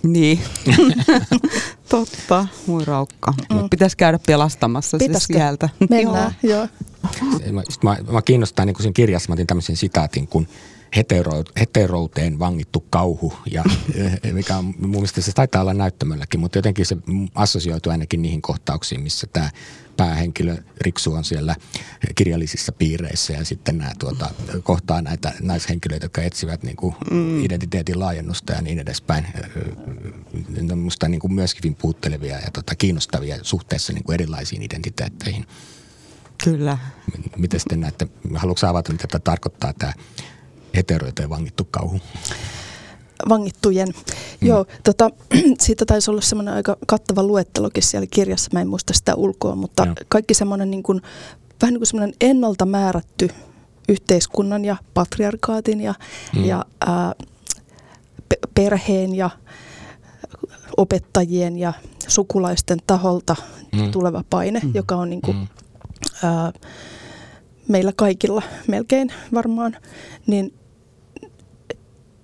Niin. 0.02 0.40
Totta, 1.88 2.46
mui 2.66 2.84
raukka. 2.84 3.30
Mm. 3.30 3.54
Mutta 3.54 3.68
pitäisi 3.68 3.96
käydä 3.96 4.18
pelastamassa 4.26 4.98
Pitäisikö? 4.98 5.34
se 5.34 5.38
sieltä. 5.38 5.68
Mennään, 5.90 6.34
joo. 6.42 6.68
Mä, 7.52 7.62
sit 7.68 7.82
mä, 7.82 7.96
mä 8.10 8.22
kiinnostaa 8.22 8.64
niin 8.64 8.74
kuin 8.74 8.82
siinä 8.82 8.92
kirjassa, 8.92 9.28
mä 9.28 9.32
otin 9.32 9.46
tämmöisen 9.46 9.76
sitaatin, 9.76 10.28
kun 10.28 10.48
hetero, 10.96 11.32
heterouteen 11.60 12.38
vangittu 12.38 12.84
kauhu, 12.90 13.32
ja, 13.50 13.64
eh, 13.94 14.32
mikä 14.32 14.56
on, 14.56 14.64
mun 14.64 14.90
mielestä 14.90 15.20
se 15.20 15.32
taitaa 15.32 15.62
olla 15.62 15.74
näyttämölläkin, 15.74 16.40
mutta 16.40 16.58
jotenkin 16.58 16.86
se 16.86 16.96
assosioituu 17.34 17.92
ainakin 17.92 18.22
niihin 18.22 18.42
kohtauksiin, 18.42 19.00
missä 19.00 19.26
tämä 19.32 19.50
päähenkilö 19.98 20.56
Riksu 20.80 21.12
on 21.12 21.24
siellä 21.24 21.56
kirjallisissa 22.14 22.72
piireissä 22.72 23.32
ja 23.32 23.44
sitten 23.44 23.78
nämä 23.78 23.90
tuota, 23.98 24.30
kohtaa 24.62 25.02
näitä 25.02 25.32
naishenkilöitä, 25.40 26.04
jotka 26.04 26.22
etsivät 26.22 26.62
niin 26.62 26.76
kuin 26.76 26.94
mm. 27.10 27.44
identiteetin 27.44 28.00
laajennusta 28.00 28.52
ja 28.52 28.62
niin 28.62 28.78
edespäin. 28.78 29.26
Ne 30.48 30.72
on 30.72 30.78
musta 30.78 31.08
niin 31.08 31.20
kuin 31.20 31.32
myöskin 31.32 31.74
puuttelevia 31.74 32.38
ja 32.38 32.50
tota, 32.52 32.74
kiinnostavia 32.74 33.38
suhteessa 33.42 33.92
niin 33.92 34.04
kuin 34.04 34.14
erilaisiin 34.14 34.62
identiteetteihin. 34.62 35.46
Kyllä. 36.44 36.78
Miten 37.36 37.60
sitten 37.60 37.80
näette, 37.80 38.08
haluatko 38.34 38.66
avata, 38.66 38.92
mitä 38.92 39.06
tätä 39.06 39.18
tarkoittaa 39.24 39.72
tämä 39.72 39.92
heteroiteen 40.76 41.30
vangittu 41.30 41.64
kauhu? 41.64 42.00
Vangittujen. 43.28 43.88
Mm. 43.88 44.48
Joo, 44.48 44.66
tota, 44.84 45.10
siitä 45.60 45.84
taisi 45.86 46.10
olla 46.10 46.20
semmoinen 46.20 46.54
aika 46.54 46.76
kattava 46.86 47.22
luettelokin 47.22 47.82
siellä 47.82 48.06
kirjassa, 48.10 48.50
mä 48.52 48.60
en 48.60 48.68
muista 48.68 48.92
sitä 48.92 49.14
ulkoa, 49.14 49.54
mutta 49.54 49.84
Joo. 49.84 49.94
kaikki 50.08 50.34
semmoinen 50.34 50.70
niin 50.70 50.82
kuin, 50.82 51.02
vähän 51.62 51.72
niin 51.72 51.80
kuin 51.80 51.86
semmoinen 51.86 52.14
ennalta 52.20 52.66
määrätty 52.66 53.28
yhteiskunnan 53.88 54.64
ja 54.64 54.76
patriarkaatin 54.94 55.80
ja, 55.80 55.94
mm. 56.36 56.44
ja 56.44 56.64
ää, 56.86 57.14
perheen 58.54 59.14
ja 59.14 59.30
opettajien 60.76 61.58
ja 61.58 61.72
sukulaisten 62.08 62.78
taholta 62.86 63.36
mm. 63.72 63.90
tuleva 63.90 64.24
paine, 64.30 64.60
mm. 64.64 64.70
joka 64.74 64.96
on 64.96 65.10
niin 65.10 65.22
kuin, 65.22 65.36
mm. 65.36 65.46
ää, 66.22 66.52
meillä 67.68 67.92
kaikilla 67.96 68.42
melkein 68.66 69.12
varmaan, 69.34 69.76
niin, 70.26 70.57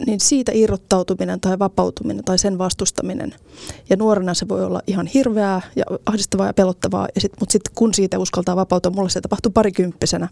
niin 0.07 0.21
siitä 0.21 0.53
irrottautuminen 0.55 1.41
tai 1.41 1.59
vapautuminen 1.59 2.25
tai 2.25 2.39
sen 2.39 2.59
vastustaminen. 2.59 3.35
Ja 3.91 3.97
nuorena 3.97 4.35
se 4.35 4.49
voi 4.49 4.65
olla 4.65 4.83
ihan 4.87 5.07
hirveää 5.07 5.63
ja 5.77 5.85
ahdistavaa 6.07 6.47
ja 6.47 6.55
pelottavaa, 6.55 7.09
ja 7.15 7.21
sit, 7.21 7.33
mutta 7.41 7.53
sitten 7.53 7.73
kun 7.75 7.95
siitä 7.95 8.19
uskaltaa 8.19 8.57
vapautua, 8.57 8.93
mulle 8.93 9.11
se 9.11 9.21
tapahtui 9.21 9.53
parikymppisenä 9.53 10.29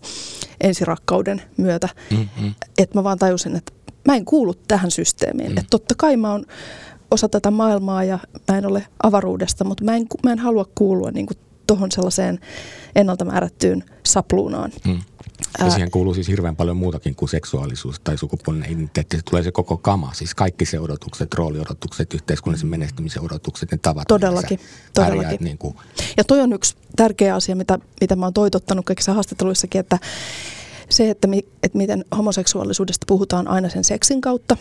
ensirakkauden 0.60 1.42
myötä, 1.56 1.88
mm-hmm. 2.10 2.54
että 2.78 2.98
mä 2.98 3.04
vaan 3.04 3.18
tajusin, 3.18 3.56
että 3.56 3.72
mä 4.08 4.16
en 4.16 4.24
kuulu 4.24 4.54
tähän 4.68 4.90
systeemiin. 4.90 5.52
Mm. 5.52 5.58
Että 5.58 5.70
totta 5.70 5.94
kai 5.98 6.16
mä 6.16 6.32
oon 6.32 6.44
osa 7.10 7.28
tätä 7.28 7.50
maailmaa 7.50 8.04
ja 8.04 8.18
mä 8.48 8.58
en 8.58 8.66
ole 8.66 8.86
avaruudesta, 9.02 9.64
mutta 9.64 9.84
mä 9.84 9.96
en, 9.96 10.06
mä 10.24 10.32
en 10.32 10.38
halua 10.38 10.66
kuulua 10.74 11.10
niin 11.10 11.26
tuohon 11.66 11.92
sellaiseen 11.92 12.40
ennalta 12.96 13.24
määrättyyn 13.24 13.84
sapluunaan. 14.06 14.72
Mm. 14.86 15.00
Ja 15.58 15.70
siihen 15.70 15.90
kuuluu 15.90 16.14
siis 16.14 16.28
hirveän 16.28 16.56
paljon 16.56 16.76
muutakin 16.76 17.14
kuin 17.14 17.28
seksuaalisuus 17.28 18.00
tai 18.00 18.18
sukupuolinen 18.18 18.72
identiteetti. 18.72 19.16
Se 19.16 19.22
tulee 19.30 19.42
se 19.42 19.52
koko 19.52 19.76
kama, 19.76 20.12
siis 20.14 20.34
kaikki 20.34 20.66
se 20.66 20.80
odotukset, 20.80 21.34
rooliodotukset, 21.34 22.14
yhteiskunnallisen 22.14 22.68
menestymisen 22.68 23.22
odotukset, 23.22 23.72
ne 23.72 23.78
tavat. 23.82 24.08
Todellakin, 24.08 24.60
todellakin. 24.94 25.38
niin 25.40 25.58
kuin. 25.58 25.76
Ja 26.16 26.24
toi 26.24 26.40
on 26.40 26.52
yksi 26.52 26.76
tärkeä 26.96 27.34
asia, 27.34 27.56
mitä, 27.56 27.78
mitä 28.00 28.16
mä 28.16 28.26
oon 28.26 28.32
toitottanut 28.32 28.86
kaikissa 28.86 29.12
haastatteluissakin, 29.12 29.80
että 29.80 29.98
se, 30.88 31.10
että, 31.10 31.26
mi, 31.26 31.38
että 31.62 31.78
miten 31.78 32.04
homoseksuaalisuudesta 32.16 33.04
puhutaan 33.08 33.48
aina 33.48 33.68
sen 33.68 33.84
seksin 33.84 34.20
kautta. 34.20 34.56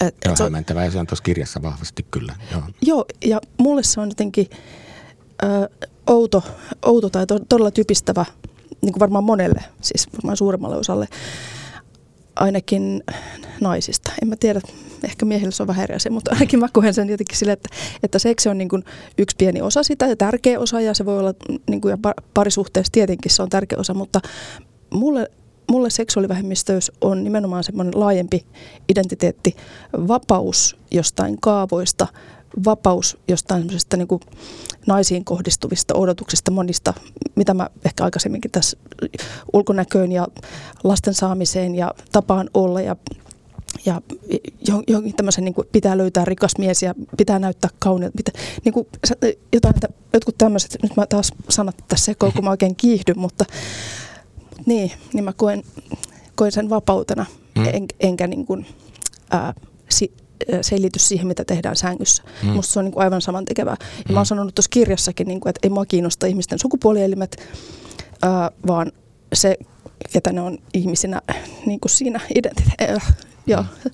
Et, 0.00 0.16
Joo, 0.24 0.36
se, 0.36 0.42
hämmentävää 0.42 0.84
ja 0.84 0.90
se 0.90 0.98
on 0.98 1.06
tuossa 1.06 1.22
kirjassa 1.22 1.62
vahvasti 1.62 2.06
kyllä. 2.10 2.34
Joo, 2.52 2.62
joo 2.82 3.04
ja 3.24 3.40
mulle 3.58 3.82
se 3.82 4.00
on 4.00 4.08
jotenkin 4.08 4.50
ö, 5.42 5.68
outo, 6.06 6.42
outo 6.86 7.10
tai 7.10 7.26
to, 7.26 7.38
todella 7.48 7.70
typistävä, 7.70 8.24
niin 8.82 8.92
kuin 8.92 9.00
varmaan 9.00 9.24
monelle, 9.24 9.64
siis 9.80 10.08
varmaan 10.12 10.36
suuremmalle 10.36 10.76
osalle, 10.76 11.08
ainakin 12.36 13.02
naisista. 13.60 14.12
En 14.22 14.28
mä 14.28 14.36
tiedä, 14.36 14.60
ehkä 15.04 15.24
miehillä 15.24 15.50
se 15.50 15.62
on 15.62 15.66
vähän 15.66 15.84
eri 15.84 15.94
asia, 15.94 16.12
mutta 16.12 16.30
ainakin 16.34 16.60
mä 16.60 16.68
koen 16.72 16.94
sen 16.94 17.08
jotenkin 17.08 17.36
sille, 17.36 17.52
että, 17.52 17.68
että 18.02 18.18
seksi 18.18 18.48
on 18.48 18.58
niin 18.58 18.68
kuin 18.68 18.84
yksi 19.18 19.36
pieni 19.36 19.62
osa 19.62 19.82
sitä 19.82 20.06
ja 20.06 20.16
tärkeä 20.16 20.60
osa 20.60 20.80
ja 20.80 20.94
se 20.94 21.06
voi 21.06 21.18
olla, 21.18 21.34
niin 21.70 21.80
kuin, 21.80 21.90
ja 21.90 22.14
parisuhteessa 22.34 22.92
tietenkin 22.92 23.32
se 23.32 23.42
on 23.42 23.48
tärkeä 23.48 23.78
osa, 23.78 23.94
mutta 23.94 24.20
mulle, 24.90 25.30
mulle 25.70 25.90
seksuaalivähemmistöys 25.90 26.92
on 27.00 27.24
nimenomaan 27.24 27.64
semmoinen 27.64 28.00
laajempi 28.00 28.46
identiteetti, 28.88 29.56
vapaus 30.08 30.76
jostain 30.90 31.36
kaavoista, 31.40 32.06
vapaus 32.64 33.18
jostain 33.28 33.60
semmoisesta 33.62 33.96
niin 33.96 34.08
kuin 34.08 34.20
naisiin 34.86 35.24
kohdistuvista 35.24 35.94
odotuksista 35.94 36.50
monista, 36.50 36.94
mitä 37.34 37.54
mä 37.54 37.70
ehkä 37.84 38.04
aikaisemminkin 38.04 38.50
tässä 38.50 38.76
ulkonäköön 39.52 40.12
ja 40.12 40.26
lasten 40.84 41.14
saamiseen 41.14 41.74
ja 41.74 41.94
tapaan 42.12 42.50
olla 42.54 42.80
ja 42.80 42.96
ja 43.86 44.00
johonkin 44.88 45.16
tämmöisen 45.16 45.44
niin 45.44 45.54
kuin 45.54 45.68
pitää 45.72 45.98
löytää 45.98 46.24
rikas 46.24 46.52
mies 46.58 46.82
ja 46.82 46.94
pitää 47.16 47.38
näyttää 47.38 47.70
kauniilta. 47.78 48.16
Pitää, 48.16 48.42
niin 48.64 48.72
kuin, 48.72 48.86
jotain, 49.52 49.74
jotkut 50.12 50.38
tämmöiset, 50.38 50.76
nyt 50.82 50.96
mä 50.96 51.06
taas 51.06 51.32
sanat 51.48 51.76
tässä 51.88 52.04
sekoon, 52.04 52.32
kun 52.32 52.44
mä 52.44 52.50
oikein 52.50 52.76
kiihdyn, 52.76 53.18
mutta 53.18 53.44
niin, 54.66 54.92
niin 55.14 55.24
mä 55.24 55.32
koen, 55.32 55.62
koen 56.34 56.52
sen 56.52 56.70
vapautena, 56.70 57.26
mm. 57.58 57.64
en, 57.64 57.86
enkä 58.00 58.26
niin 58.26 58.46
kuin, 58.46 58.66
ää, 59.30 59.54
si, 59.88 60.12
selity 60.62 60.98
siihen, 60.98 61.26
mitä 61.26 61.44
tehdään 61.44 61.76
sängyssä. 61.76 62.22
Mm. 62.42 62.48
Musta 62.48 62.72
se 62.72 62.78
on 62.78 62.84
niin 62.84 62.92
kuin 62.92 63.04
aivan 63.04 63.22
samantekevää. 63.22 63.76
Ja 63.80 64.04
mm. 64.08 64.12
mä 64.12 64.18
oon 64.18 64.26
sanonut 64.26 64.54
tuossa 64.54 64.70
kirjassakin, 64.70 65.28
niin 65.28 65.40
kuin, 65.40 65.50
että 65.50 65.60
ei 65.62 65.70
mua 65.70 65.86
kiinnosta 65.86 66.26
ihmisten 66.26 66.58
sukupuolielimet, 66.58 67.48
ää, 68.22 68.50
vaan 68.66 68.92
se, 69.32 69.56
ketä 70.12 70.32
ne 70.32 70.40
on 70.40 70.58
ihmisinä 70.74 71.22
niin 71.66 71.80
kuin 71.80 71.90
siinä 71.90 72.20
identiteetissä. 72.34 73.14
Joo. 73.46 73.62
Mm. 73.84 73.90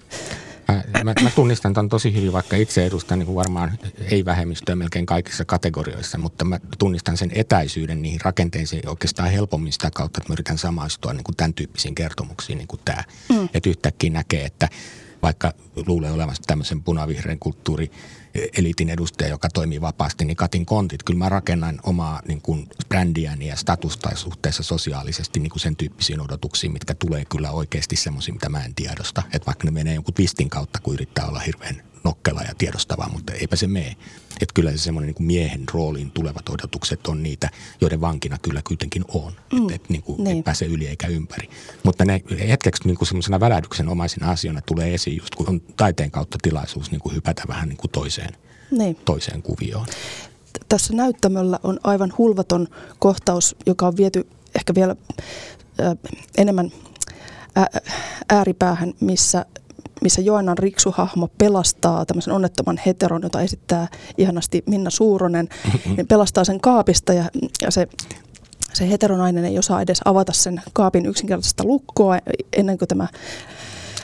Mä, 0.68 1.04
mä, 1.04 1.14
mä 1.22 1.30
tunnistan 1.34 1.74
tämän 1.74 1.88
tosi 1.88 2.14
hyvin, 2.14 2.32
vaikka 2.32 2.56
itse 2.56 2.86
edustan 2.86 3.18
niin 3.18 3.26
kuin 3.26 3.36
varmaan 3.36 3.78
ei-vähemmistöä 4.10 4.76
melkein 4.76 5.06
kaikissa 5.06 5.44
kategorioissa, 5.44 6.18
mutta 6.18 6.44
mä 6.44 6.60
tunnistan 6.78 7.16
sen 7.16 7.30
etäisyyden 7.34 8.02
niihin 8.02 8.20
rakenteisiin 8.24 8.88
oikeastaan 8.88 9.30
helpommin 9.30 9.72
sitä 9.72 9.90
kautta, 9.90 10.18
että 10.18 10.30
mä 10.30 10.34
yritän 10.34 10.58
samaistua 10.58 11.12
niin 11.12 11.24
kuin 11.24 11.36
tämän 11.36 11.54
tyyppisiin 11.54 11.94
kertomuksiin 11.94 12.58
niin 12.58 12.68
kuin 12.68 12.80
tämä. 12.84 13.04
Mm. 13.28 13.48
Että 13.54 13.70
yhtäkkiä 13.70 14.10
näkee, 14.10 14.44
että 14.44 14.68
vaikka 15.24 15.52
luulee 15.86 16.12
olevansa 16.12 16.42
tämmöisen 16.46 16.82
punavihreän 16.82 17.38
kulttuuri 17.38 17.90
elitin 18.58 18.90
edustaja, 18.90 19.30
joka 19.30 19.48
toimii 19.48 19.80
vapaasti, 19.80 20.24
niin 20.24 20.36
katin 20.36 20.66
kontit. 20.66 21.02
Kyllä 21.02 21.18
mä 21.18 21.28
rakennan 21.28 21.80
omaa 21.82 22.22
niin 22.28 22.40
kuin 22.40 22.68
brändiäni 22.88 23.46
ja 23.46 23.56
statusta 23.56 24.10
suhteessa 24.14 24.62
sosiaalisesti 24.62 25.40
niin 25.40 25.50
kuin 25.50 25.60
sen 25.60 25.76
tyyppisiin 25.76 26.20
odotuksiin, 26.20 26.72
mitkä 26.72 26.94
tulee 26.94 27.24
kyllä 27.24 27.50
oikeasti 27.50 27.96
semmoisia, 27.96 28.34
mitä 28.34 28.48
mä 28.48 28.64
en 28.64 28.74
tiedosta. 28.74 29.22
Että 29.32 29.46
vaikka 29.46 29.64
ne 29.64 29.70
menee 29.70 29.94
jonkun 29.94 30.14
twistin 30.14 30.50
kautta, 30.50 30.78
kun 30.82 30.94
yrittää 30.94 31.26
olla 31.26 31.38
hirveän 31.40 31.93
nokkela 32.04 32.42
ja 32.42 32.54
tiedostava, 32.58 33.08
mutta 33.12 33.32
eipä 33.32 33.56
se 33.56 33.66
mene. 33.66 33.96
Että 34.40 34.54
kyllä 34.54 34.70
se 34.70 34.78
semmoinen 34.78 35.14
niin 35.18 35.26
miehen 35.26 35.64
rooliin 35.72 36.10
tulevat 36.10 36.48
odotukset 36.48 37.06
on 37.06 37.22
niitä, 37.22 37.50
joiden 37.80 38.00
vankina 38.00 38.38
kyllä 38.42 38.62
kuitenkin 38.68 39.04
on. 39.08 39.32
Mm. 39.52 39.62
Että 39.62 39.74
et, 39.74 39.88
niin 39.88 40.02
kuin, 40.02 40.24
niin. 40.24 40.38
et 40.38 40.44
pääse 40.44 40.64
yli 40.64 40.86
eikä 40.86 41.06
ympäri. 41.06 41.48
Mutta 41.82 42.04
ne 42.04 42.22
hetkeksi 42.48 42.82
niin 42.86 42.96
kuin 42.96 43.08
semmoisena 43.08 43.40
välähdyksen 43.40 43.88
omaisena 43.88 44.30
asiana 44.30 44.60
tulee 44.60 44.94
esiin 44.94 45.16
just 45.16 45.34
kun 45.34 45.48
on 45.48 45.60
taiteen 45.76 46.10
kautta 46.10 46.38
tilaisuus 46.42 46.90
niin 46.90 47.00
kuin 47.00 47.14
hypätä 47.14 47.42
vähän 47.48 47.68
niin 47.68 47.76
kuin 47.76 47.90
toiseen, 47.90 48.36
niin. 48.70 48.96
toiseen 49.04 49.42
kuvioon. 49.42 49.86
Tässä 50.68 50.94
näyttämöllä 50.94 51.58
on 51.62 51.78
aivan 51.84 52.12
hulvaton 52.18 52.68
kohtaus, 52.98 53.56
joka 53.66 53.86
on 53.86 53.96
viety 53.96 54.26
ehkä 54.54 54.74
vielä 54.74 54.96
äh, 55.80 55.96
enemmän 56.38 56.72
ääripäähän, 58.28 58.94
missä 59.00 59.46
missä 60.02 60.20
Joannan 60.20 60.58
riksuhahmo 60.58 61.28
pelastaa 61.38 62.06
tämmöisen 62.06 62.34
onnettoman 62.34 62.80
heteron, 62.86 63.22
jota 63.22 63.40
esittää 63.40 63.88
ihanasti 64.18 64.62
Minna 64.66 64.90
Suuronen, 64.90 65.48
niin 65.96 66.06
pelastaa 66.06 66.44
sen 66.44 66.60
kaapista 66.60 67.12
ja, 67.12 67.24
ja 67.62 67.70
se 67.70 67.88
se 68.74 68.90
heteronainen 68.90 69.44
ei 69.44 69.58
osaa 69.58 69.82
edes 69.82 70.00
avata 70.04 70.32
sen 70.32 70.62
kaapin 70.72 71.06
yksinkertaista 71.06 71.64
lukkoa 71.64 72.18
ennen 72.52 72.78
kuin 72.78 72.88
tämä 72.88 73.08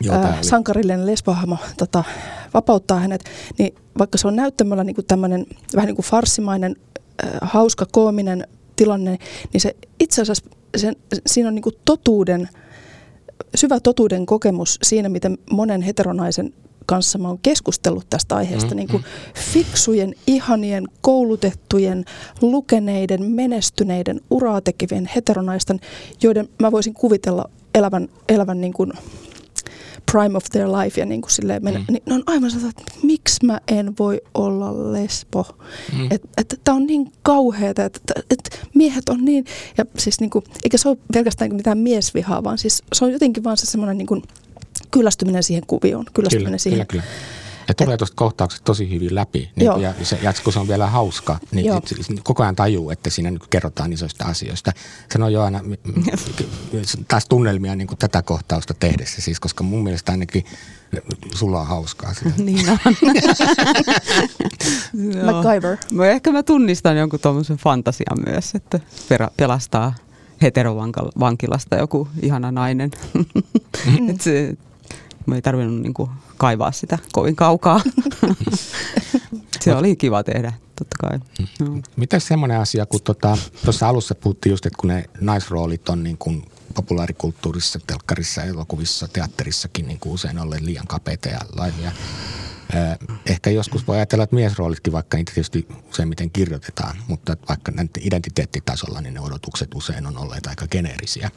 Joo, 0.00 0.14
ää, 0.14 0.38
sankarillinen 0.42 1.06
lesbohahmo 1.06 1.56
tota, 1.76 2.04
vapauttaa 2.54 2.98
hänet, 2.98 3.24
niin 3.58 3.74
vaikka 3.98 4.18
se 4.18 4.28
on 4.28 4.36
näyttämällä 4.36 4.84
niin 4.84 4.96
tämmöinen 5.08 5.46
vähän 5.74 5.86
niin 5.86 5.96
kuin 5.96 6.06
farsimainen, 6.06 6.76
ää, 7.22 7.38
hauska, 7.42 7.86
koominen 7.92 8.46
tilanne, 8.76 9.18
niin 9.52 9.60
se 9.60 9.76
itse 10.00 10.22
asiassa 10.22 10.44
sen, 10.76 10.96
siinä 11.26 11.48
on 11.48 11.54
niin 11.54 11.62
kuin 11.62 11.76
totuuden 11.84 12.48
syvä 13.54 13.80
totuuden 13.80 14.26
kokemus 14.26 14.78
siinä, 14.82 15.08
miten 15.08 15.38
monen 15.50 15.82
heteronaisen 15.82 16.52
kanssa 16.86 17.18
mä 17.18 17.28
oon 17.28 17.38
keskustellut 17.38 18.06
tästä 18.10 18.36
aiheesta, 18.36 18.70
mm, 18.70 18.76
niin 18.76 18.88
kuin 18.88 19.04
fiksujen, 19.52 20.14
ihanien, 20.26 20.88
koulutettujen, 21.00 22.04
lukeneiden, 22.42 23.24
menestyneiden, 23.24 24.20
uraa 24.30 24.60
tekevien 24.60 25.10
heteronaisten, 25.16 25.80
joiden 26.22 26.48
mä 26.62 26.72
voisin 26.72 26.94
kuvitella 26.94 27.50
elävän, 27.74 28.08
elävän 28.28 28.60
niin 28.60 28.72
kuin 28.72 28.92
prime 30.12 30.36
of 30.36 30.44
their 30.44 30.68
life 30.68 31.00
ja 31.00 31.06
niin 31.06 31.22
kuin 31.22 31.30
silleen 31.30 31.64
mennä, 31.64 31.80
mm. 31.80 31.86
niin 31.88 32.02
ne 32.06 32.14
on 32.14 32.22
aivan 32.26 32.50
sellaista, 32.50 32.82
että 32.82 33.06
miksi 33.06 33.46
mä 33.46 33.60
en 33.68 33.94
voi 33.98 34.20
olla 34.34 34.92
lesbo. 34.92 35.46
Mm. 35.98 36.08
Että 36.10 36.28
et, 36.36 36.60
tämä 36.64 36.76
on 36.76 36.86
niin 36.86 37.12
kauheata, 37.22 37.84
että 37.84 38.00
et, 38.16 38.24
et 38.30 38.66
miehet 38.74 39.08
on 39.08 39.24
niin, 39.24 39.44
ja 39.78 39.84
siis 39.98 40.20
niin 40.20 40.30
kuin, 40.30 40.44
eikä 40.64 40.78
se 40.78 40.88
ole 40.88 40.96
pelkästään 41.12 41.54
mitään 41.54 41.78
miesvihaa, 41.78 42.44
vaan 42.44 42.58
siis 42.58 42.82
se 42.92 43.04
on 43.04 43.12
jotenkin 43.12 43.44
vaan 43.44 43.56
se 43.56 43.66
semmoinen 43.66 43.98
niin 43.98 44.06
kuin 44.06 44.22
kyllästyminen 44.90 45.42
siihen 45.42 45.66
kuvioon, 45.66 46.04
kyllästyminen 46.14 46.50
kyllä, 46.50 46.58
siihen. 46.58 46.86
Kyllä, 46.86 47.02
kyllä. 47.02 47.39
Ja 47.70 47.74
tulee 47.74 47.96
tuosta 47.96 48.16
kohtauksesta 48.16 48.64
tosi 48.64 48.90
hyvin 48.90 49.14
läpi. 49.14 49.50
Niin, 49.56 49.80
ja, 49.80 49.94
se, 50.02 50.18
ja 50.22 50.32
kun 50.44 50.52
se 50.52 50.58
on 50.58 50.68
vielä 50.68 50.86
hauska, 50.86 51.38
niin 51.52 51.66
Joo. 51.66 51.76
et, 51.76 52.20
koko 52.22 52.42
ajan 52.42 52.56
tajuu, 52.56 52.90
että 52.90 53.10
siinä 53.10 53.30
nyt 53.30 53.46
kerrotaan 53.46 53.92
isoista 53.92 54.24
asioista. 54.24 54.72
Sanoi 55.12 55.32
Joana 55.32 55.60
taas 57.08 57.26
tunnelmia 57.26 57.76
niin 57.76 57.86
kuin 57.86 57.98
tätä 57.98 58.22
kohtausta 58.22 58.74
tehdessä, 58.74 59.22
siis, 59.22 59.40
koska 59.40 59.64
mun 59.64 59.84
mielestä 59.84 60.12
ainakin 60.12 60.44
sulla 61.34 61.60
on 61.60 61.66
hauskaa 61.66 62.14
sitä. 62.14 62.30
niin 62.44 62.70
on. 62.70 62.78
MacGyver. 65.24 65.76
Mä 65.92 66.06
ehkä 66.06 66.32
mä 66.32 66.42
tunnistan 66.42 66.96
jonkun 66.96 67.20
tuommoisen 67.20 67.56
fantasian 67.56 68.18
myös, 68.26 68.54
että 68.54 68.80
pelastaa 69.36 69.94
heterovankilasta 70.42 71.76
joku 71.76 72.08
ihana 72.22 72.52
nainen. 72.52 72.90
Mm. 73.14 74.18
se, 74.20 74.54
Me 75.26 75.34
ei 75.34 75.42
tarvinnut 75.42 75.82
niin 75.82 75.94
kuin 75.94 76.10
kaivaa 76.40 76.72
sitä 76.72 76.98
kovin 77.12 77.36
kaukaa. 77.36 77.80
Se 79.60 79.74
oli 79.74 79.96
kiva 79.96 80.22
tehdä, 80.22 80.52
totta 80.76 80.96
kai. 81.00 81.18
No. 81.60 81.80
Miten 81.96 82.20
semmoinen 82.20 82.60
asia, 82.60 82.86
kun 82.86 83.00
tuossa 83.02 83.38
tota, 83.64 83.88
alussa 83.88 84.14
puhuttiin 84.14 84.50
just, 84.50 84.66
että 84.66 84.76
kun 84.80 84.88
ne 84.88 85.04
naisroolit 85.20 85.88
on 85.88 86.02
niin 86.02 86.18
kuin 86.18 86.44
populaarikulttuurissa, 86.74 87.78
telkkarissa, 87.86 88.42
elokuvissa, 88.42 89.08
teatterissakin 89.08 89.88
niin 89.88 90.00
kuin 90.00 90.12
usein 90.12 90.38
olleet 90.38 90.62
liian 90.62 90.86
kapeita 90.86 91.28
ja 91.28 91.40
laimia. 91.56 91.92
Ehkä 93.26 93.50
joskus 93.50 93.86
voi 93.86 93.96
ajatella, 93.96 94.24
että 94.24 94.36
miesroolitkin, 94.36 94.92
vaikka 94.92 95.16
niitä 95.16 95.32
tietysti 95.34 95.68
useimmiten 95.90 96.30
kirjoitetaan, 96.30 96.96
mutta 97.08 97.36
vaikka 97.48 97.72
identiteettitasolla, 98.00 99.00
niin 99.00 99.14
ne 99.14 99.20
odotukset 99.20 99.74
usein 99.74 100.06
on 100.06 100.18
olleet 100.18 100.46
aika 100.46 100.66
geneerisiä. 100.66 101.30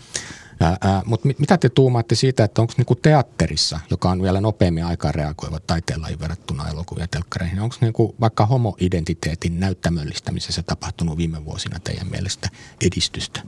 Mutta 1.05 1.27
mitä 1.37 1.57
te 1.57 1.69
tuumaatte 1.69 2.15
siitä, 2.15 2.43
että 2.43 2.61
onko 2.61 2.73
niinku 2.77 2.95
teatterissa, 2.95 3.79
joka 3.89 4.09
on 4.09 4.21
vielä 4.21 4.41
nopeammin 4.41 4.85
aikaa 4.85 5.11
reagoiva 5.11 5.59
taiteenlaji 5.59 6.19
verrattuna 6.19 6.69
elokuvia 6.69 7.07
telkkareihin, 7.07 7.59
onko 7.59 7.75
niinku 7.81 8.15
vaikka 8.19 8.45
homoidentiteetin 8.45 9.59
näyttämöllistämisessä 9.59 10.63
tapahtunut 10.63 11.17
viime 11.17 11.45
vuosina 11.45 11.79
teidän 11.79 12.07
mielestä 12.07 12.49
edistystä? 12.81 13.41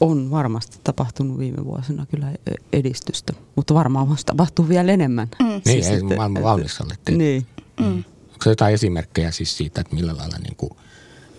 on 0.00 0.30
varmasti 0.30 0.78
tapahtunut 0.84 1.38
viime 1.38 1.64
vuosina 1.64 2.06
kyllä 2.06 2.32
edistystä, 2.72 3.32
mutta 3.56 3.74
varmaan 3.74 4.08
voisi 4.08 4.26
tapahtua 4.26 4.68
vielä 4.68 4.92
enemmän. 4.92 5.28
Mm. 5.38 5.46
Niin, 5.46 5.62
siis 5.64 5.86
ei 5.86 5.98
että, 5.98 6.16
maailman 6.16 6.42
valmis. 6.42 6.78
Niin. 7.10 7.46
Mm. 7.80 8.04
Onko 8.32 8.50
jotain 8.50 8.74
esimerkkejä 8.74 9.30
siis 9.30 9.56
siitä, 9.56 9.80
että 9.80 9.94
millä 9.94 10.16
lailla 10.16 10.38
niin 10.38 10.56
kuin 10.56 10.70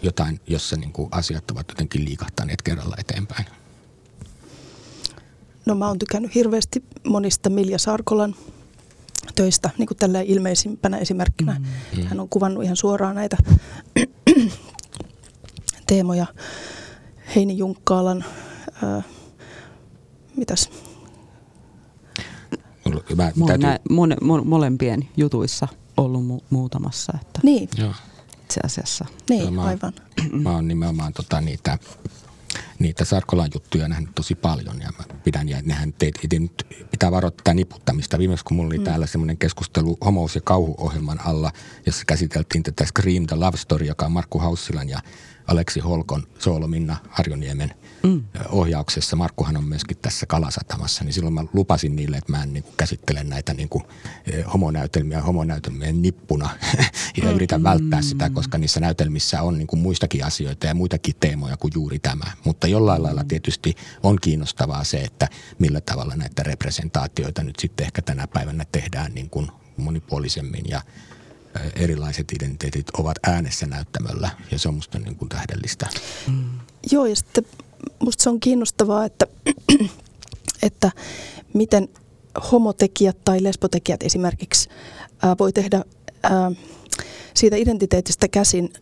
jotain, 0.01 0.39
jossa 0.47 0.75
niin 0.75 0.93
kuin 0.93 1.09
asiat 1.11 1.51
ovat 1.51 1.65
jotenkin 1.69 2.05
liikahtaneet 2.05 2.61
kerralla 2.61 2.95
eteenpäin? 2.99 3.45
No 5.65 5.75
mä 5.75 5.87
oon 5.87 5.99
tykännyt 5.99 6.35
hirveästi 6.35 6.83
monista 7.07 7.49
Milja 7.49 7.79
Sarkolan 7.79 8.35
töistä, 9.35 9.69
niin 9.77 9.87
kuin 9.87 9.97
tällä 9.97 10.21
ilmeisimpänä 10.21 10.97
esimerkkinä. 10.97 11.61
Mm. 11.97 12.03
Hän 12.03 12.19
on 12.19 12.29
kuvannut 12.29 12.63
ihan 12.63 12.75
suoraan 12.75 13.15
näitä 13.15 13.37
teemoja. 15.87 16.25
Heini 17.35 17.57
Junkkaalan 17.57 18.25
ää, 18.83 19.01
mitäs? 20.35 20.69
Mä, 23.15 23.31
mä 23.35 23.45
täytyy... 23.47 23.69
mone, 23.89 24.15
mone, 24.21 24.43
molempien 24.43 25.09
jutuissa 25.17 25.67
ollut 25.97 26.23
mu- 26.27 26.43
muutamassa. 26.49 27.13
Että 27.21 27.39
niin. 27.43 27.69
Joo. 27.77 27.93
Itse 28.51 28.61
asiassa. 28.65 29.05
Niin, 29.29 29.53
mä, 29.53 29.63
aivan. 29.63 29.93
Mä 30.43 30.49
oon 30.49 30.67
nimenomaan 30.67 31.13
tota, 31.13 31.41
niitä, 31.41 31.77
niitä 32.79 33.05
Sarkolan 33.05 33.49
juttuja 33.53 33.87
nähnyt 33.87 34.15
tosi 34.15 34.35
paljon 34.35 34.81
ja 34.81 34.89
mä 34.97 35.15
pidän, 35.23 35.49
ja 35.49 35.61
nehän 35.65 35.93
teit, 35.93 36.15
nyt 36.39 36.67
pitää 36.91 37.11
varoittaa 37.11 37.53
niputtamista. 37.53 38.19
Viimeksi 38.19 38.45
kun 38.45 38.57
mulla 38.57 38.67
oli 38.67 38.77
mm. 38.77 38.83
täällä 38.83 39.07
semmoinen 39.07 39.37
keskustelu 39.37 39.97
homous- 40.05 40.35
ja 40.35 40.41
kauhuohjelman 40.41 41.19
alla, 41.25 41.51
jossa 41.85 42.03
käsiteltiin 42.07 42.63
tätä 42.63 42.85
Scream 42.85 43.27
the 43.27 43.35
Love 43.35 43.57
Story, 43.57 43.85
joka 43.85 44.05
on 44.05 44.11
Markku 44.11 44.39
Haussilan 44.39 44.89
ja 44.89 44.99
Aleksi 45.47 45.79
Holkon, 45.79 46.27
Soolo 46.39 46.67
Minna 46.67 46.97
Harjoniemen 47.09 47.73
mm. 48.03 48.23
ohjauksessa. 48.49 49.15
Markkuhan 49.15 49.57
on 49.57 49.63
myöskin 49.63 49.97
tässä 50.01 50.25
Kalasatamassa, 50.25 51.03
niin 51.03 51.13
silloin 51.13 51.33
mä 51.33 51.43
lupasin 51.53 51.95
niille, 51.95 52.17
että 52.17 52.31
mä 52.31 52.43
en 52.43 52.53
niin 52.53 52.63
kuin 52.63 52.73
käsittele 52.77 53.23
näitä 53.23 53.53
niin 53.53 53.69
kuin, 53.69 53.83
homonäytelmiä 54.53 55.21
homonäytelmien 55.21 56.01
nippuna 56.01 56.49
ja 57.17 57.23
mm. 57.23 57.35
yritän 57.35 57.63
välttää 57.63 58.01
sitä, 58.01 58.29
koska 58.29 58.57
niissä 58.57 58.79
näytelmissä 58.79 59.41
on 59.41 59.57
niin 59.57 59.67
kuin 59.67 59.79
muistakin 59.79 60.25
asioita 60.25 60.67
ja 60.67 60.75
muitakin 60.75 61.15
teemoja 61.19 61.57
kuin 61.57 61.71
juuri 61.75 61.99
tämä. 61.99 62.25
Mutta 62.45 62.67
jollain 62.67 63.03
lailla 63.03 63.23
tietysti 63.23 63.75
on 64.03 64.17
kiinnostavaa 64.21 64.83
se, 64.83 64.97
että 64.97 65.27
millä 65.59 65.81
tavalla 65.81 66.15
näitä 66.15 66.43
representaatioita 66.43 67.43
nyt 67.43 67.59
sitten 67.59 67.85
ehkä 67.85 68.01
tänä 68.01 68.27
päivänä 68.27 68.65
tehdään 68.71 69.13
niin 69.13 69.29
kuin 69.29 69.47
monipuolisemmin 69.77 70.65
ja 70.67 70.81
erilaiset 71.75 72.31
identiteetit 72.31 72.89
ovat 72.89 73.17
äänessä 73.23 73.65
näyttämöllä 73.65 74.29
ja 74.51 74.59
se 74.59 74.67
on 74.69 74.75
musta 74.75 74.99
niin 74.99 75.15
kuin 75.15 75.29
tähdellistä. 75.29 75.87
Mm. 76.27 76.59
Joo 76.91 77.05
ja 77.05 77.15
sitten 77.15 77.45
musta 77.99 78.23
se 78.23 78.29
on 78.29 78.39
kiinnostavaa, 78.39 79.05
että, 79.05 79.27
että 80.67 80.91
miten 81.53 81.89
homotekijät 82.51 83.17
tai 83.23 83.43
lesbotekijät 83.43 84.03
esimerkiksi 84.03 84.69
ää, 85.21 85.35
voi 85.39 85.53
tehdä 85.53 85.85
ää, 86.23 86.51
siitä 87.33 87.55
identiteetistä 87.55 88.27
käsin 88.27 88.73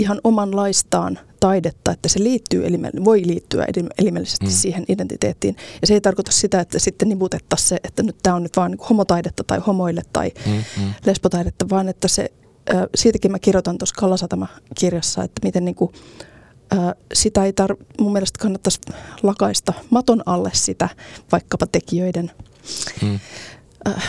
ihan 0.00 0.20
omanlaistaan 0.24 1.18
taidetta, 1.40 1.92
että 1.92 2.08
se 2.08 2.22
liittyy, 2.22 2.64
voi 3.04 3.22
liittyä 3.26 3.66
elimellisesti 3.98 4.46
mm. 4.46 4.50
siihen 4.50 4.84
identiteettiin. 4.88 5.56
Ja 5.80 5.86
se 5.86 5.94
ei 5.94 6.00
tarkoita 6.00 6.32
sitä, 6.32 6.60
että 6.60 6.78
sitten 6.78 7.08
niputettaisiin 7.08 7.68
se, 7.68 7.76
että 7.84 8.02
nyt 8.02 8.16
tämä 8.22 8.36
on 8.36 8.42
nyt 8.42 8.56
vaan 8.56 8.70
niin 8.70 8.86
homotaidetta 8.90 9.44
tai 9.44 9.58
homoille 9.58 10.02
tai 10.12 10.32
mm, 10.46 10.52
mm. 10.52 10.94
lesbotaidetta, 11.06 11.68
vaan 11.68 11.88
että 11.88 12.08
se, 12.08 12.32
siitäkin 12.94 13.30
mä 13.30 13.38
kirjoitan 13.38 13.78
tuossa 13.78 13.94
Kallasatama-kirjassa, 13.98 15.24
että 15.24 15.40
miten 15.44 15.64
niin 15.64 15.74
kuin, 15.74 15.92
sitä 17.14 17.44
ei 17.44 17.52
tar- 17.60 17.84
mun 18.00 18.12
mielestä 18.12 18.38
kannattaisi 18.38 18.80
lakaista 19.22 19.72
maton 19.90 20.22
alle 20.26 20.50
sitä 20.54 20.88
vaikkapa 21.32 21.66
tekijöiden 21.66 22.30
mm. 23.02 23.18
äh, 23.88 24.08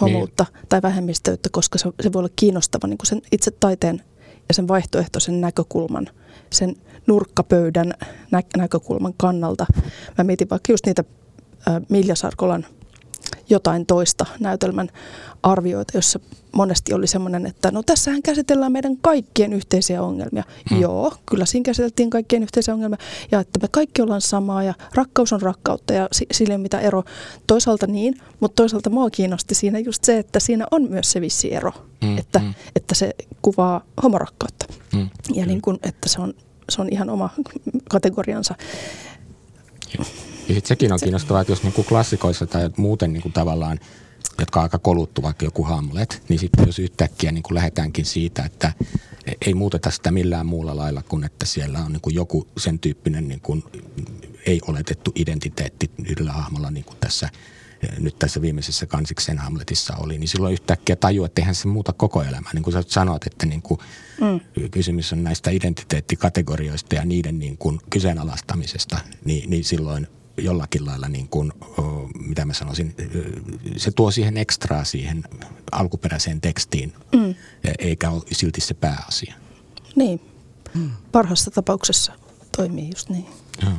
homoutta 0.00 0.46
niin. 0.54 0.66
tai 0.68 0.82
vähemmistöyttä, 0.82 1.48
koska 1.52 1.78
se, 1.78 1.88
se 2.02 2.12
voi 2.12 2.20
olla 2.20 2.30
kiinnostava 2.36 2.86
niin 2.86 2.98
kuin 2.98 3.06
sen 3.06 3.22
itse 3.32 3.50
taiteen 3.50 4.02
ja 4.48 4.54
sen 4.54 4.68
vaihtoehtoisen 4.68 5.40
näkökulman, 5.40 6.08
sen 6.50 6.76
nurkkapöydän 7.06 7.92
nä- 8.30 8.42
näkökulman 8.56 9.14
kannalta. 9.16 9.66
Mä 10.18 10.24
mietin 10.24 10.50
vaikka 10.50 10.72
just 10.72 10.86
niitä 10.86 11.04
äh, 11.68 11.74
Milja 11.88 12.14
Sarkolan 12.14 12.66
jotain 13.50 13.86
toista 13.86 14.26
näytelmän 14.40 14.88
arvioita, 15.42 15.98
jossa 15.98 16.20
monesti 16.56 16.94
oli 16.94 17.06
semmoinen, 17.06 17.46
että 17.46 17.70
no 17.70 17.82
tässähän 17.82 18.22
käsitellään 18.22 18.72
meidän 18.72 18.96
kaikkien 18.96 19.52
yhteisiä 19.52 20.02
ongelmia. 20.02 20.42
Hmm. 20.70 20.80
Joo, 20.80 21.14
kyllä 21.26 21.46
siinä 21.46 21.64
käsiteltiin 21.64 22.10
kaikkien 22.10 22.42
yhteisiä 22.42 22.74
ongelmia 22.74 22.98
ja 23.32 23.40
että 23.40 23.58
me 23.62 23.68
kaikki 23.70 24.02
ollaan 24.02 24.20
samaa 24.20 24.62
ja 24.62 24.74
rakkaus 24.94 25.32
on 25.32 25.42
rakkautta 25.42 25.92
ja 25.92 26.08
sille 26.32 26.54
ei 26.54 26.58
mitä 26.58 26.80
ero. 26.80 27.02
Toisaalta 27.46 27.86
niin, 27.86 28.20
mutta 28.40 28.56
toisaalta 28.62 28.90
mua 28.90 29.10
kiinnosti 29.10 29.54
siinä 29.54 29.78
just 29.78 30.04
se, 30.04 30.18
että 30.18 30.40
siinä 30.40 30.66
on 30.70 30.90
myös 30.90 31.12
se 31.12 31.20
vissi 31.20 31.54
ero, 31.54 31.72
hmm. 32.04 32.18
Että, 32.18 32.38
hmm. 32.38 32.54
että 32.76 32.94
se 32.94 33.14
kuvaa 33.42 33.80
homorakkautta 34.02 34.66
hmm. 34.92 35.10
ja 35.34 35.46
niin 35.46 35.62
kun, 35.62 35.78
että 35.82 36.08
se 36.08 36.20
on, 36.20 36.34
se 36.70 36.82
on 36.82 36.88
ihan 36.90 37.10
oma 37.10 37.30
kategoriansa. 37.90 38.54
Ja 39.98 40.54
sitten 40.54 40.68
sekin 40.68 40.92
on 40.92 40.98
kiinnostavaa, 41.02 41.40
että 41.40 41.52
jos 41.52 41.62
niinku 41.62 41.82
klassikoissa 41.82 42.46
tai 42.46 42.70
muuten 42.76 43.12
niinku 43.12 43.28
tavallaan, 43.28 43.78
jotka 44.42 44.60
on 44.60 44.62
aika 44.62 44.78
koluttu, 44.78 45.22
vaikka 45.22 45.44
joku 45.44 45.64
Hamlet, 45.64 46.22
niin 46.28 46.38
sitten 46.38 46.66
jos 46.66 46.78
yhtäkkiä 46.78 47.32
niinku 47.32 47.54
lähdetäänkin 47.54 48.04
siitä, 48.04 48.44
että 48.44 48.72
ei 49.46 49.54
muuteta 49.54 49.90
sitä 49.90 50.10
millään 50.10 50.46
muulla 50.46 50.76
lailla 50.76 51.02
kuin, 51.02 51.24
että 51.24 51.46
siellä 51.46 51.78
on 51.78 51.92
niinku 51.92 52.10
joku 52.10 52.48
sen 52.58 52.78
tyyppinen 52.78 53.28
niinku 53.28 53.62
ei-oletettu 54.46 55.12
identiteetti 55.14 55.90
yhdellä 56.08 56.32
hahmolla, 56.32 56.70
niin 56.70 56.84
kuin 56.84 56.96
tässä 57.00 57.28
nyt 57.98 58.18
tässä 58.18 58.42
viimeisessä 58.42 58.86
kansiksen 58.86 59.38
Hamletissa 59.38 59.96
oli, 59.96 60.18
niin 60.18 60.28
silloin 60.28 60.52
yhtäkkiä 60.52 60.96
tajuu, 60.96 61.24
että 61.24 61.40
eihän 61.40 61.54
se 61.54 61.68
muuta 61.68 61.92
koko 61.92 62.22
elämää. 62.22 62.50
Niin 62.54 62.62
kuin 62.62 62.74
sä 62.74 62.82
sanoit, 62.86 63.26
että 63.26 63.46
niin 63.46 63.62
kuin 63.62 63.80
mm. 64.20 64.40
kysymys 64.70 65.12
on 65.12 65.24
näistä 65.24 65.50
identiteettikategorioista 65.50 66.94
ja 66.94 67.04
niiden 67.04 67.38
niin 67.38 67.58
kuin 67.58 67.80
kyseenalaistamisesta, 67.90 68.98
niin, 69.24 69.50
niin 69.50 69.64
silloin 69.64 70.08
jollakin 70.38 70.86
lailla, 70.86 71.08
niin 71.08 71.28
kuin, 71.28 71.52
mitä 72.18 72.44
mä 72.44 72.52
sanoisin, 72.52 72.94
se 73.76 73.90
tuo 73.90 74.10
siihen 74.10 74.36
ekstraa 74.36 74.84
siihen 74.84 75.24
alkuperäiseen 75.72 76.40
tekstiin, 76.40 76.92
mm. 77.12 77.34
eikä 77.78 78.10
ole 78.10 78.22
silti 78.32 78.60
se 78.60 78.74
pääasia. 78.74 79.34
Niin, 79.96 80.20
mm. 80.74 80.90
parhaassa 81.12 81.50
tapauksessa 81.50 82.12
toimii 82.56 82.90
just 82.90 83.08
niin. 83.08 83.26
Joo. 83.62 83.72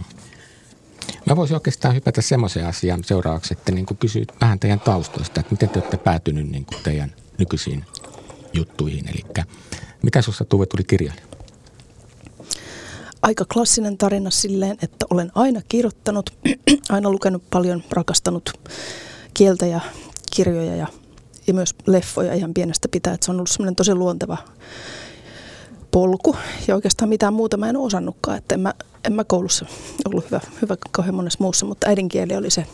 Mä 1.26 1.36
voisin 1.36 1.56
oikeastaan 1.56 1.96
hypätä 1.96 2.22
semmoiseen 2.22 2.66
asiaan 2.66 3.04
seuraavaksi, 3.04 3.54
että 3.54 3.72
niin 3.72 3.86
kuin 3.86 3.98
kysyt 3.98 4.34
vähän 4.42 4.60
teidän 4.60 4.80
taustoista, 4.80 5.40
että 5.40 5.52
miten 5.52 5.70
te 5.70 5.80
olette 5.80 5.98
päätynyt 5.98 6.50
niin 6.50 6.66
kuin 6.66 6.84
teidän 6.84 7.16
nykyisiin 7.38 7.86
juttuihin. 8.54 9.10
Eli 9.10 9.46
mikä 10.04 10.22
sinusta 10.22 10.46
Tuve 10.46 10.66
tuli 10.66 10.84
kirjailija? 10.84 11.28
Aika 13.28 13.46
klassinen 13.54 13.98
tarina 13.98 14.30
silleen, 14.30 14.78
että 14.82 15.06
olen 15.10 15.32
aina 15.36 15.62
kirjoittanut, 15.70 16.30
aina 16.90 17.12
lukenut 17.12 17.44
paljon, 17.50 17.84
rakastanut 17.92 18.52
kieltä 19.34 19.66
ja 19.66 19.80
kirjoja 20.36 20.76
ja, 20.76 20.88
ja 21.48 21.54
myös 21.54 21.76
leffoja 21.88 22.34
ihan 22.34 22.54
pienestä 22.54 22.88
pitää. 22.88 23.14
Että 23.14 23.26
se 23.26 23.32
on 23.32 23.36
ollut 23.38 23.50
semmoinen 23.50 23.76
tosi 23.76 23.96
luonteva 23.96 24.38
polku 25.92 26.36
ja 26.68 26.76
oikeastaan 26.76 27.10
mitään 27.10 27.34
muuta 27.34 27.58
mä 27.58 27.70
en 27.70 27.78
osannutkaan. 27.78 28.38
Että 28.38 28.56
en 28.56 28.62
mä, 28.62 28.74
en 29.04 29.14
mä 29.14 29.24
koulussa 29.24 29.66
ollut 30.06 30.26
hyvä, 30.26 30.42
hyvä 30.62 30.76
kauhean 30.92 31.16
monessa 31.16 31.40
muussa, 31.42 31.66
mutta 31.66 31.90
äidinkieli 31.90 32.36
oli 32.36 32.50
se. 32.50 32.66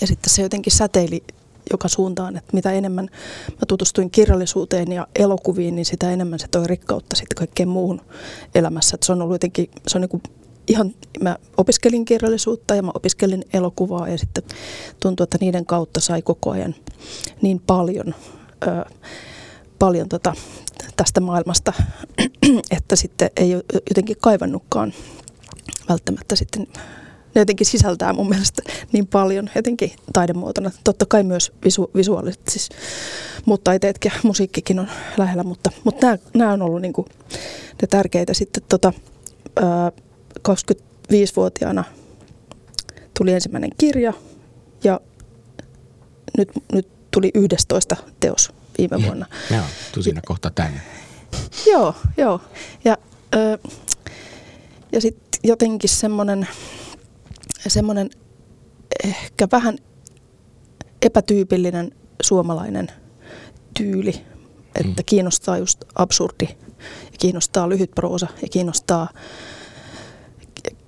Ja 0.00 0.06
sitten 0.06 0.30
se 0.30 0.42
jotenkin 0.42 0.72
säteili 0.72 1.24
joka 1.72 1.88
suuntaan, 1.88 2.36
että 2.36 2.50
mitä 2.52 2.72
enemmän 2.72 3.08
mä 3.46 3.66
tutustuin 3.68 4.10
kirjallisuuteen 4.10 4.92
ja 4.92 5.06
elokuviin, 5.16 5.76
niin 5.76 5.86
sitä 5.86 6.10
enemmän 6.10 6.38
se 6.38 6.48
toi 6.48 6.66
rikkautta 6.66 7.16
sitten 7.16 7.36
kaikkeen 7.36 7.68
muuhun 7.68 8.00
elämässä. 8.54 8.94
Että 8.94 9.06
se 9.06 9.12
on 9.12 9.22
ollut 9.22 9.34
jotenkin, 9.34 9.70
se 9.88 9.98
on 9.98 10.00
niin 10.00 10.08
kuin 10.08 10.22
ihan, 10.68 10.94
mä 11.20 11.36
opiskelin 11.56 12.04
kirjallisuutta 12.04 12.74
ja 12.74 12.82
mä 12.82 12.90
opiskelin 12.94 13.44
elokuvaa 13.52 14.08
ja 14.08 14.18
sitten 14.18 14.44
tuntui, 15.00 15.24
että 15.24 15.38
niiden 15.40 15.66
kautta 15.66 16.00
sai 16.00 16.22
koko 16.22 16.50
ajan 16.50 16.74
niin 17.42 17.60
paljon, 17.66 18.14
ö, 18.66 18.84
paljon 19.78 20.08
tota, 20.08 20.34
tästä 20.96 21.20
maailmasta, 21.20 21.72
että 22.76 22.96
sitten 22.96 23.30
ei 23.36 23.50
jotenkin 23.90 24.16
kaivannutkaan 24.20 24.92
välttämättä 25.88 26.36
sitten 26.36 26.66
ne 27.34 27.40
jotenkin 27.40 27.66
sisältää 27.66 28.12
mun 28.12 28.28
mielestä 28.28 28.62
niin 28.92 29.06
paljon 29.06 29.50
jotenkin 29.54 29.92
taidemuotona. 30.12 30.70
Totta 30.84 31.06
kai 31.06 31.22
myös 31.22 31.52
visu, 31.64 31.90
visuaaliset, 31.94 32.40
siis 32.48 32.68
muut 33.46 33.64
taiteet 33.64 33.96
ja 34.04 34.10
musiikkikin 34.22 34.78
on 34.78 34.88
lähellä, 35.16 35.42
mutta, 35.42 35.70
mutta 35.84 36.06
nämä, 36.06 36.18
nämä 36.34 36.52
on 36.52 36.62
ollut 36.62 36.82
niin 36.82 36.92
kuin 36.92 37.06
ne 37.82 37.88
tärkeitä. 37.90 38.34
Sitten 38.34 38.62
tota, 38.68 38.92
ää, 39.62 39.92
25-vuotiaana 40.48 41.84
tuli 43.18 43.32
ensimmäinen 43.32 43.70
kirja 43.78 44.12
ja 44.84 45.00
nyt, 46.38 46.48
nyt 46.72 46.88
tuli 47.10 47.30
11 47.34 47.96
teos 48.20 48.52
viime 48.78 49.02
vuonna. 49.02 49.26
Joo, 49.50 49.64
tusina 49.92 50.20
kohta 50.26 50.50
tänne. 50.50 50.80
joo, 51.72 51.94
joo. 52.16 52.40
Ja, 52.84 52.98
ö, 53.34 53.58
ja 54.92 55.00
sitten 55.00 55.40
jotenkin 55.44 55.90
semmoinen 55.90 56.48
semmoinen 57.68 58.10
ehkä 59.04 59.48
vähän 59.52 59.78
epätyypillinen 61.02 61.92
suomalainen 62.22 62.88
tyyli, 63.78 64.24
että 64.74 65.02
mm. 65.02 65.06
kiinnostaa 65.06 65.58
just 65.58 65.84
absurdi 65.94 66.48
ja 67.12 67.18
kiinnostaa 67.18 67.68
lyhyt 67.68 67.90
proosa 67.90 68.26
ja 68.42 68.48
kiinnostaa 68.48 69.08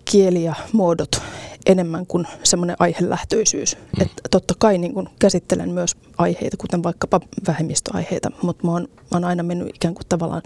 kieli 0.05 0.45
ja 0.45 0.55
muodot 0.73 1.23
enemmän 1.66 2.07
kuin 2.07 2.27
semmoinen 2.43 2.77
aihelähtöisyys. 2.79 3.77
Mm. 3.77 4.03
Että 4.03 4.23
totta 4.31 4.55
kai 4.59 4.79
niin 4.79 4.95
kun 4.95 5.09
käsittelen 5.18 5.70
myös 5.70 5.97
aiheita, 6.18 6.57
kuten 6.57 6.83
vaikkapa 6.83 7.20
vähemmistöaiheita, 7.47 8.31
mutta 8.43 8.66
mä 8.66 8.73
oon, 8.73 8.89
mä 8.93 9.09
oon 9.12 9.25
aina 9.25 9.43
mennyt 9.43 9.68
ikään 9.75 9.95
kuin 9.95 10.07
tavallaan 10.09 10.43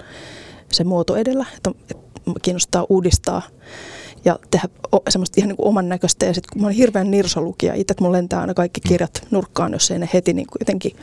se 0.72 0.84
muoto 0.84 1.16
edellä, 1.16 1.46
että, 1.56 1.70
että 1.90 2.06
kiinnostaa 2.42 2.86
uudistaa 2.88 3.42
ja 4.24 4.38
tehdä 4.50 4.68
semmoista 5.08 5.34
ihan 5.38 5.48
niin 5.48 5.56
kuin 5.56 5.68
oman 5.68 5.88
näköistä. 5.88 6.26
Ja 6.26 6.34
sitten 6.34 6.48
kun 6.52 6.62
mä 6.62 6.66
olen 6.66 6.76
hirveän 6.76 7.10
nirsolukija 7.10 7.74
itse, 7.74 7.92
että 7.92 8.04
mulla 8.04 8.16
lentää 8.16 8.40
aina 8.40 8.54
kaikki 8.54 8.80
mm. 8.84 8.88
kirjat 8.88 9.26
nurkkaan, 9.30 9.72
jos 9.72 9.90
ei 9.90 9.98
ne 9.98 10.08
heti 10.14 10.32
niin 10.32 10.46
kuin 10.46 10.60
jotenkin 10.60 10.96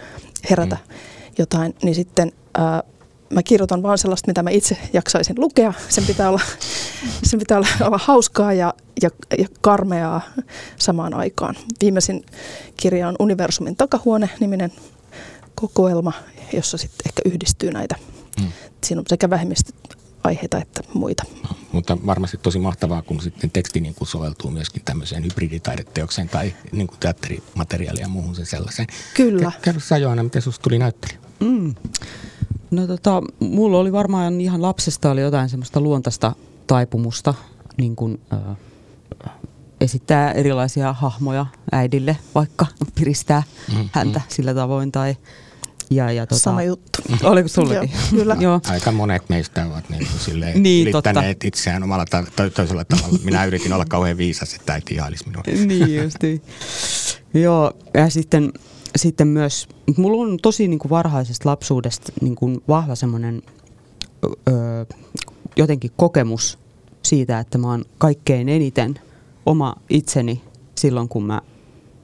herätä 0.50 0.76
mm. 0.76 0.96
jotain, 1.38 1.76
niin 1.84 1.96
sitten 1.96 2.32
ää, 2.58 2.84
mä 3.30 3.44
kirjoitan 3.44 3.84
vaan 3.84 3.98
sellaista, 3.98 4.28
mitä 4.28 4.44
mä 4.44 4.50
itse 4.50 4.78
jaksaisin 4.94 5.36
lukea. 5.40 5.74
Sen 5.90 6.06
pitää 6.06 6.30
olla, 6.30 6.42
sen 7.30 7.40
pitää 7.40 7.58
olla, 7.58 7.68
olla 7.82 8.00
hauskaa 8.04 8.54
ja, 8.54 8.74
ja, 9.02 9.10
ja 9.38 9.48
karmeaa 9.62 10.22
samaan 10.78 11.14
aikaan. 11.14 11.56
Viimeisin 11.82 12.26
kirja 12.78 13.08
on 13.08 13.16
Universumin 13.20 13.76
takahuone-niminen 13.76 14.72
kokoelma, 15.56 16.14
jossa 16.54 16.78
sitten 16.78 17.06
ehkä 17.06 17.22
yhdistyy 17.26 17.72
näitä. 17.72 17.96
Mm. 18.42 18.52
Siinä 18.84 19.00
on 19.00 19.06
sekä 19.08 19.30
vähemmistö 19.30 19.74
aiheita 20.24 20.58
että 20.58 20.82
muita. 20.94 21.24
No, 21.44 21.50
mutta 21.72 21.98
varmasti 22.06 22.38
tosi 22.38 22.60
mahtavaa, 22.60 23.02
kun 23.02 23.22
sitten 23.22 23.52
teksti 23.52 23.80
niin 23.80 23.96
kuin 23.96 24.08
soveltuu 24.08 24.52
myöskin 24.52 24.82
tämmöiseen 24.86 25.24
hybriditaideteokseen 25.24 26.30
tai 26.30 26.54
niin 26.72 26.88
kuin 26.88 27.00
teatterimateriaalia 27.00 28.02
ja 28.02 28.08
muuhun 28.08 28.36
sen 28.36 28.46
sellaiseen. 28.46 28.88
Kyllä. 29.14 29.52
Kerro 29.62 29.82
sä 29.82 29.98
Joana, 29.98 30.24
miten 30.24 30.42
susta 30.42 30.64
tuli 30.64 30.80
näyttelijä? 30.80 31.20
Mm. 31.40 31.76
No 32.72 32.88
tota, 32.88 33.22
mulla 33.40 33.78
oli 33.78 33.92
varmaan 33.92 34.42
ihan 34.42 34.62
lapsesta 34.62 35.12
oli 35.12 35.22
jotain 35.22 35.50
semmoista 35.50 35.82
luontaista 35.82 36.36
taipumusta 36.68 37.34
niin 37.78 37.96
kuin, 37.96 38.22
äh, 38.34 38.58
esittää 39.82 40.32
erilaisia 40.32 40.94
hahmoja 40.94 41.46
äidille, 41.72 42.18
vaikka 42.36 42.66
piristää 42.96 43.44
mm, 43.78 43.90
häntä 43.92 44.20
mm. 44.20 44.26
sillä 44.30 44.54
tavoin 44.54 44.92
tai– 44.92 45.16
ja, 45.90 46.12
ja 46.12 46.28
tota, 46.28 46.42
Sama 46.42 46.64
juttu. 46.64 47.00
Oliko 47.24 47.48
sullekin? 47.48 47.92
kyllä. 48.10 48.38
Joo. 48.40 48.60
Aika 48.70 48.92
monet 48.92 49.30
meistä 49.30 49.66
ovat 49.66 49.90
niin 49.90 50.08
silleen 50.20 50.64
niin, 50.64 50.88
ylittäneet 50.88 51.40
totta. 51.40 51.48
itseään 51.48 51.84
omalla 51.84 52.06
ta- 52.06 52.26
to- 52.36 52.50
toisella 52.50 52.86
tavalla. 52.86 53.20
Minä 53.24 53.46
yritin 53.46 53.74
olla 53.74 53.86
kauhean 53.86 54.18
viisas, 54.18 54.54
että 54.54 54.74
äiti 54.74 54.94
ihailisi 54.94 55.28
minua. 55.28 55.44
niin 55.68 55.96
justi. 56.04 56.42
Joo, 57.34 57.72
ja 57.94 58.10
sitten, 58.10 58.54
sitten 58.96 59.28
myös, 59.28 59.68
mulla 59.98 60.24
on 60.24 60.38
tosi 60.42 60.68
niin 60.68 60.80
kuin 60.80 60.90
varhaisesta 60.90 61.50
lapsuudesta 61.50 62.14
niin 62.22 62.36
kuin 62.36 62.62
vahva 62.68 62.96
semmoinen 62.96 63.42
jotenkin 65.58 65.92
kokemus 65.98 66.60
siitä, 67.04 67.40
että 67.40 67.58
mä 67.58 67.68
oon 67.68 67.86
kaikkein 67.98 68.50
eniten 68.50 69.00
oma 69.46 69.76
itseni 69.90 70.42
silloin, 70.76 71.10
kun 71.10 71.24
mä 71.26 71.42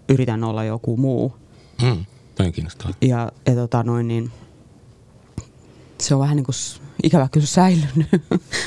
yritän 0.09 0.43
olla 0.43 0.63
joku 0.63 0.97
muu. 0.97 1.33
Mm. 1.81 2.05
Toi 2.39 2.51
kiinnostaa. 2.51 2.91
Ja, 3.01 3.31
ja 3.45 3.55
tota 3.55 3.83
noin 3.83 4.07
niin, 4.07 4.31
se 6.01 6.15
on 6.15 6.21
vähän 6.21 6.35
niin 6.35 6.45
kuin 6.45 6.55
ikävä 7.03 7.27
kyllä 7.31 7.45
säilynyt. 7.45 8.07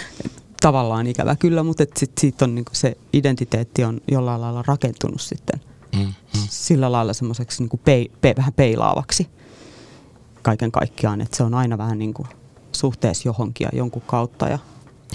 Tavallaan 0.62 1.06
ikävä 1.06 1.36
kyllä, 1.36 1.62
mutta 1.62 1.82
et 1.82 1.96
sit 1.96 2.12
siitä 2.20 2.44
on 2.44 2.54
niin 2.54 2.64
kuin 2.64 2.76
se 2.76 2.96
identiteetti 3.12 3.84
on 3.84 4.00
jollain 4.10 4.40
lailla 4.40 4.64
rakentunut 4.66 5.20
sitten 5.20 5.60
mm, 5.96 6.00
mm. 6.02 6.12
sillä 6.48 6.92
lailla 6.92 7.12
semmoiseksi 7.12 7.62
niin 7.62 7.80
pei, 7.84 8.10
pe, 8.20 8.34
vähän 8.36 8.52
peilaavaksi 8.52 9.28
kaiken 10.42 10.72
kaikkiaan. 10.72 11.20
Että 11.20 11.36
se 11.36 11.42
on 11.42 11.54
aina 11.54 11.78
vähän 11.78 11.98
niin 11.98 12.14
kuin 12.14 12.28
suhteessa 12.72 13.28
johonkin 13.28 13.64
ja 13.64 13.78
jonkun 13.78 14.02
kautta. 14.06 14.48
Ja, 14.48 14.58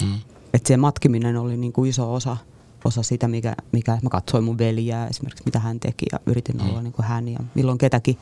mm. 0.01 0.13
Että 0.53 0.67
se 0.67 0.77
matkiminen 0.77 1.37
oli 1.37 1.57
niin 1.57 1.73
kuin 1.73 1.89
iso 1.89 2.13
osa, 2.13 2.37
osa 2.85 3.03
sitä, 3.03 3.27
mikä, 3.27 3.55
mikä 3.71 3.99
mä 4.01 4.09
katsoin 4.09 4.43
mun 4.43 4.57
veljää 4.57 5.07
esimerkiksi, 5.07 5.43
mitä 5.45 5.59
hän 5.59 5.79
teki 5.79 6.05
ja 6.11 6.19
yritin 6.25 6.61
olla 6.61 6.77
mm. 6.77 6.83
niin 6.83 6.93
kuin 6.93 7.05
hän 7.05 7.27
ja 7.27 7.39
milloin 7.55 7.77
ketäkin 7.77 8.17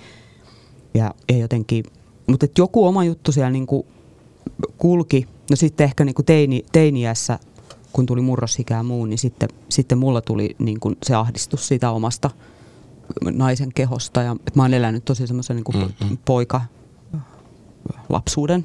ja, 0.96 1.14
ja 1.30 1.38
jotenkin, 1.38 1.86
mutta 2.28 2.48
joku 2.58 2.86
oma 2.86 3.04
juttu 3.04 3.32
siellä 3.32 3.52
niin 3.52 3.68
kuin 3.68 3.88
kulki. 4.78 5.28
No 5.50 5.56
sitten 5.56 5.86
ehkä 5.86 6.06
niin 6.06 6.16
kuin 6.16 6.26
teini, 6.26 6.66
teiniässä, 6.72 7.40
kun 7.94 8.06
tuli 8.06 8.22
murrosikää 8.22 8.84
muu, 8.84 9.06
niin 9.06 9.18
sitten, 9.18 9.50
sitten 9.70 9.98
mulla 9.98 10.22
tuli 10.22 10.56
niin 10.60 10.80
kuin 10.80 10.98
se 11.04 11.16
ahdistus 11.16 11.68
siitä 11.68 11.92
omasta 11.92 12.30
naisen 13.32 13.74
kehosta. 13.74 14.22
Ja, 14.22 14.32
että 14.32 14.52
mä 14.56 14.64
oon 14.64 14.74
elänyt 14.74 15.06
tosi 15.06 15.28
semmoisen 15.28 15.56
niin 15.56 15.86
mm-hmm. 15.86 16.18
poika 16.26 16.62
lapsuuden. 18.10 18.64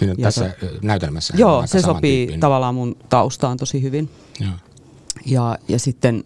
Niin, 0.00 0.16
tässä 0.16 0.54
to, 0.60 0.66
näytelmässä. 0.82 1.34
Joo, 1.36 1.66
se 1.66 1.80
sopii 1.80 2.38
tavallaan 2.38 2.74
mun 2.74 2.96
taustaan 3.08 3.56
tosi 3.56 3.82
hyvin. 3.82 4.10
Ja, 4.40 4.48
ja, 5.26 5.58
ja 5.68 5.78
sitten 5.78 6.24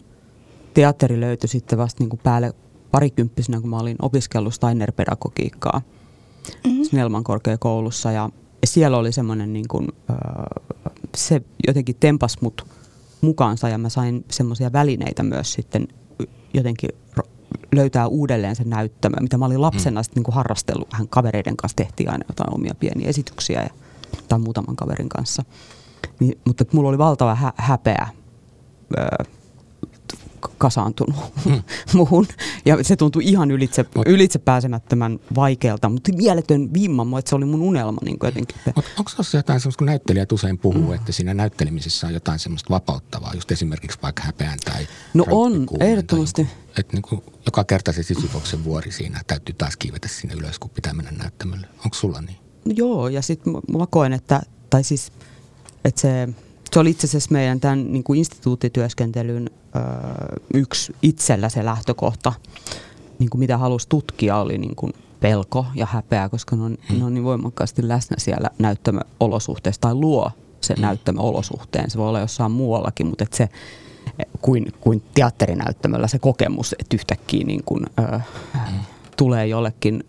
teatteri 0.73 1.19
löytyi 1.19 1.47
sitten 1.47 1.79
vasta 1.79 2.03
niin 2.03 2.09
kuin 2.09 2.19
päälle 2.23 2.53
parikymppisenä, 2.91 3.61
kun 3.61 3.69
mä 3.69 3.77
olin 3.77 3.95
opiskellut 4.01 4.53
Steiner-pedagogiikkaa 4.53 5.81
mm-hmm. 6.65 6.83
Snellman 6.83 7.23
korkeakoulussa 7.23 8.11
ja 8.11 8.29
siellä 8.65 8.97
oli 8.97 9.11
semmoinen 9.11 9.53
niin 9.53 9.67
kuin, 9.67 9.87
se 11.17 11.41
jotenkin 11.67 11.95
tempas 11.99 12.41
mut 12.41 12.67
mukaansa 13.21 13.69
ja 13.69 13.77
mä 13.77 13.89
sain 13.89 14.25
semmoisia 14.31 14.73
välineitä 14.73 15.23
myös 15.23 15.53
sitten 15.53 15.87
jotenkin 16.53 16.89
löytää 17.75 18.07
uudelleen 18.07 18.55
sen 18.55 18.69
näyttämö, 18.69 19.15
mitä 19.21 19.37
mä 19.37 19.45
olin 19.45 19.61
lapsena 19.61 20.01
mm. 20.01 20.03
sitten 20.03 20.23
niin 20.23 20.33
harrastellut 20.33 20.87
vähän 20.93 21.07
kavereiden 21.07 21.57
kanssa, 21.57 21.75
tehtiin 21.75 22.09
aina 22.11 22.25
jotain 22.29 22.53
omia 22.53 22.75
pieniä 22.79 23.09
esityksiä 23.09 23.61
ja, 23.61 23.69
tai 24.27 24.39
muutaman 24.39 24.75
kaverin 24.75 25.09
kanssa. 25.09 25.43
Niin, 26.19 26.39
mutta 26.45 26.65
mulla 26.71 26.89
oli 26.89 26.97
valtava 26.97 27.35
hä- 27.35 27.53
häpeä 27.55 28.07
kasaantunut 30.57 31.15
mm. 31.45 31.63
muuhun. 31.93 32.27
Ja 32.65 32.83
se 32.83 32.95
tuntui 32.95 33.23
ihan 33.25 33.51
ylitse, 33.51 33.85
ylitse 34.05 34.39
pääsemättömän 34.39 35.19
vaikealta, 35.35 35.89
mutta 35.89 36.11
mieletön 36.15 36.73
vimma, 36.73 37.19
että 37.19 37.29
se 37.29 37.35
oli 37.35 37.45
mun 37.45 37.61
unelma 37.61 38.01
niin 38.05 38.17
jotenkin. 38.23 38.57
onko 38.75 39.11
se 39.21 39.37
jotain 39.37 39.59
semmoista, 39.59 39.77
kun 39.77 39.85
näyttelijät 39.85 40.31
usein 40.31 40.57
puhuu, 40.57 40.87
mm. 40.87 40.93
että 40.93 41.11
siinä 41.11 41.33
näyttelemisessä 41.33 42.07
on 42.07 42.13
jotain 42.13 42.39
semmoista 42.39 42.69
vapauttavaa, 42.69 43.33
just 43.33 43.51
esimerkiksi 43.51 43.99
vaikka 44.01 44.23
häpeän 44.23 44.57
tai 44.65 44.87
No 45.13 45.25
on, 45.31 45.67
ehdottomasti. 45.79 46.47
Että 46.79 46.93
niin 46.93 47.01
kuin 47.01 47.23
joka 47.45 47.63
kerta 47.63 47.93
se 47.93 48.03
Sisyfoksen 48.03 48.63
vuori 48.63 48.91
siinä 48.91 49.21
täytyy 49.27 49.55
taas 49.57 49.77
kiivetä 49.77 50.07
sinne 50.07 50.35
ylös, 50.35 50.59
kun 50.59 50.69
pitää 50.69 50.93
mennä 50.93 51.11
näyttämölle. 51.11 51.67
Onko 51.85 51.93
sulla 51.93 52.21
niin? 52.21 52.37
No 52.65 52.73
joo, 52.75 53.07
ja 53.07 53.21
sitten 53.21 53.53
mä 53.53 53.87
koen, 53.89 54.13
että, 54.13 54.41
tai 54.69 54.83
siis, 54.83 55.11
että 55.85 56.01
se 56.01 56.29
se 56.73 56.79
oli 56.79 56.89
itse 56.89 57.07
asiassa 57.07 57.31
meidän 57.31 57.59
tämän 57.59 57.93
niin 57.93 58.03
kuin 58.03 58.19
instituuttityöskentelyn 58.19 59.49
yksi 60.53 60.95
itsellä 61.01 61.49
se 61.49 61.65
lähtökohta, 61.65 62.33
niin 63.19 63.29
kuin 63.29 63.39
mitä 63.39 63.57
halusi 63.57 63.89
tutkia, 63.89 64.37
oli 64.37 64.57
niin 64.57 64.75
kuin 64.75 64.93
pelko 65.19 65.65
ja 65.75 65.85
häpeä, 65.85 66.29
koska 66.29 66.55
ne 66.55 66.63
on, 66.63 66.77
hmm. 66.89 66.99
ne 66.99 67.05
on 67.05 67.13
niin 67.13 67.23
voimakkaasti 67.23 67.87
läsnä 67.87 68.15
siellä 68.19 68.49
näyttämöolosuhteessa 68.59 69.81
tai 69.81 69.93
luo 69.93 70.31
sen 70.61 70.77
hmm. 70.77 70.85
näyttämöolosuhteen. 70.85 71.89
Se 71.89 71.97
voi 71.97 72.07
olla 72.09 72.19
jossain 72.19 72.51
muuallakin, 72.51 73.07
mutta 73.07 73.23
et 73.23 73.33
se 73.33 73.49
kuin, 74.41 74.73
kuin 74.81 75.03
teatterinäyttämöllä 75.13 76.07
se 76.07 76.19
kokemus, 76.19 76.75
että 76.79 76.95
yhtäkkiä 76.95 77.43
niin 77.43 77.63
kuin, 77.65 77.85
ö, 77.99 78.19
hmm. 78.53 78.79
tulee 79.17 79.47
jollekin 79.47 80.03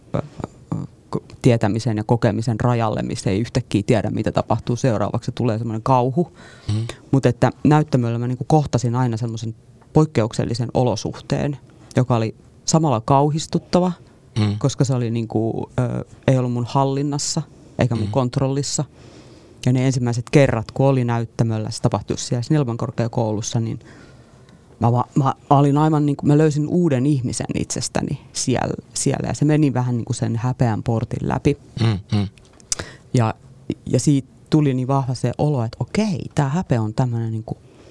tietämisen 1.42 1.96
ja 1.96 2.04
kokemisen 2.04 2.60
rajalle, 2.60 3.02
missä 3.02 3.30
ei 3.30 3.40
yhtäkkiä 3.40 3.82
tiedä, 3.86 4.10
mitä 4.10 4.32
tapahtuu 4.32 4.76
seuraavaksi. 4.76 5.26
Se 5.26 5.32
tulee 5.32 5.58
semmoinen 5.58 5.82
kauhu. 5.82 6.32
Mm. 6.72 6.86
Mutta 7.10 7.28
että 7.28 7.50
näyttämöllä 7.64 8.18
mä 8.18 8.26
niin 8.26 8.38
kuin 8.38 8.48
kohtasin 8.48 8.94
aina 8.94 9.16
semmoisen 9.16 9.54
poikkeuksellisen 9.92 10.68
olosuhteen, 10.74 11.58
joka 11.96 12.16
oli 12.16 12.34
samalla 12.64 13.00
kauhistuttava, 13.00 13.92
mm. 14.38 14.58
koska 14.58 14.84
se 14.84 14.94
oli 14.94 15.10
niin 15.10 15.28
kuin, 15.28 15.66
ö, 15.80 16.04
ei 16.26 16.38
ollut 16.38 16.52
mun 16.52 16.66
hallinnassa 16.68 17.42
eikä 17.78 17.94
mun 17.94 18.06
mm. 18.06 18.10
kontrollissa. 18.10 18.84
Ja 19.66 19.72
ne 19.72 19.86
ensimmäiset 19.86 20.30
kerrat, 20.30 20.70
kun 20.70 20.86
oli 20.86 21.04
näyttämöllä, 21.04 21.70
se 21.70 21.82
tapahtui 21.82 22.18
siellä 22.18 22.42
Snellman 22.42 22.76
korkeakoulussa, 22.76 23.60
niin 23.60 23.80
mä, 24.80 24.90
mä, 24.90 25.34
mä, 25.50 25.58
olin 25.58 25.78
aivan 25.78 26.06
niin 26.06 26.16
kuin, 26.16 26.28
mä 26.28 26.38
löysin 26.38 26.68
uuden 26.68 27.06
ihmisen 27.06 27.46
itsestäni 27.54 28.20
siellä, 28.32 28.74
siellä 28.94 29.28
ja 29.28 29.34
se 29.34 29.44
meni 29.44 29.74
vähän 29.74 29.96
niin 29.96 30.04
kuin 30.04 30.16
sen 30.16 30.36
häpeän 30.36 30.82
portin 30.82 31.28
läpi. 31.28 31.56
Mm, 31.80 32.18
mm. 32.18 32.28
Ja, 33.14 33.34
ja 33.86 34.00
siitä 34.00 34.28
tuli 34.50 34.74
niin 34.74 34.88
vahva 34.88 35.14
se 35.14 35.32
olo, 35.38 35.64
että 35.64 35.76
okei, 35.80 36.20
tämä 36.34 36.48
häpeä 36.48 36.82
on 36.82 36.94
tämmöinen 36.94 37.32
niin 37.32 37.44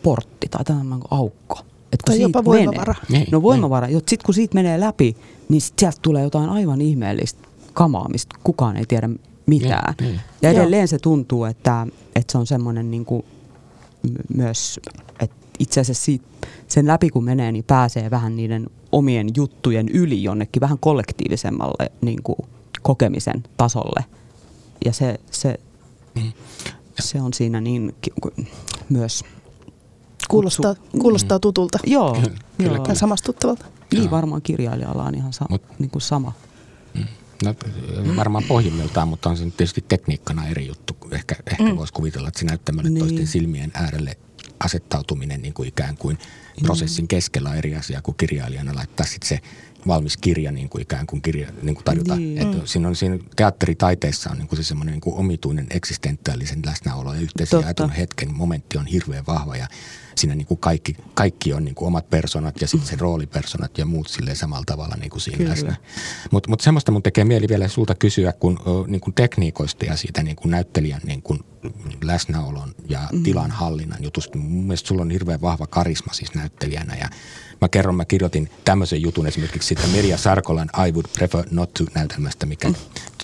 portti 0.03 0.47
tai 0.49 0.63
tämmöinen 0.63 0.89
niin 0.89 1.07
aukko. 1.11 1.59
Et 1.93 1.99
tai 2.05 2.21
jopa 2.21 2.45
voimavara. 2.45 2.95
Menee, 3.09 3.21
niin, 3.21 3.31
no 3.31 3.41
voimavara. 3.41 3.87
Niin. 3.87 3.99
Sitten 3.99 4.25
kun 4.25 4.33
siitä 4.33 4.55
menee 4.55 4.79
läpi, 4.79 5.17
niin 5.49 5.61
sieltä 5.61 5.97
tulee 6.01 6.23
jotain 6.23 6.49
aivan 6.49 6.81
ihmeellistä 6.81 7.47
kamaa, 7.73 8.09
mistä 8.09 8.35
kukaan 8.43 8.77
ei 8.77 8.85
tiedä 8.85 9.09
mitään. 9.45 9.93
Niin, 9.99 10.09
niin. 10.09 10.21
Ja 10.41 10.49
edelleen 10.49 10.81
Joo. 10.81 10.87
se 10.87 10.99
tuntuu, 10.99 11.45
että, 11.45 11.87
että 12.15 12.31
se 12.31 12.37
on 12.37 12.47
semmoinen 12.47 12.91
niin 12.91 13.05
kuin 13.05 13.25
myös, 14.35 14.79
itse 15.59 15.81
asiassa 15.81 16.05
siitä, 16.05 16.25
sen 16.67 16.87
läpi 16.87 17.09
kun 17.09 17.23
menee, 17.23 17.51
niin 17.51 17.63
pääsee 17.63 18.11
vähän 18.11 18.35
niiden 18.35 18.67
omien 18.91 19.27
juttujen 19.35 19.89
yli 19.89 20.23
jonnekin 20.23 20.61
vähän 20.61 20.79
kollektiivisemmalle 20.79 21.91
niin 22.01 22.23
kuin 22.23 22.37
kokemisen 22.81 23.43
tasolle. 23.57 24.05
Ja 24.85 24.93
se, 24.93 25.19
se, 25.31 25.59
mm. 26.15 26.31
se 26.99 27.21
on 27.21 27.33
siinä 27.33 27.61
niin 27.61 27.95
myös 28.89 29.23
Kuulostaa, 30.29 30.75
kuulostaa 31.01 31.37
mm. 31.37 31.41
tutulta. 31.41 31.79
Joo. 31.85 32.17
Kyllä, 32.57 32.75
joo. 32.75 32.95
samastuttavalta. 32.95 33.65
Niin 33.93 34.11
varmaan 34.11 34.41
kirjailijalla 34.41 35.03
on 35.03 35.15
ihan 35.15 35.33
sa- 35.33 35.45
Mut, 35.49 35.61
niin 35.79 35.89
kuin 35.89 36.01
sama. 36.01 36.33
Mm. 36.93 37.05
No, 37.43 37.55
varmaan 38.15 38.43
pohjimmiltaan, 38.47 39.07
mutta 39.07 39.29
on 39.29 39.37
se 39.37 39.43
tietysti 39.43 39.85
tekniikkana 39.87 40.47
eri 40.47 40.67
juttu. 40.67 40.97
Ehkä, 41.11 41.35
ehkä 41.51 41.63
mm. 41.63 41.77
voisi 41.77 41.93
kuvitella, 41.93 42.27
että 42.27 42.39
se 42.39 42.45
näyttämölle 42.45 42.89
niin. 42.89 42.99
toisten 42.99 43.27
silmien 43.27 43.71
äärelle 43.73 44.17
asettautuminen 44.59 45.41
niin 45.41 45.53
kuin 45.53 45.69
ikään 45.69 45.97
kuin 45.97 46.17
prosessin 46.63 47.07
keskellä 47.07 47.49
on 47.49 47.55
eri 47.55 47.75
asia 47.75 48.01
kuin 48.01 48.17
kirjailijana 48.17 48.75
laittaa 48.75 49.05
sitten 49.05 49.29
se 49.29 49.39
valmis 49.87 50.17
kirja 50.17 50.51
niin 50.51 50.69
kuin 50.69 50.81
ikään 50.81 51.07
kuin, 51.07 51.21
kirja, 51.21 51.51
niin 51.61 51.75
kuin 51.75 51.85
tarjota. 51.85 52.15
Niin. 52.15 52.37
Että 52.37 52.57
siinä, 52.65 52.87
on, 52.87 52.95
siinä 52.95 53.19
teatteritaiteessa 53.35 54.29
on 54.29 54.37
niin 54.37 54.47
kuin 54.47 54.57
se 54.57 54.63
semmoinen 54.63 54.93
niin 54.93 55.01
kuin 55.01 55.15
omituinen 55.15 55.67
eksistentiaalisen 55.69 56.61
läsnäolo 56.65 57.13
ja 57.13 57.21
yhteisen 57.21 57.89
hetken 57.97 58.33
momentti 58.33 58.77
on 58.77 58.85
hirveän 58.85 59.25
vahva 59.27 59.57
ja 59.57 59.67
siinä 60.19 60.35
niin 60.35 60.47
kuin 60.47 60.59
kaikki, 60.59 60.95
kaikki 61.13 61.53
on 61.53 61.65
niin 61.65 61.75
kuin 61.75 61.87
omat 61.87 62.09
personat 62.09 62.61
ja 62.61 62.67
sitten 62.67 62.89
se 62.89 62.95
roolipersonat 62.99 63.77
ja 63.77 63.85
muut 63.85 64.07
sille 64.07 64.35
samalla 64.35 64.63
tavalla 64.65 64.95
niin 64.95 65.09
kuin 65.09 65.21
siinä 65.21 65.49
läsnä. 65.49 65.75
Mutta 66.31 66.49
mut 66.49 66.61
semmoista 66.61 66.91
mun 66.91 67.03
tekee 67.03 67.25
mieli 67.25 67.47
vielä 67.49 67.67
sulta 67.67 67.95
kysyä, 67.95 68.33
kun 68.33 68.59
niin 68.87 69.01
kuin 69.01 69.13
tekniikoista 69.13 69.85
ja 69.85 69.95
siitä 69.95 70.23
niin 70.23 70.35
kuin 70.35 70.51
näyttelijän 70.51 71.01
niin 71.03 71.21
kuin 71.21 71.39
läsnäolon 72.03 72.75
ja 72.89 72.99
mm. 73.11 73.23
tilan 73.23 73.51
hallinnan 73.51 74.03
jutusta. 74.03 74.37
Mun 74.37 74.63
mielestä 74.63 74.87
sulla 74.87 75.01
on 75.01 75.11
hirveän 75.11 75.41
vahva 75.41 75.67
karisma 75.67 76.13
siis 76.13 76.33
näyttelijänä 76.33 76.95
ja 76.95 77.09
Mä 77.61 77.69
kerron, 77.69 77.95
mä 77.95 78.05
kirjoitin 78.05 78.49
tämmöisen 78.65 79.01
jutun 79.01 79.27
esimerkiksi 79.27 79.67
siitä 79.67 79.87
Merja 79.87 80.17
Sarkolan 80.17 80.69
I 80.87 80.91
Would 80.91 81.05
Prefer 81.13 81.45
Not 81.51 81.73
To 81.73 81.83
näytelmästä, 81.95 82.45
mikä 82.45 82.67
mm. 82.67 82.75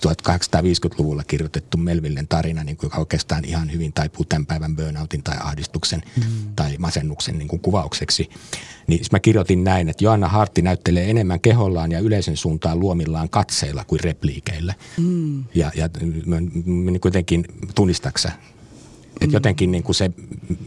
1850-luvulla 0.06 1.24
kirjoitettu 1.24 1.78
Melvillen 1.78 2.28
tarina, 2.28 2.64
niin 2.64 2.78
kuin, 2.78 2.88
joka 2.88 2.98
oikeastaan 2.98 3.46
ihan 3.46 3.72
hyvin 3.72 3.94
taipuu 3.94 4.26
tämän 4.26 4.46
päivän 4.46 4.76
burnoutin 4.76 5.24
tai 5.24 5.38
ahdistuksen 5.40 6.04
mm. 6.18 6.24
tai 6.56 6.76
masennuksen 6.78 7.38
niin 7.38 7.48
kuin 7.48 7.60
kuvaukseksi. 7.60 8.30
Niin 8.88 9.06
mä 9.12 9.20
kirjoitin 9.20 9.64
näin, 9.64 9.90
että 9.90 10.04
Joanna 10.04 10.28
Hartti 10.28 10.62
näyttelee 10.62 11.10
enemmän 11.10 11.40
kehollaan 11.40 11.92
ja 11.92 12.00
yleisön 12.00 12.38
suuntaan 12.38 12.80
luomillaan 12.80 13.30
katseilla 13.30 13.84
kuin 13.84 14.00
repliikeillä. 14.00 14.74
Mm. 14.98 15.44
Ja, 15.56 15.72
ja 15.76 15.90
mä, 16.26 16.36
mä, 16.66 16.92
niin 16.92 17.02
kuitenkin 17.02 17.46
tunnistaksä 17.76 18.32
et 19.22 19.32
jotenkin 19.32 19.72
niin 19.72 19.84
kuin 19.84 19.96
se 19.96 20.12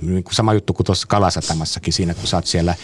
niin 0.03 0.25
kuin 0.25 0.35
sama 0.35 0.55
juttu 0.55 0.73
kuin 0.73 0.85
tuossa 0.87 1.07
Kalasatamassakin 1.07 1.93
siinä, 1.93 2.15
kun 2.15 2.27
sä 2.27 2.37
oot 2.37 2.47
siellä 2.47 2.75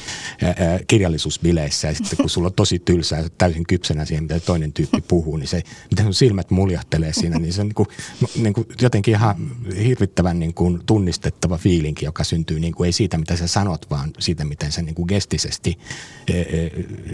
ää, 0.42 0.54
kirjallisuusbileissä 0.86 1.88
ja 1.88 1.94
sitten 1.94 2.16
kun 2.16 2.30
sulla 2.30 2.46
on 2.46 2.54
tosi 2.54 2.78
tylsää 2.78 3.24
täysin 3.38 3.66
kypsenä 3.66 4.04
siihen, 4.04 4.24
mitä 4.24 4.40
toinen 4.40 4.72
tyyppi 4.72 5.00
puhuu, 5.08 5.36
niin 5.36 5.48
se, 5.48 5.62
miten 5.90 6.04
sun 6.04 6.14
silmät 6.14 6.50
muljahtelee 6.50 7.12
siinä, 7.12 7.38
niin 7.38 7.52
se 7.52 7.60
on 7.60 7.66
niin 7.66 7.74
kuin, 7.74 7.88
niin 8.36 8.52
kuin 8.52 8.66
jotenkin 8.82 9.14
ihan 9.14 9.36
hirvittävän 9.84 10.38
niin 10.38 10.54
kuin 10.54 10.80
tunnistettava 10.86 11.58
fiilinki, 11.58 12.04
joka 12.04 12.24
syntyy 12.24 12.60
niin 12.60 12.74
kuin 12.74 12.86
ei 12.86 12.92
siitä, 12.92 13.18
mitä 13.18 13.36
sä 13.36 13.46
sanot, 13.46 13.90
vaan 13.90 14.10
siitä, 14.18 14.44
miten 14.44 14.72
sä 14.72 14.82
niin 14.82 14.94
kuin 14.94 15.06
gestisesti 15.08 15.78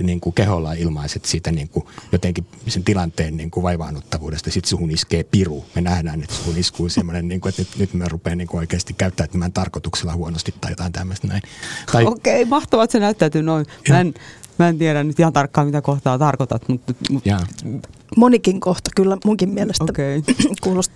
niin 0.03 0.21
kuin 0.21 0.35
keholla 0.35 0.73
ilmaiset 0.73 1.25
siitä 1.25 1.53
niin 1.53 1.69
kuin 1.69 1.85
jotenkin 2.13 2.47
sen 2.67 2.85
tilanteen 2.85 3.37
niin 3.37 3.51
kuin 3.51 3.63
vaivaannuttavuudesta. 3.63 4.51
Sitten 4.51 4.71
suhun 4.71 4.91
iskee 4.91 5.25
piru. 5.25 5.65
Me 5.75 5.81
nähdään, 5.81 6.23
että 6.23 6.35
suhun 6.35 6.57
iskuu 6.57 6.89
semmoinen, 6.89 7.29
niin 7.29 7.41
kuin, 7.41 7.51
että 7.51 7.63
nyt, 7.63 7.79
nyt 7.79 7.95
mä 7.95 8.09
rupean 8.09 8.40
niin 8.41 8.49
kuin 8.49 8.59
oikeasti 8.59 8.93
käyttäytymään 8.93 9.53
tarkoituksella 9.53 10.15
huonosti 10.15 10.55
tai 10.61 10.73
jotain 10.73 10.93
tämmöistä 10.93 11.27
näin. 11.27 11.43
Tai... 11.93 12.05
Okei, 12.05 12.43
okay, 12.43 12.51
mahtavaa, 12.51 12.85
että 12.85 12.93
se 12.93 12.99
näyttäytyy 12.99 13.43
noin. 13.43 13.67
Mä 13.89 14.01
en, 14.01 14.15
mä 14.59 14.69
en 14.69 14.79
tiedä 14.79 15.05
nyt 15.05 15.21
ihan 15.21 15.33
tarkkaan, 15.33 15.67
mitä 15.67 15.83
kohtaa 15.83 16.19
tarkoitat. 16.19 16.69
Mutta, 16.69 16.95
mutta... 17.11 17.47
Monikin 18.17 18.61
kohta 18.61 18.91
kyllä 18.97 19.17
munkin 19.25 19.49
mielestä 19.49 19.85
okay. 19.85 20.23
kuulosti. 20.63 20.95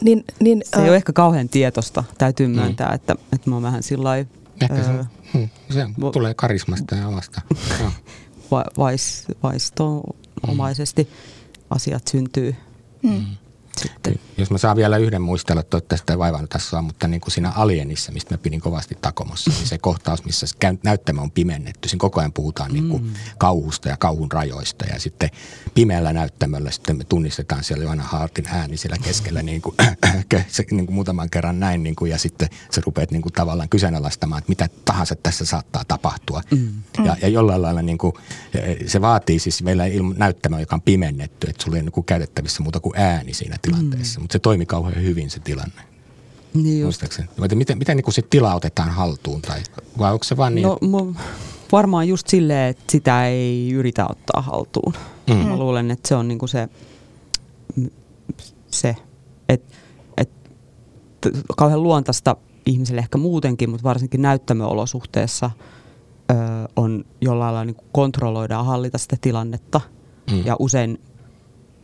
Niin, 0.00 0.24
niin, 0.40 0.62
se 0.64 0.76
ei 0.76 0.82
äh... 0.82 0.88
ole 0.88 0.96
ehkä 0.96 1.12
kauhean 1.12 1.48
tietosta, 1.48 2.04
täytyy 2.18 2.46
mm. 2.46 2.54
myöntää, 2.54 2.88
mm. 2.88 2.94
että, 2.94 3.16
että 3.32 3.50
mä 3.50 3.56
oon 3.56 3.62
vähän 3.62 3.82
sillä 3.82 4.04
lailla... 4.04 4.30
Ehkä 4.60 4.82
se, 4.82 4.92
hmm, 5.32 5.48
se 5.70 5.86
vo, 6.00 6.10
tulee 6.10 6.34
karismasta 6.34 6.94
ja 6.94 7.08
omasta. 7.08 7.40
va, 8.50 8.64
vais, 8.78 9.24
vaisto-omaisesti 9.42 11.02
mm. 11.02 11.10
asiat 11.70 12.08
syntyy. 12.08 12.56
Mm 13.02 13.24
sitten. 13.82 14.14
Jos 14.38 14.50
mä 14.50 14.58
saan 14.58 14.76
vielä 14.76 14.96
yhden 14.96 15.22
muistella, 15.22 15.60
että 15.60 15.80
tästä 15.80 16.12
ei 16.12 16.18
vaivannut 16.18 16.50
tässä 16.50 16.78
on, 16.78 16.84
mutta 16.84 17.08
niin 17.08 17.20
kuin 17.20 17.32
siinä 17.32 17.50
Alienissa, 17.50 18.12
mistä 18.12 18.34
mä 18.34 18.38
pidin 18.38 18.60
kovasti 18.60 18.98
takomossa, 19.00 19.50
niin 19.50 19.66
se 19.66 19.78
kohtaus, 19.88 20.24
missä 20.24 20.46
se 20.46 20.56
näyttämö 20.84 21.20
on 21.20 21.30
pimennetty. 21.30 21.88
Siinä 21.88 22.00
koko 22.00 22.20
ajan 22.20 22.32
puhutaan 22.32 22.72
niin 22.72 22.88
kuin 22.88 23.02
mm. 23.02 23.10
kauhusta 23.38 23.88
ja 23.88 23.96
kauhun 23.96 24.32
rajoista 24.32 24.84
ja 24.86 25.00
sitten 25.00 25.30
pimeällä 25.74 26.12
näyttämöllä 26.12 26.70
sitten 26.70 26.96
me 26.96 27.04
tunnistetaan 27.04 27.64
siellä 27.64 27.84
Johanna 27.84 28.04
Hartin 28.04 28.46
ääni 28.48 28.76
siellä 28.76 28.98
keskellä 29.04 29.42
niin 29.50 29.62
kuin, 29.62 29.76
se, 30.48 30.64
niin 30.70 30.86
kuin 30.86 30.94
muutaman 30.94 31.30
kerran 31.30 31.60
näin 31.60 31.82
niin 31.82 31.96
kuin, 31.96 32.10
ja 32.10 32.18
sitten 32.18 32.48
se 32.70 32.80
rupeat 32.86 33.10
niin 33.10 33.22
kuin 33.22 33.32
tavallaan 33.32 33.68
kyseenalaistamaan, 33.68 34.38
että 34.38 34.48
mitä 34.48 34.68
tahansa 34.84 35.16
tässä 35.16 35.44
saattaa 35.44 35.84
tapahtua. 35.88 36.42
Mm. 36.50 36.72
Ja, 37.04 37.16
ja 37.22 37.28
jollain 37.28 37.62
lailla 37.62 37.82
niin 37.82 37.98
kuin, 37.98 38.12
se 38.86 39.00
vaatii 39.00 39.38
siis 39.38 39.62
meillä 39.62 39.84
näyttämö, 40.16 40.60
joka 40.60 40.76
on 40.76 40.82
pimennetty, 40.82 41.46
että 41.50 41.64
sulla 41.64 41.76
ei 41.76 41.82
niin 41.82 41.92
kuin 41.92 42.04
käytettävissä 42.04 42.62
muuta 42.62 42.80
kuin 42.80 42.96
ääni 42.96 43.34
siinä 43.34 43.56
tilanteessa, 43.62 43.69
mm. 43.76 44.22
mutta 44.22 44.32
se 44.32 44.38
toimi 44.38 44.66
kauhean 44.66 45.02
hyvin 45.02 45.30
se 45.30 45.40
tilanne. 45.40 45.82
Niin 46.54 46.86
Miten, 47.54 47.78
miten 47.78 47.96
niin 47.96 48.12
se 48.12 48.22
tila 48.22 48.54
otetaan 48.54 48.90
haltuun 48.90 49.42
tai 49.42 49.60
vai 49.98 50.12
onko 50.12 50.24
se 50.24 50.36
vaan 50.36 50.54
niin? 50.54 50.66
No, 50.80 51.14
varmaan 51.72 52.08
just 52.08 52.26
silleen, 52.26 52.70
että 52.70 52.84
sitä 52.92 53.26
ei 53.26 53.72
yritä 53.72 54.06
ottaa 54.10 54.42
haltuun. 54.42 54.94
Mm. 55.28 55.34
Mä 55.34 55.56
luulen, 55.56 55.90
että 55.90 56.08
se 56.08 56.14
on 56.14 56.28
niin 56.28 56.38
kuin 56.38 56.48
se, 56.48 56.68
se 58.70 58.96
että 59.48 59.76
et, 60.16 60.30
kauhean 61.56 61.82
luontaista 61.82 62.36
ihmiselle 62.66 63.00
ehkä 63.00 63.18
muutenkin, 63.18 63.70
mutta 63.70 63.84
varsinkin 63.84 64.22
näyttämöolosuhteessa 64.22 65.50
ö, 66.30 66.34
on 66.76 67.04
jollain 67.20 67.54
lailla 67.54 67.64
niin 67.64 67.86
kontrolloida 67.92 68.54
ja 68.54 68.62
hallita 68.62 68.98
sitä 68.98 69.16
tilannetta. 69.20 69.80
Mm. 70.30 70.46
Ja 70.46 70.56
usein 70.58 71.00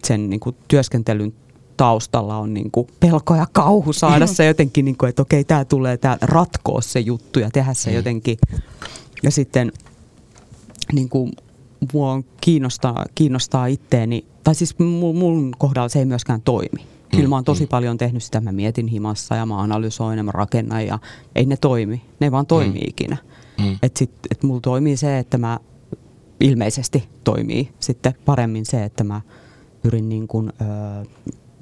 sen 0.05 0.31
niin 0.31 0.41
kuin 0.41 0.57
työskentelyn 0.69 1.35
taustalla 1.77 2.37
on 2.37 2.55
niin 2.55 2.71
kuin 2.71 2.87
pelko 3.01 3.35
ja 3.35 3.47
kauhu 3.53 3.93
saada 3.93 4.27
se 4.27 4.47
jotenkin, 4.53 4.85
niin 4.85 4.97
kuin, 4.97 5.09
että 5.09 5.23
okei, 5.23 5.45
tämä 5.45 5.65
tulee 5.65 5.97
tämä 5.97 6.19
ratkoa 6.23 6.81
se 6.81 7.01
juttu 7.01 7.39
ja 7.39 7.51
tehdä 7.51 7.75
se 7.75 7.91
mm. 7.91 7.97
jotenkin. 7.97 8.39
Ja 9.23 9.31
sitten 9.31 9.73
niin 10.93 11.09
kuin, 11.09 11.33
mua 11.93 12.23
kiinnostaa, 12.41 13.05
kiinnostaa 13.15 13.67
itteeni, 13.67 14.25
tai 14.45 14.55
siis 14.55 14.79
mun, 14.79 15.17
mun 15.17 15.53
kohdalla 15.59 15.89
se 15.89 15.99
ei 15.99 16.05
myöskään 16.05 16.43
toimi. 16.43 16.87
Kyllä 17.11 17.29
mä 17.29 17.37
oon 17.37 17.45
tosi 17.45 17.65
mm. 17.65 17.69
paljon 17.69 17.99
tehnyt 17.99 18.23
sitä, 18.23 18.41
mä 18.41 18.53
mietin 18.53 18.87
himassa 18.87 19.37
ja 19.37 19.47
mä 19.47 19.61
analysoin 19.61 20.17
ja 20.19 20.25
mä 20.25 20.31
rakennan 20.33 20.87
ja 20.87 20.99
ei 21.35 21.47
ne 21.47 21.57
toimi. 21.57 22.03
Ne 22.21 22.33
vaan 22.33 22.47
toimi 22.47 22.79
mm. 22.79 22.87
ikinä. 22.89 23.17
Mm. 23.59 23.79
Että 23.83 23.99
sit, 23.99 24.11
et 24.31 24.43
mulla 24.43 24.61
toimii 24.61 24.97
se, 24.97 25.19
että 25.19 25.39
mä 25.39 25.59
ilmeisesti 26.41 27.09
toimii 27.25 27.71
sitten 27.81 28.15
paremmin 28.25 28.67
se, 28.67 28.85
että 28.85 29.05
mä 29.05 29.21
pyrin 29.83 30.09
niin 30.09 30.29
kuin, 30.29 30.53
ö, 30.61 31.07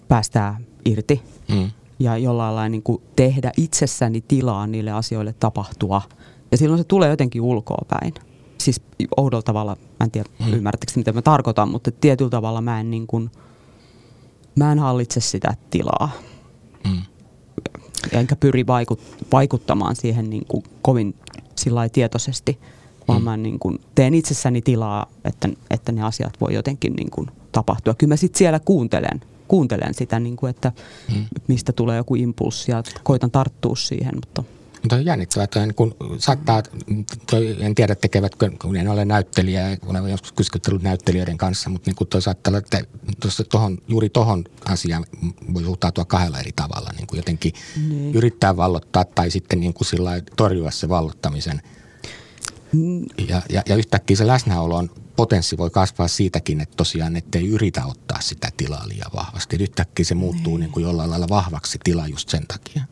päästää 0.08 0.60
irti 0.84 1.22
mm. 1.48 1.70
ja 1.98 2.16
jollain 2.16 2.54
lailla 2.54 2.68
niin 2.68 2.82
kuin 2.82 3.02
tehdä 3.16 3.52
itsessäni 3.56 4.20
tilaa 4.20 4.66
niille 4.66 4.90
asioille 4.90 5.34
tapahtua. 5.40 6.02
Ja 6.50 6.58
silloin 6.58 6.78
se 6.78 6.84
tulee 6.84 7.10
jotenkin 7.10 7.42
ulkoa 7.42 7.84
päin. 7.88 8.14
Siis 8.58 8.80
oudolla 9.16 9.42
tavalla, 9.42 9.76
mä 10.00 10.04
en 10.04 10.10
tiedä 10.10 10.28
mm. 10.46 10.52
ymmärrättekö 10.52 10.92
mitä 10.96 11.12
mä 11.12 11.22
tarkoitan, 11.22 11.68
mutta 11.68 11.90
tietyllä 11.90 12.30
tavalla 12.30 12.60
mä 12.60 12.80
en 12.80 12.90
niin 12.90 13.06
kuin, 13.06 13.30
mä 14.56 14.72
en 14.72 14.78
hallitse 14.78 15.20
sitä 15.20 15.54
tilaa. 15.70 16.10
Mm. 16.88 17.02
Enkä 18.12 18.36
pyri 18.36 18.66
vaikut, 18.66 19.00
vaikuttamaan 19.32 19.96
siihen 19.96 20.30
niin 20.30 20.44
kuin 20.48 20.64
kovin 20.82 21.14
sillä 21.56 21.88
tietoisesti, 21.88 22.58
vaan 23.08 23.20
mm. 23.20 23.24
mä 23.24 23.36
niin 23.36 23.58
kuin 23.58 23.78
teen 23.94 24.14
itsessäni 24.14 24.62
tilaa, 24.62 25.06
että, 25.24 25.48
että 25.70 25.92
ne 25.92 26.02
asiat 26.02 26.40
voi 26.40 26.54
jotenkin 26.54 26.92
niin 26.92 27.10
kuin 27.10 27.30
tapahtua. 27.52 27.94
Kyllä 27.94 28.12
mä 28.12 28.16
sitten 28.16 28.38
siellä 28.38 28.60
kuuntelen, 28.60 29.20
kuuntelen 29.48 29.94
sitä, 29.94 30.20
niin 30.20 30.36
kuin, 30.36 30.50
että 30.50 30.72
mm. 31.14 31.24
mistä 31.48 31.72
tulee 31.72 31.96
joku 31.96 32.14
impulssi 32.14 32.70
ja 32.70 32.82
koitan 33.02 33.30
tarttua 33.30 33.76
siihen, 33.76 34.14
mutta– 34.14 34.44
mutta 34.84 34.96
on 34.96 35.04
jännittävää, 35.04 35.44
että 35.44 35.60
niin 35.60 35.74
kun 35.74 35.94
saattaa, 36.18 36.62
toi, 37.30 37.56
en 37.60 37.74
tiedä 37.74 37.94
tekevätkö, 37.94 38.50
kun 38.62 38.76
en 38.76 38.88
ole 38.88 39.04
näyttelijä, 39.04 39.76
kun 39.76 39.96
olen 39.96 40.10
joskus 40.10 40.32
keskustellut 40.32 40.82
näyttelijöiden 40.82 41.38
kanssa, 41.38 41.70
mutta 41.70 41.90
niin 41.90 42.08
toi 42.08 42.22
saattaa 42.22 42.50
olla, 42.50 42.58
että 42.58 42.84
tohon, 43.50 43.78
juuri 43.88 44.08
tuohon 44.08 44.44
asiaan 44.64 45.04
voi 45.54 45.62
suhtautua 45.62 46.04
kahdella 46.04 46.40
eri 46.40 46.52
tavalla. 46.56 46.90
Niin 46.96 47.06
kuin 47.06 47.16
jotenkin 47.16 47.52
niin. 47.88 48.14
yrittää 48.14 48.56
vallottaa 48.56 49.04
tai 49.04 49.30
sitten 49.30 49.60
niin 49.60 49.74
kuin 49.74 49.86
sillä 49.86 50.10
torjua 50.36 50.70
se 50.70 50.88
vallottamisen. 50.88 51.62
Mm. 52.72 53.02
Ja, 53.28 53.42
ja, 53.48 53.62
ja 53.68 53.76
yhtäkkiä 53.76 54.16
se 54.16 54.26
läsnäolon 54.26 54.90
potenssi 55.16 55.58
voi 55.58 55.70
kasvaa 55.70 56.08
siitäkin, 56.08 56.60
että 56.60 56.76
tosiaan 56.76 57.16
ettei 57.16 57.48
yritä 57.48 57.86
ottaa 57.86 58.20
sitä 58.20 58.48
tilaa 58.56 58.88
liian 58.88 59.10
vahvasti. 59.16 59.56
Yhtäkkiä 59.60 60.04
se 60.04 60.14
muuttuu 60.14 60.52
niin. 60.56 60.60
Niin 60.60 60.72
kuin 60.72 60.82
jollain 60.82 61.10
lailla 61.10 61.28
vahvaksi 61.28 61.78
tila 61.84 62.06
just 62.06 62.28
sen 62.28 62.46
takia. 62.46 62.82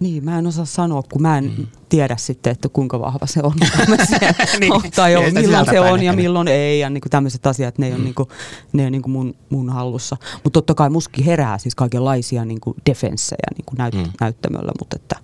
Niin, 0.00 0.24
mä 0.24 0.38
en 0.38 0.46
osaa 0.46 0.64
sanoa, 0.64 1.02
kun 1.12 1.22
mä 1.22 1.38
en 1.38 1.54
mm. 1.58 1.66
tiedä 1.88 2.16
sitten, 2.16 2.50
että 2.50 2.68
kuinka 2.68 3.00
vahva 3.00 3.26
se 3.26 3.40
on. 3.42 3.52
niin, 4.60 4.72
tai 4.96 5.16
on, 5.16 5.34
milloin 5.34 5.66
se 5.66 5.80
on 5.80 6.02
ja 6.02 6.12
milloin 6.12 6.48
ei. 6.48 6.80
Ja 6.80 6.90
niin 6.90 7.00
kuin 7.00 7.10
tämmöiset 7.10 7.46
asiat, 7.46 7.78
ne 7.78 7.86
ei 7.86 7.92
mm. 7.92 7.96
ole, 7.96 8.04
niin 8.04 8.14
kuin, 8.14 8.28
ne 8.72 8.82
ole 8.82 8.90
niin 8.90 9.02
kuin 9.02 9.12
mun, 9.12 9.34
mun 9.50 9.70
hallussa. 9.70 10.16
Mutta 10.34 10.50
totta 10.50 10.74
kai 10.74 10.90
muskin 10.90 11.24
herää 11.24 11.58
siis 11.58 11.74
kaikenlaisia 11.74 12.44
niin 12.44 12.60
kuin 12.60 12.76
defenssejä 12.86 13.48
niin 13.56 13.64
kuin 13.64 13.78
näyt, 13.78 13.94
mm. 13.94 14.04
näyttämöllä, 14.20 14.72
mutta 14.78 14.96
että 14.96 15.16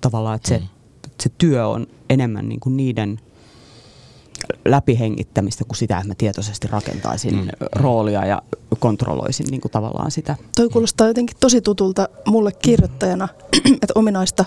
tavallaan 0.00 0.36
että 0.36 0.48
se, 0.48 0.58
mm. 0.58 0.66
se 1.22 1.28
työ 1.38 1.68
on 1.68 1.86
enemmän 2.10 2.48
niin 2.48 2.60
kuin 2.60 2.76
niiden– 2.76 3.20
läpihengittämistä 4.64 5.64
kuin 5.64 5.76
sitä, 5.76 5.96
että 5.96 6.08
mä 6.08 6.14
tietoisesti 6.14 6.68
rakentaisin 6.68 7.34
mm. 7.34 7.48
roolia 7.72 8.26
ja 8.26 8.42
kontrolloisin 8.78 9.46
niin 9.50 9.60
kuin 9.60 9.72
tavallaan 9.72 10.10
sitä. 10.10 10.36
Toi 10.56 10.68
kuulostaa 10.68 11.06
jotenkin 11.06 11.36
tosi 11.40 11.60
tutulta 11.60 12.08
mulle 12.26 12.52
kirjoittajana, 12.52 13.28
että 13.82 13.92
ominaista 13.94 14.44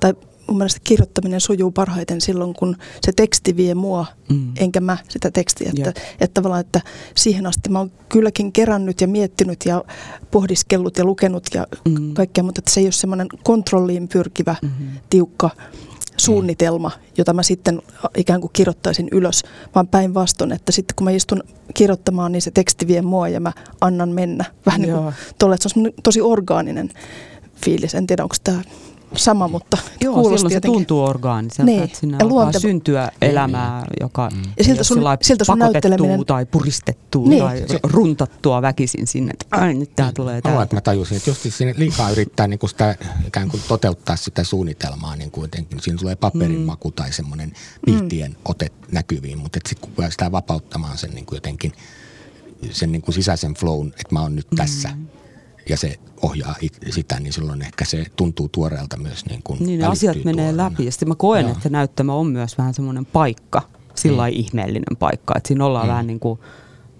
tai 0.00 0.14
mun 0.46 0.58
mielestä 0.58 0.80
kirjoittaminen 0.84 1.40
sujuu 1.40 1.70
parhaiten 1.70 2.20
silloin, 2.20 2.54
kun 2.54 2.76
se 3.00 3.12
teksti 3.12 3.56
vie 3.56 3.74
mua, 3.74 4.06
mm. 4.30 4.52
enkä 4.56 4.80
mä 4.80 4.98
sitä 5.08 5.30
tekstiä. 5.30 5.68
Että, 5.76 6.00
yeah. 6.00 6.16
että 6.20 6.34
tavallaan, 6.34 6.60
että 6.60 6.80
siihen 7.14 7.46
asti 7.46 7.68
mä 7.70 7.78
oon 7.78 7.92
kylläkin 8.08 8.52
kerännyt 8.52 9.00
ja 9.00 9.08
miettinyt 9.08 9.66
ja 9.66 9.84
pohdiskellut 10.30 10.98
ja 10.98 11.04
lukenut 11.04 11.46
ja 11.54 11.66
mm. 11.88 12.14
kaikkea, 12.14 12.44
mutta 12.44 12.58
että 12.58 12.70
se 12.70 12.80
ei 12.80 12.86
ole 12.86 12.92
semmoinen 12.92 13.26
kontrolliin 13.42 14.08
pyrkivä, 14.08 14.56
mm-hmm. 14.62 14.88
tiukka 15.10 15.50
suunnitelma, 16.16 16.90
jota 17.18 17.32
mä 17.32 17.42
sitten 17.42 17.82
ikään 18.16 18.40
kuin 18.40 18.50
kirjoittaisin 18.52 19.08
ylös, 19.12 19.42
vaan 19.74 19.88
päinvastoin, 19.88 20.52
että 20.52 20.72
sitten 20.72 20.94
kun 20.96 21.04
mä 21.04 21.10
istun 21.10 21.42
kirjoittamaan, 21.74 22.32
niin 22.32 22.42
se 22.42 22.50
teksti 22.50 22.86
vie 22.86 23.02
mua 23.02 23.28
ja 23.28 23.40
mä 23.40 23.52
annan 23.80 24.08
mennä. 24.08 24.44
Vähän 24.66 24.80
niin 24.80 24.94
kuin 24.94 25.14
tolle, 25.38 25.54
että 25.54 25.68
se 25.68 25.80
on 25.80 25.92
tosi 26.02 26.20
orgaaninen 26.20 26.90
fiilis. 27.64 27.94
En 27.94 28.06
tiedä, 28.06 28.22
onko 28.22 28.36
tämä 28.44 28.62
sama, 29.16 29.48
mutta 29.48 29.78
Joo, 30.00 30.22
silloin 30.22 30.50
se 30.50 30.60
tuntuu 30.60 31.04
orgaaniselta, 31.04 31.70
niin. 31.70 31.82
että 31.82 31.98
sinne 31.98 32.16
ja 32.20 32.26
luonte... 32.26 32.58
syntyä 32.58 33.10
elämää, 33.22 33.80
niin. 33.80 33.96
joka 34.00 34.30
mm. 34.34 34.42
ja 34.58 34.64
siltä 34.64 34.84
sun, 34.84 35.02
siltä 35.22 35.44
sun 35.44 35.58
näytteleminen... 35.58 36.24
tai 36.26 36.46
puristettua 36.46 37.28
niin. 37.28 37.42
tai 37.42 37.64
runtattua 37.82 38.62
väkisin 38.62 39.06
sinne, 39.06 39.32
että 39.32 39.46
ai 39.50 39.74
nyt 39.74 39.96
tää 39.96 40.12
tulee 40.12 40.42
tää. 40.42 40.62
että 40.62 40.76
mä 40.76 40.80
tajusin, 40.80 41.16
että 41.16 41.30
just 41.30 41.46
siinä 41.48 41.74
liikaa 41.76 42.10
yrittää 42.10 42.46
niin 42.46 42.58
kuin 42.58 42.70
sitä, 42.70 42.96
ikään 43.26 43.48
kuin 43.48 43.62
toteuttaa 43.68 44.16
sitä 44.16 44.44
suunnitelmaa, 44.44 45.16
niin 45.16 45.30
kuitenkin 45.30 45.80
siinä 45.80 45.98
tulee 45.98 46.16
paperin 46.16 46.58
mm. 46.58 46.66
maku 46.66 46.90
tai 46.90 47.12
semmoinen 47.12 47.52
pihtien 47.86 48.30
mm. 48.30 48.36
ote 48.44 48.66
näkyviin, 48.92 49.38
mutta 49.38 49.58
sitten 49.68 49.90
kun 49.90 50.10
sitä 50.10 50.32
vapauttamaan 50.32 50.98
sen 50.98 51.10
niin 51.10 51.26
kuin 51.26 51.36
jotenkin 51.36 51.72
sen 52.70 52.92
niin 52.92 53.02
kuin 53.02 53.14
sisäisen 53.14 53.54
flown, 53.54 53.86
että 53.86 54.08
mä 54.10 54.20
oon 54.20 54.36
nyt 54.36 54.50
mm. 54.50 54.56
tässä– 54.56 54.90
ja 55.68 55.76
se 55.76 55.98
ohjaa 56.22 56.54
it, 56.60 56.78
sitä, 56.90 57.20
niin 57.20 57.32
silloin 57.32 57.62
ehkä 57.62 57.84
se 57.84 58.04
tuntuu 58.16 58.48
tuoreelta 58.48 58.96
myös. 58.96 59.26
Niin, 59.26 59.40
kuin 59.44 59.66
niin 59.66 59.84
asiat 59.84 60.16
tuorena. 60.16 60.36
menee 60.36 60.56
läpi 60.56 60.84
ja 60.84 60.92
sitten 60.92 61.08
mä 61.08 61.14
koen, 61.14 61.46
Joo. 61.46 61.52
että 61.52 61.68
näyttämä 61.68 62.14
on 62.14 62.26
myös 62.26 62.58
vähän 62.58 62.74
semmoinen 62.74 63.06
paikka, 63.06 63.62
sillä 63.94 64.26
mm. 64.26 64.32
ihmeellinen 64.34 64.96
paikka, 64.98 65.34
että 65.36 65.48
siinä 65.48 65.64
ollaan 65.64 65.86
mm. 65.86 65.90
vähän 65.90 66.06
niin 66.06 66.20
kuin 66.20 66.40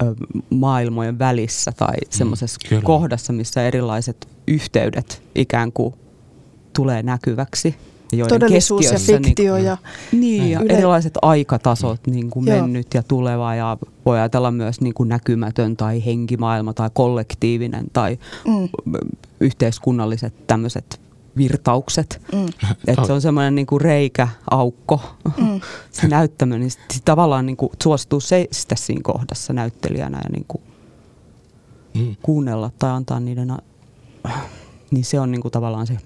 ö, 0.02 0.14
maailmojen 0.50 1.18
välissä 1.18 1.72
tai 1.72 1.96
mm. 1.96 2.06
semmoisessa 2.10 2.60
mm. 2.70 2.82
kohdassa, 2.82 3.32
missä 3.32 3.66
erilaiset 3.66 4.28
yhteydet 4.46 5.22
ikään 5.34 5.72
kuin 5.72 5.94
tulee 6.72 7.02
näkyväksi 7.02 7.76
joiden 8.18 8.40
Todellisuus 8.40 8.84
ja 8.84 8.98
niin 9.06 9.22
fiktio 9.22 9.54
niin, 9.54 9.64
ja, 9.64 9.76
niin, 10.12 10.50
ja 10.50 10.60
yle- 10.60 10.72
erilaiset 10.72 11.18
aikatasot, 11.22 12.06
niin 12.06 12.30
kuin 12.30 12.44
mennyt 12.44 12.94
ja 12.94 13.02
tuleva 13.02 13.54
ja 13.54 13.76
voi 14.06 14.18
ajatella 14.18 14.50
myös 14.50 14.80
niin 14.80 14.94
kuin 14.94 15.08
näkymätön 15.08 15.76
tai 15.76 16.04
henkimaailma 16.06 16.72
tai 16.72 16.90
kollektiivinen 16.94 17.86
tai 17.92 18.18
mm. 18.46 18.68
yhteiskunnalliset 19.40 20.46
tämmöiset 20.46 21.00
virtaukset. 21.36 22.20
Mm. 22.32 22.46
Että 22.86 23.06
se 23.06 23.12
on 23.12 23.20
semmoinen 23.20 23.54
niin 23.54 23.66
kuin 23.66 23.80
reikä, 23.80 24.28
aukko, 24.50 25.00
mm. 25.38 25.60
se 25.90 26.08
näyttämö, 26.08 26.58
niin 26.58 26.70
sit, 26.70 26.80
sit 26.92 27.04
tavallaan 27.04 27.46
niin 27.46 27.56
kuin 27.56 27.70
suostuu 27.82 28.20
seistä 28.20 28.76
siinä 28.76 29.00
kohdassa 29.04 29.52
näyttelijänä 29.52 30.18
ja 30.18 30.30
niin 30.32 30.44
kuin 30.48 30.62
mm. 31.94 32.16
kuunnella 32.22 32.70
tai 32.78 32.90
antaa 32.90 33.20
niiden, 33.20 33.52
niin 34.90 35.04
se 35.04 35.20
on 35.20 35.30
niin 35.30 35.42
kuin 35.42 35.52
tavallaan 35.52 35.86
se 35.86 35.98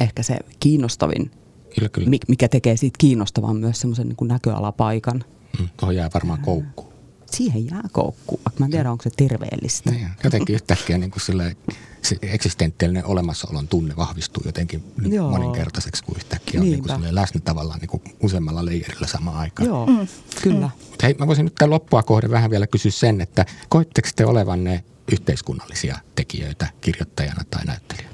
ehkä 0.00 0.22
se 0.22 0.36
kiinnostavin, 0.60 1.30
kyllä, 1.74 1.88
kyllä. 1.88 2.10
mikä 2.28 2.48
tekee 2.48 2.76
siitä 2.76 2.96
kiinnostavan 2.98 3.56
myös 3.56 3.80
semmoisen 3.80 4.08
niin 4.08 4.28
näköalapaikan. 4.28 5.24
Mm, 5.58 5.68
tuohon 5.76 5.96
jää 5.96 6.10
varmaan 6.14 6.40
koukku. 6.40 6.88
Siihen 7.30 7.66
jää 7.66 7.82
koukku, 7.92 8.40
vaikka 8.44 8.58
mä 8.58 8.64
en 8.64 8.70
tiedä, 8.70 8.90
onko 8.90 9.02
se 9.02 9.10
terveellistä. 9.16 9.90
Niin, 9.90 10.08
jotenkin 10.24 10.54
yhtäkkiä 10.54 10.98
niin 10.98 11.10
kuin 11.10 11.22
sille, 11.22 11.56
se 12.02 12.16
eksistentiaalinen 12.22 13.06
olemassaolon 13.06 13.68
tunne 13.68 13.96
vahvistuu 13.96 14.42
jotenkin 14.46 14.84
Joo. 15.02 15.30
moninkertaiseksi, 15.30 16.04
kuin 16.04 16.16
yhtäkkiä 16.16 16.60
on 16.60 16.70
niin 16.70 16.82
kuin 16.82 17.14
läsnä 17.14 17.40
tavallaan 17.40 17.80
niin 17.80 17.88
kuin 17.88 18.02
useammalla 18.22 18.64
leijerillä 18.64 19.06
samaan 19.06 19.36
aikaan. 19.36 19.68
Joo, 19.68 19.86
mm. 19.86 20.06
kyllä. 20.42 20.66
Mm. 20.66 20.96
Hei, 21.02 21.14
mä 21.18 21.26
voisin 21.26 21.44
nyt 21.44 21.54
tämän 21.54 21.70
loppua 21.70 22.02
kohden 22.02 22.30
vähän 22.30 22.50
vielä 22.50 22.66
kysyä 22.66 22.90
sen, 22.90 23.20
että 23.20 23.46
koitteko 23.68 24.08
te 24.16 24.26
olevanne 24.26 24.84
yhteiskunnallisia 25.12 25.98
tekijöitä 26.14 26.66
kirjoittajana 26.80 27.44
tai 27.50 27.64
näyttelijänä? 27.64 28.07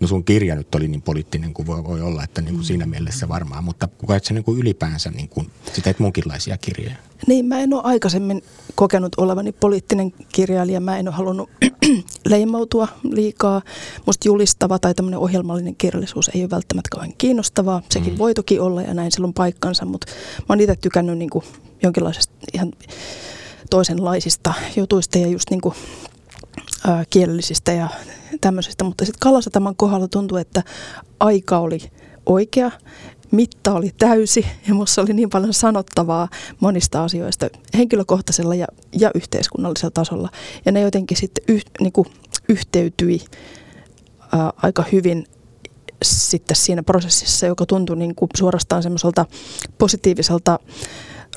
No 0.00 0.06
sun 0.06 0.24
kirja 0.24 0.54
nyt 0.54 0.74
oli 0.74 0.88
niin 0.88 1.02
poliittinen 1.02 1.54
kuin 1.54 1.66
voi, 1.66 1.84
voi 1.84 2.00
olla, 2.00 2.24
että 2.24 2.40
niin 2.40 2.54
kuin 2.54 2.64
siinä 2.64 2.86
mielessä 2.86 3.28
varmaan, 3.28 3.64
mutta 3.64 3.88
koet 4.06 4.24
sä 4.24 4.34
niin 4.34 4.44
kuin 4.44 4.58
ylipäänsä 4.58 5.10
niin 5.10 5.28
kuin, 5.28 5.50
sä 5.72 5.82
teet 5.82 5.98
munkinlaisia 5.98 6.56
kirjoja? 6.56 6.96
Niin, 7.26 7.46
mä 7.46 7.60
en 7.60 7.74
ole 7.74 7.82
aikaisemmin 7.84 8.42
kokenut 8.74 9.12
olevani 9.16 9.52
poliittinen 9.52 10.12
kirjailija. 10.32 10.80
Mä 10.80 10.98
en 10.98 11.08
ole 11.08 11.16
halunnut 11.16 11.50
leimautua 12.28 12.88
liikaa. 13.02 13.62
Musta 14.06 14.28
julistava 14.28 14.78
tai 14.78 14.94
tämmöinen 14.94 15.18
ohjelmallinen 15.18 15.76
kirjallisuus 15.76 16.30
ei 16.34 16.42
ole 16.42 16.50
välttämättä 16.50 16.88
kauhean 16.90 17.14
kiinnostavaa. 17.18 17.82
Sekin 17.90 18.12
mm. 18.12 18.18
voi 18.18 18.34
toki 18.34 18.58
olla 18.58 18.82
ja 18.82 18.94
näin 18.94 19.12
silloin 19.12 19.34
paikkansa, 19.34 19.84
mutta 19.84 20.12
mä 20.38 20.44
oon 20.48 20.60
itse 20.60 20.76
tykännyt 20.76 21.18
niin 21.18 21.30
kuin 21.30 21.44
jonkinlaisesta 21.82 22.34
ihan 22.54 22.72
toisenlaisista 23.70 24.54
jutuista 24.76 25.18
ja 25.18 25.26
just 25.26 25.50
niin 25.50 25.60
kuin 25.60 25.74
kielellisistä 27.10 27.72
ja 27.72 27.88
tämmöisistä. 28.40 28.84
Mutta 28.84 29.04
sitten 29.04 29.20
Kalasataman 29.20 29.76
kohdalla 29.76 30.08
tuntui, 30.08 30.40
että 30.40 30.62
aika 31.20 31.58
oli 31.58 31.78
oikea, 32.26 32.70
mitta 33.30 33.72
oli 33.72 33.94
täysi 33.98 34.46
ja 34.68 34.74
minussa 34.74 35.02
oli 35.02 35.12
niin 35.12 35.30
paljon 35.30 35.54
sanottavaa 35.54 36.28
monista 36.60 37.04
asioista 37.04 37.46
henkilökohtaisella 37.76 38.54
ja, 38.54 38.66
ja 38.92 39.10
yhteiskunnallisella 39.14 39.90
tasolla. 39.90 40.28
Ja 40.64 40.72
ne 40.72 40.80
jotenkin 40.80 41.16
sitten 41.16 41.44
yh, 41.48 41.62
niin 41.80 41.92
kuin 41.92 42.08
yhteytyi 42.48 43.20
ää, 44.32 44.52
aika 44.56 44.84
hyvin 44.92 45.26
sitten 46.02 46.56
siinä 46.56 46.82
prosessissa, 46.82 47.46
joka 47.46 47.66
tuntui 47.66 47.96
niin 47.96 48.14
kuin 48.14 48.28
suorastaan 48.36 48.82
semmoiselta 48.82 49.26
positiiviselta 49.78 50.58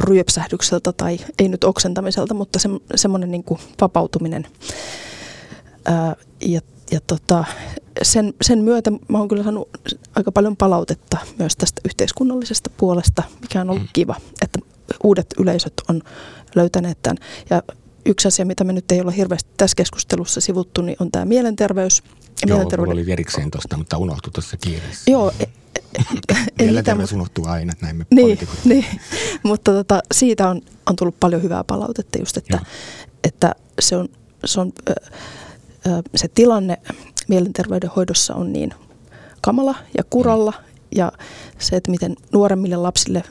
ryöpsähdykseltä 0.02 0.94
tai 0.94 1.20
ei 1.40 1.48
nyt 1.48 1.64
oksentamiselta, 1.64 2.34
mutta 2.34 2.60
se, 2.60 2.70
semmoinen 2.96 3.32
niin 3.32 3.44
kuin 3.44 3.60
vapautuminen 3.82 4.48
Ää, 5.86 6.16
ja 6.42 6.62
ja 6.92 7.00
tota, 7.08 7.46
sen, 8.02 8.34
sen 8.42 8.60
myötä 8.60 8.92
mä 9.08 9.18
oon 9.18 9.28
kyllä 9.28 9.44
saanut 9.44 9.70
aika 10.16 10.32
paljon 10.32 10.58
palautetta 10.58 11.18
myös 11.40 11.56
tästä 11.56 11.82
yhteiskunnallisesta 11.86 12.70
puolesta, 12.78 13.24
mikä 13.42 13.62
on 13.62 13.70
ollut 13.70 13.84
mm. 13.84 13.90
kiva, 13.94 14.16
että 14.42 14.60
uudet 15.04 15.28
yleisöt 15.40 15.74
on 15.90 16.02
löytäneet 16.56 16.98
tämän. 17.02 17.18
Ja 17.50 17.64
yksi 18.06 18.28
asia, 18.28 18.46
mitä 18.46 18.64
me 18.64 18.74
nyt 18.74 18.92
ei 18.92 19.02
olla 19.02 19.12
hirveästi 19.12 19.50
tässä 19.58 19.76
keskustelussa 19.76 20.42
sivuttu, 20.42 20.82
niin 20.82 20.96
on 21.00 21.12
tämä 21.12 21.26
mielenterveys. 21.26 22.04
Joo, 22.48 22.70
oli 22.78 23.06
verikseen 23.06 23.52
tuosta, 23.52 23.78
mutta 23.78 23.98
unohtui 23.98 24.32
tuossa 24.32 24.58
kiireessä. 24.58 25.12
Joo, 25.12 25.32
e, 25.40 25.44
e, 25.44 26.04
Mielenterveys 26.66 27.14
unohtuu 27.14 27.46
aina, 27.46 27.74
näin 27.82 27.96
me 27.96 28.06
niin, 28.12 28.40
niin, 28.66 28.86
mutta 29.44 29.72
tota, 29.72 30.02
siitä 30.14 30.50
on, 30.50 30.62
on 30.86 30.96
tullut 30.96 31.20
paljon 31.20 31.44
hyvää 31.44 31.64
palautetta 31.64 32.20
just, 32.20 32.38
että, 32.38 32.60
että 33.24 33.56
se 33.80 33.96
on, 33.96 34.10
se 34.46 34.62
on 34.62 34.72
se 36.16 36.28
tilanne 36.28 36.78
mielenterveyden 37.28 37.90
hoidossa 37.96 38.36
on 38.36 38.54
niin 38.54 38.74
kamala 39.42 39.76
ja 39.98 40.04
kuralla 40.10 40.54
ja 40.96 41.12
se, 41.60 41.76
että 41.76 41.92
miten 41.92 42.16
nuoremmille 42.34 42.76
lapsille 42.76 43.24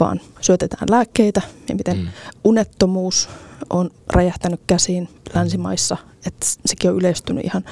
vaan 0.00 0.20
syötetään 0.40 0.86
lääkkeitä 0.90 1.42
ja 1.68 1.74
miten 1.74 1.96
mm. 1.96 2.08
unettomuus 2.44 3.28
on 3.70 3.90
räjähtänyt 4.12 4.60
käsiin 4.66 5.08
länsimaissa, 5.34 5.96
että 6.26 6.46
sekin 6.66 6.90
on 6.90 6.96
yleistynyt 6.96 7.44
ihan. 7.44 7.64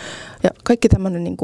Ja 0.43 0.51
kaikki 0.65 0.89
tämmöinen 0.89 1.25
niin 1.25 1.37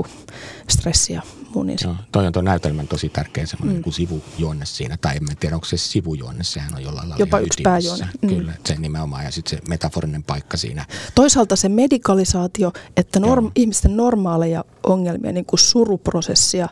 stressi 0.69 1.13
ja 1.13 1.23
muu. 1.55 1.63
Niin 1.63 1.79
Joo, 1.85 1.95
toi 2.13 2.27
on 2.27 2.33
tuon 2.33 2.45
näytelmän 2.45 2.89
tosi 2.89 3.09
tärkeä 3.09 3.47
semmoinen 3.47 3.77
mm. 3.77 3.83
niin 3.85 3.93
sivujuonne 3.93 4.67
siinä, 4.67 4.97
tai 5.01 5.17
en 5.17 5.37
tiedä 5.41 5.55
onko 5.55 5.65
se 5.65 5.77
sivujuonne, 5.77 6.45
sehän 6.45 6.75
on 6.75 6.83
jollain 6.83 7.09
lailla 7.09 7.23
Jopa 7.23 7.39
yksi 7.39 7.63
pääjuonne. 7.63 8.09
Mm. 8.23 8.29
Kyllä, 8.29 8.53
se 8.67 8.75
nimenomaan 8.75 9.25
ja 9.25 9.31
sitten 9.31 9.59
se 9.59 9.69
metaforinen 9.69 10.23
paikka 10.23 10.57
siinä. 10.57 10.87
Toisaalta 11.15 11.57
se 11.57 11.69
medikalisaatio, 11.69 12.73
että 12.97 13.21
norm, 13.21 13.51
ihmisten 13.55 13.97
normaaleja 13.97 14.65
ongelmia, 14.83 15.33
niin 15.33 15.45
kuin 15.45 15.61
suruprosessia 15.61 16.69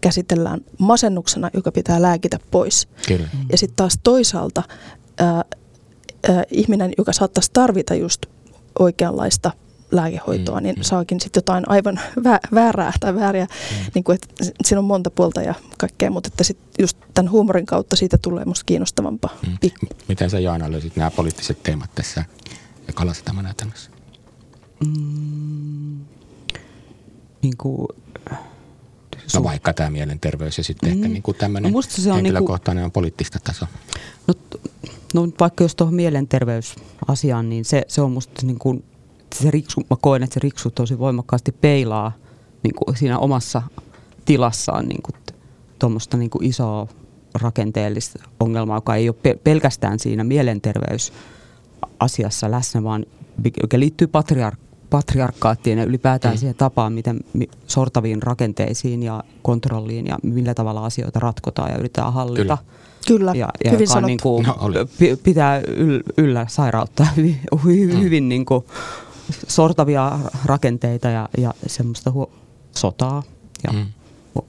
käsitellään 0.00 0.60
masennuksena, 0.78 1.50
joka 1.54 1.72
pitää 1.72 2.02
lääkitä 2.02 2.38
pois. 2.50 2.88
Kyllä. 3.08 3.28
Ja 3.52 3.58
sitten 3.58 3.76
taas 3.76 3.98
toisaalta 4.02 4.62
ihminen, 6.50 6.92
joka 6.98 7.12
saattaisi 7.12 7.50
tarvita 7.52 7.94
just 7.94 8.26
oikeanlaista 8.78 9.52
lääkehoitoa, 9.90 10.60
mm, 10.60 10.62
niin 10.62 10.76
mm. 10.76 10.82
saakin 10.82 11.20
sitten 11.20 11.40
jotain 11.40 11.68
aivan 11.68 12.00
väärää 12.54 12.92
tai 13.00 13.14
vääriä, 13.14 13.44
mm. 13.44 13.90
niin 13.94 14.04
kuin, 14.04 14.14
että 14.14 14.44
siinä 14.64 14.78
on 14.78 14.84
monta 14.84 15.10
puolta 15.10 15.42
ja 15.42 15.54
kaikkea, 15.78 16.10
mutta 16.10 16.26
että 16.26 16.44
sit 16.44 16.58
just 16.78 16.96
tämän 17.14 17.30
huumorin 17.30 17.66
kautta 17.66 17.96
siitä 17.96 18.18
tulee 18.18 18.44
musta 18.44 18.64
kiinnostavampaa. 18.66 19.36
Mm. 19.46 19.70
Miten 20.08 20.30
sä 20.30 20.38
Joana 20.38 20.72
löysit 20.72 20.96
nämä 20.96 21.10
poliittiset 21.10 21.62
teemat 21.62 21.90
tässä 21.94 22.24
Kalasataman 22.94 23.44
näytelmässä? 23.44 23.90
Mm, 24.84 26.04
niin 27.42 27.56
kuin, 27.58 27.88
No 29.34 29.44
vaikka 29.44 29.72
tämä 29.72 29.90
mielenterveys 29.90 30.58
ja 30.58 30.64
sitten 30.64 30.88
mm. 30.88 30.96
ehkä 30.96 31.08
niin 31.08 31.22
kuin 31.22 31.36
tämmöinen 31.36 31.72
no 31.72 31.82
se 31.82 32.10
on 32.10 32.14
henkilökohtainen 32.14 32.82
niinku, 32.82 32.88
on 32.88 32.92
poliittista 32.92 33.38
tasoa. 33.44 33.68
No, 34.26 34.34
no 35.14 35.28
vaikka 35.40 35.64
jos 35.64 35.74
tuohon 35.74 35.94
mielenterveysasiaan, 35.94 37.48
niin 37.48 37.64
se, 37.64 37.82
se 37.88 38.02
on 38.02 38.12
musta 38.12 38.46
niin 38.46 38.58
kuin, 38.58 38.84
se 39.34 39.50
riksu, 39.50 39.80
mä 39.90 39.96
koen, 40.00 40.22
että 40.22 40.34
se 40.34 40.40
riksu 40.40 40.70
tosi 40.70 40.98
voimakkaasti 40.98 41.52
peilaa 41.52 42.12
niin 42.62 42.74
kuin 42.74 42.96
siinä 42.96 43.18
omassa 43.18 43.62
tilassaan 44.24 44.88
niin 44.88 45.02
kuin, 45.02 45.14
tuommoista 45.78 46.16
niin 46.16 46.30
kuin 46.30 46.44
isoa 46.44 46.86
rakenteellista 47.34 48.18
ongelmaa, 48.40 48.76
joka 48.76 48.94
ei 48.94 49.08
ole 49.08 49.36
pelkästään 49.44 49.98
siinä 49.98 50.24
mielenterveysasiassa 50.24 52.50
läsnä, 52.50 52.82
vaan 52.82 53.06
joka 53.62 53.78
liittyy 53.78 54.06
patriarkkaan 54.06 54.70
patriarkaattiin 54.90 55.78
ja 55.78 55.84
ylipäätään 55.84 56.34
mm. 56.34 56.38
siihen 56.38 56.54
tapaan, 56.54 56.92
miten 56.92 57.20
sortaviin 57.66 58.22
rakenteisiin 58.22 59.02
ja 59.02 59.24
kontrolliin 59.42 60.06
ja 60.06 60.18
millä 60.22 60.54
tavalla 60.54 60.84
asioita 60.84 61.20
ratkotaan 61.20 61.70
ja 61.70 61.78
yritetään 61.78 62.12
hallita. 62.12 62.42
Kyllä, 62.42 62.58
ja, 63.34 63.48
ja 63.64 63.70
hyvin 63.70 63.88
sanottu. 63.88 64.06
Niin 64.06 64.20
kuin, 64.22 64.46
no, 64.46 64.56
pitää 65.22 65.60
yllä 66.16 66.46
sairautta 66.48 67.06
hyvin, 67.16 67.40
hyvin, 67.64 67.96
mm. 67.96 68.02
hyvin 68.02 68.28
niin 68.28 68.44
kuin 68.44 68.64
sortavia 69.48 70.18
rakenteita 70.44 71.08
ja, 71.08 71.28
ja 71.38 71.54
semmoista 71.66 72.10
hu- 72.10 72.30
sotaa 72.76 73.22
ja 73.66 73.72
mm. 73.72 73.86
hu- 74.38 74.46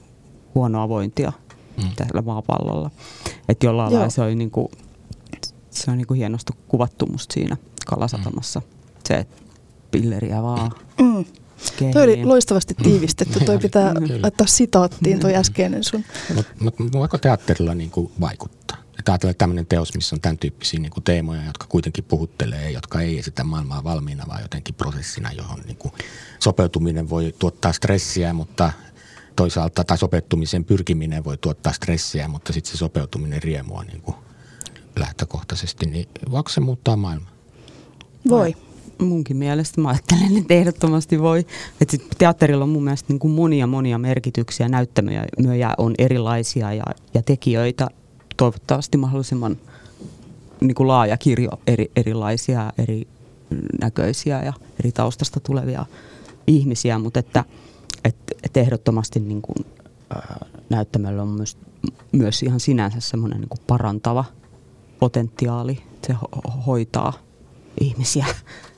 huonoa 0.54 0.88
vointia 0.88 1.32
mm. 1.76 1.90
tällä 1.96 2.22
maapallolla. 2.22 2.90
Että 3.48 3.66
jollain 3.66 3.92
lailla 3.92 4.10
se, 4.10 4.22
oli 4.22 4.34
niin 4.34 4.50
kuin, 4.50 4.68
se 5.70 5.90
on 5.90 5.98
niin 5.98 6.06
kuin 6.06 6.18
hienosti 6.18 6.52
kuvattu 6.68 7.06
musta 7.06 7.34
siinä 7.34 7.56
Kalasatamassa. 7.86 8.60
Mm. 8.60 8.66
Se, 9.08 9.14
että 9.14 9.36
pilleriä 9.90 10.42
vaan. 10.42 10.72
Mm. 11.00 11.24
Toi 11.92 12.02
oli 12.02 12.24
loistavasti 12.24 12.74
tiivistetty. 12.74 13.40
Toi 13.44 13.58
pitää 13.58 13.94
laittaa 14.22 14.46
sitaattiin 14.46 15.20
toi 15.20 15.34
äskeinen 15.34 15.84
sun. 15.84 16.04
Mutta 16.34 16.52
mut, 16.60 16.74
voiko 16.92 17.18
teatterilla 17.18 17.74
niinku 17.74 18.12
vaikuttaa? 18.20 18.78
Että 18.98 19.12
ajatellaan 19.12 19.36
tämmöinen 19.36 19.66
teos, 19.66 19.94
missä 19.94 20.16
on 20.16 20.20
tämän 20.20 20.38
tyyppisiä 20.38 20.80
niinku 20.80 21.00
teemoja, 21.00 21.44
jotka 21.44 21.66
kuitenkin 21.68 22.04
puhuttelee, 22.04 22.70
jotka 22.70 23.00
ei 23.00 23.18
esitä 23.18 23.44
maailmaa 23.44 23.84
valmiina, 23.84 24.24
vaan 24.28 24.42
jotenkin 24.42 24.74
prosessina, 24.74 25.32
johon 25.32 25.60
niinku 25.66 25.92
sopeutuminen 26.38 27.10
voi 27.10 27.34
tuottaa 27.38 27.72
stressiä, 27.72 28.32
mutta 28.32 28.72
toisaalta, 29.36 29.84
tai 29.84 29.98
sopeutumisen 29.98 30.64
pyrkiminen 30.64 31.24
voi 31.24 31.36
tuottaa 31.36 31.72
stressiä, 31.72 32.28
mutta 32.28 32.52
sitten 32.52 32.72
se 32.72 32.78
sopeutuminen 32.78 33.42
riemua 33.42 33.84
niinku 33.84 34.14
lähtökohtaisesti, 34.96 35.86
niin 35.86 36.08
voiko 36.30 36.48
se 36.48 36.60
muuttaa 36.60 36.96
maailmaa? 36.96 37.32
Voi. 38.28 38.54
Munkin 39.04 39.36
mielestä 39.36 39.80
mä 39.80 39.88
ajattelen, 39.88 40.36
että 40.38 40.54
ehdottomasti 40.54 41.20
voi. 41.20 41.46
Että 41.80 41.96
teatterilla 42.18 42.64
on 42.64 42.70
mun 42.70 42.84
mielestä 42.84 43.12
niin 43.12 43.18
kuin 43.18 43.32
monia 43.32 43.66
monia 43.66 43.98
merkityksiä, 43.98 44.68
näyttämöjä 44.68 45.24
on 45.78 45.94
erilaisia 45.98 46.72
ja, 46.72 46.84
ja 47.14 47.22
tekijöitä. 47.22 47.88
Toivottavasti 48.36 48.98
mahdollisimman 48.98 49.56
niin 50.60 50.74
kuin 50.74 50.88
laaja 50.88 51.16
kirjo 51.16 51.50
eri, 51.66 51.90
erilaisia, 51.96 52.72
eri 52.78 53.08
näköisiä 53.80 54.42
ja 54.42 54.52
eri 54.80 54.92
taustasta 54.92 55.40
tulevia 55.40 55.86
ihmisiä, 56.46 56.98
mutta 56.98 57.20
että, 57.20 57.44
että, 58.04 58.34
että 58.42 58.60
ehdottomasti 58.60 59.20
niin 59.20 59.42
kuin, 59.42 59.66
näyttämöllä 60.70 61.22
on 61.22 61.28
myös, 61.28 61.56
myös 62.12 62.42
ihan 62.42 62.60
sinänsä 62.60 63.00
semmoinen 63.00 63.40
niin 63.40 63.48
kuin 63.48 63.60
parantava 63.66 64.24
potentiaali, 64.98 65.78
se 66.06 66.12
ho- 66.12 66.50
hoitaa 66.66 67.12
ihmisiä 67.80 68.26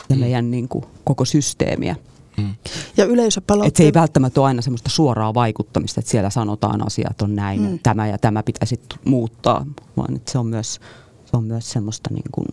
ja 0.09 0.16
mm. 0.16 0.20
meidän 0.20 0.50
niin 0.50 0.68
kuin, 0.68 0.84
koko 1.05 1.24
systeemiä. 1.24 1.96
Mm. 2.36 2.55
Ja 2.96 3.05
yleisöpalautteet... 3.05 3.72
Et 3.72 3.76
se 3.76 3.84
ei 3.84 3.94
välttämättä 3.94 4.40
ole 4.40 4.48
aina 4.48 4.62
semmoista 4.62 4.90
suoraa 4.90 5.34
vaikuttamista, 5.34 6.00
että 6.00 6.11
siellä 6.11 6.30
sanotaan 6.30 6.86
asiat 6.86 7.22
on 7.22 7.34
näin, 7.34 7.61
mm. 7.61 7.78
tämä 7.82 8.07
ja 8.07 8.18
tämä 8.18 8.42
pitäisi 8.42 8.80
muuttaa, 9.05 9.66
vaan 9.96 10.16
että 10.16 10.32
se 10.32 10.38
on 10.38 10.46
myös, 10.46 10.80
se 11.24 11.36
on 11.36 11.44
myös 11.44 11.70
semmoista 11.70 12.11
niin 12.14 12.30
kuin, 12.32 12.46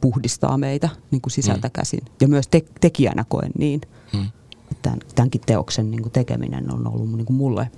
puhdistaa 0.00 0.58
meitä 0.58 0.88
niin 1.10 1.22
kuin 1.22 1.32
sisältä 1.32 1.68
mm. 1.68 1.72
käsin. 1.72 2.00
Ja 2.20 2.28
myös 2.28 2.48
te- 2.48 2.64
tekijänä 2.80 3.24
koen 3.28 3.52
niin. 3.58 3.80
Mm. 4.12 4.26
Tämän, 4.82 4.98
tämänkin 5.14 5.40
teoksen 5.46 5.90
niin 5.90 6.02
kuin 6.02 6.12
tekeminen 6.12 6.74
on 6.74 6.86
ollut 6.92 7.12
niin 7.12 7.26
kuin 7.26 7.36
mulle 7.36 7.70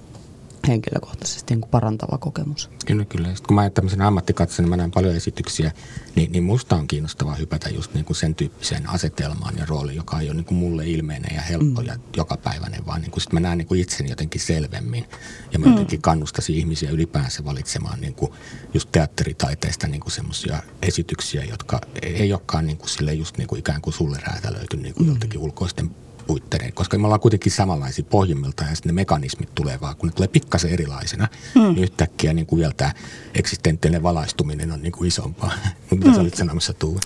henkilökohtaisesti 0.68 1.54
niin 1.54 1.60
kuin 1.60 1.70
parantava 1.70 2.18
kokemus. 2.18 2.70
Kyllä, 2.86 3.04
kyllä. 3.04 3.28
Sitten 3.28 3.46
kun 3.46 3.54
mä 3.54 3.70
tämmöisen 3.70 4.02
ammattikatsojana, 4.02 4.68
mä 4.68 4.76
näen 4.76 4.90
paljon 4.90 5.14
esityksiä, 5.16 5.72
niin, 6.14 6.32
niin 6.32 6.44
musta 6.44 6.76
on 6.76 6.86
kiinnostavaa 6.86 7.34
hypätä 7.34 7.68
just 7.68 7.94
niin 7.94 8.04
kuin 8.04 8.16
sen 8.16 8.34
tyyppiseen 8.34 8.88
asetelmaan 8.88 9.58
ja 9.58 9.66
rooliin, 9.66 9.96
joka 9.96 10.20
ei 10.20 10.26
ole 10.28 10.34
niin 10.34 10.44
kuin 10.44 10.58
mulle 10.58 10.86
ilmeinen 10.86 11.34
ja 11.34 11.42
helppo 11.42 11.80
mm. 11.80 11.86
ja 11.86 11.96
jokapäiväinen, 12.16 12.86
vaan 12.86 13.00
niin 13.00 13.10
kuin 13.10 13.22
sit 13.22 13.32
mä 13.32 13.40
näen 13.40 13.58
niin 13.58 13.68
kuin 13.68 13.80
itseni 13.80 14.10
jotenkin 14.10 14.40
selvemmin. 14.40 15.06
Ja 15.52 15.58
mä 15.58 15.66
mm. 15.66 15.72
jotenkin 15.72 16.02
kannustaisin 16.02 16.56
ihmisiä 16.56 16.90
ylipäänsä 16.90 17.44
valitsemaan 17.44 18.00
niin 18.00 18.14
kuin 18.14 18.32
just 18.74 18.88
teatteritaiteesta 18.92 19.86
niin 19.86 20.00
kuin 20.00 20.12
semmoisia 20.12 20.62
esityksiä, 20.82 21.44
jotka 21.44 21.80
ei 22.02 22.32
olekaan 22.32 22.66
niin 22.66 22.78
kuin 22.78 22.88
sille 22.88 23.14
just 23.14 23.38
niin 23.38 23.48
kuin 23.48 23.58
ikään 23.58 23.80
kuin 23.80 23.94
sulle 23.94 24.18
räätälöity 24.26 24.76
niin 24.76 24.94
kuin 24.94 25.06
mm. 25.06 25.12
joltakin 25.12 25.40
ulkoisten 25.40 25.90
puitteiden, 26.26 26.72
koska 26.72 26.98
me 26.98 27.06
ollaan 27.06 27.20
kuitenkin 27.20 27.52
samanlaisia 27.52 28.04
pohjimmiltaan 28.10 28.70
ja 28.70 28.76
sitten 28.76 28.90
ne 28.90 29.00
mekanismit 29.00 29.48
tulee 29.54 29.80
vaan, 29.80 29.96
kun 29.96 30.08
ne 30.08 30.14
tulee 30.14 30.28
pikkasen 30.28 30.70
erilaisena, 30.70 31.28
mm. 31.54 31.60
niin 31.60 31.78
yhtäkkiä 31.78 32.32
niin 32.32 32.46
kuin 32.46 32.60
vielä 32.60 32.72
tämä 32.76 32.92
eksistenttiinen 33.34 34.02
valaistuminen 34.02 34.72
on 34.72 34.82
niin 34.82 34.92
kuin 34.92 35.08
isompaa. 35.08 35.52
mitä 35.90 36.06
mm. 36.06 36.14
sä 36.14 36.20
olit 36.20 36.34
sanomassa 36.34 36.74
Tuuva? 36.74 37.00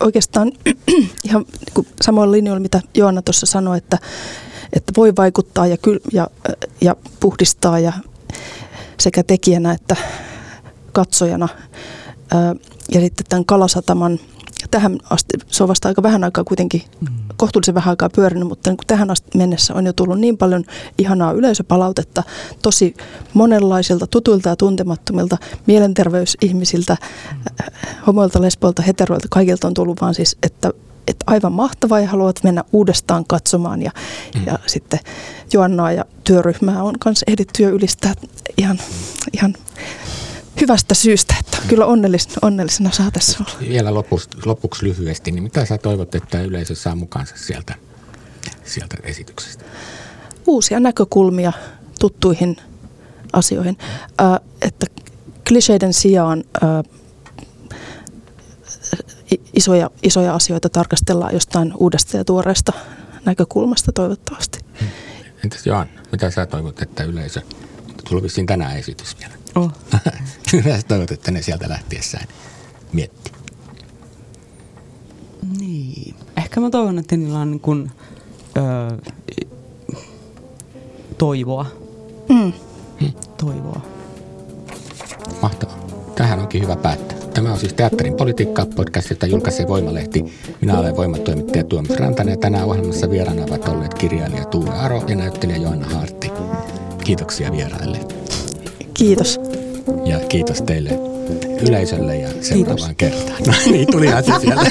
Oikeastaan 0.00 0.52
ihan 1.24 1.44
niin 1.76 1.86
samoilla 2.02 2.32
linjoilla, 2.32 2.60
mitä 2.60 2.80
Joanna 2.94 3.22
tuossa 3.22 3.46
sanoi, 3.46 3.78
että, 3.78 3.98
että 4.72 4.92
voi 4.96 5.12
vaikuttaa 5.16 5.66
ja, 5.66 5.76
kyl, 5.76 5.98
ja, 6.12 6.28
ja 6.80 6.96
puhdistaa 7.20 7.78
ja 7.78 7.92
sekä 9.00 9.22
tekijänä 9.22 9.72
että 9.72 9.96
katsojana. 10.92 11.48
Ja 12.92 13.00
sitten 13.00 13.26
tämän 13.28 13.44
Kalasataman– 13.44 14.20
tähän 14.70 14.98
asti, 15.10 15.38
se 15.46 15.62
on 15.62 15.68
vasta 15.68 15.88
aika 15.88 16.02
vähän 16.02 16.24
aikaa 16.24 16.44
kuitenkin, 16.44 16.82
mm. 17.00 17.06
kohtuullisen 17.36 17.74
vähän 17.74 17.92
aikaa 17.92 18.10
pyörinyt, 18.10 18.48
mutta 18.48 18.70
niin 18.70 18.76
kuin 18.76 18.86
tähän 18.86 19.10
asti 19.10 19.38
mennessä 19.38 19.74
on 19.74 19.86
jo 19.86 19.92
tullut 19.92 20.20
niin 20.20 20.38
paljon 20.38 20.64
ihanaa 20.98 21.32
yleisöpalautetta 21.32 22.22
tosi 22.62 22.94
monenlaisilta 23.34 24.06
tutuilta 24.06 24.48
ja 24.48 24.56
tuntemattomilta 24.56 25.36
mielenterveysihmisiltä, 25.66 26.96
mm. 27.32 27.38
homoilta, 28.06 28.42
lesboilta, 28.42 28.82
heteroilta, 28.82 29.26
kaikilta 29.30 29.66
on 29.66 29.74
tullut 29.74 30.00
vaan 30.00 30.14
siis, 30.14 30.36
että 30.42 30.70
että 31.08 31.24
aivan 31.26 31.52
mahtavaa 31.52 32.00
ja 32.00 32.08
haluavat 32.08 32.44
mennä 32.44 32.64
uudestaan 32.72 33.24
katsomaan. 33.28 33.82
Ja, 33.82 33.90
mm. 34.34 34.46
ja 34.46 34.58
sitten 34.66 35.00
Joannaa 35.52 35.92
ja 35.92 36.04
työryhmää 36.24 36.82
on 36.82 36.94
myös 37.04 37.24
ehditty 37.26 37.62
jo 37.62 37.68
ylistää 37.68 38.14
ihan, 38.56 38.78
ihan 39.32 39.54
hyvästä 40.60 40.94
syystä, 40.94 41.34
että 41.40 41.58
kyllä 41.68 41.86
onnellis, 41.86 42.28
onnellisena 42.42 42.90
saa 42.90 43.10
tässä 43.10 43.38
olla. 43.40 43.68
Vielä 43.68 43.94
lopuksi, 43.94 44.28
lopuksi 44.44 44.84
lyhyesti, 44.84 45.30
niin 45.30 45.42
mitä 45.42 45.64
sä 45.64 45.78
toivot, 45.78 46.14
että 46.14 46.42
yleisö 46.42 46.74
saa 46.74 46.94
mukaansa 46.94 47.34
sieltä, 47.36 47.74
sieltä 48.64 48.96
esityksestä? 49.02 49.64
Uusia 50.46 50.80
näkökulmia 50.80 51.52
tuttuihin 51.98 52.56
asioihin. 53.32 53.78
Äh, 54.20 54.40
että 54.62 54.86
kliseiden 55.48 55.92
sijaan 55.92 56.44
äh, 56.64 56.70
isoja, 59.54 59.90
isoja 60.02 60.34
asioita 60.34 60.68
tarkastellaan 60.68 61.34
jostain 61.34 61.72
uudesta 61.76 62.16
ja 62.16 62.24
tuoreesta 62.24 62.72
näkökulmasta 63.24 63.92
toivottavasti. 63.92 64.58
Entäs 65.44 65.66
Johanna, 65.66 66.02
mitä 66.12 66.30
sä 66.30 66.46
toivot, 66.46 66.82
että 66.82 67.04
yleisö, 67.04 67.40
tuli 68.08 68.22
vissiin 68.22 68.46
tänään 68.46 68.78
esitys 68.78 69.16
vielä. 69.20 69.34
Oh. 69.56 69.72
mitä 70.52 70.76
sä 70.76 70.86
toivot, 70.88 71.10
että 71.10 71.30
ne 71.30 71.42
sieltä 71.42 71.68
lähtiessään 71.68 72.28
miettii? 72.92 73.32
Niin. 75.58 76.14
Ehkä 76.36 76.60
mä 76.60 76.70
toivon, 76.70 76.98
että 76.98 77.16
niillä 77.16 77.38
on 77.38 77.50
niin 77.50 77.60
kuin, 77.60 77.90
öö, 78.56 78.98
toivoa. 81.18 81.66
Mm. 82.28 82.52
Toivoa. 83.36 83.80
Mahtavaa. 85.42 85.78
Tähän 86.14 86.38
onkin 86.38 86.62
hyvä 86.62 86.76
päättää. 86.76 87.18
Tämä 87.34 87.52
on 87.52 87.58
siis 87.58 87.74
Teatterin 87.74 88.14
politiikka 88.14 88.66
podcast, 88.76 89.10
jota 89.10 89.26
julkaisee 89.26 89.68
Voimalehti. 89.68 90.24
Minä 90.60 90.78
olen 90.78 90.96
voimatoimittaja 90.96 91.64
Tuomas 91.64 91.96
Rantanen 91.96 92.32
ja 92.32 92.36
tänään 92.36 92.64
ohjelmassa 92.64 93.10
vieraana 93.10 93.42
ovat 93.42 93.68
olleet 93.68 93.94
kirjailija 93.94 94.44
Tuure 94.44 94.72
Aro 94.72 95.02
ja 95.08 95.16
näyttelijä 95.16 95.56
Joanna 95.56 95.86
Haarti. 95.86 96.30
Kiitoksia 97.04 97.52
vieraille 97.52 98.25
Kiitos. 98.96 99.40
ja 100.04 100.18
kiitos 100.28 100.62
teille 100.62 100.90
yleisölle 101.68 102.16
ja 102.16 102.28
seuraavaan 102.40 102.96
kertaan. 102.96 103.42
No 103.46 103.52
niin, 103.66 103.86
tulihan 103.92 104.24
se 104.24 104.32
sieltä. 104.40 104.70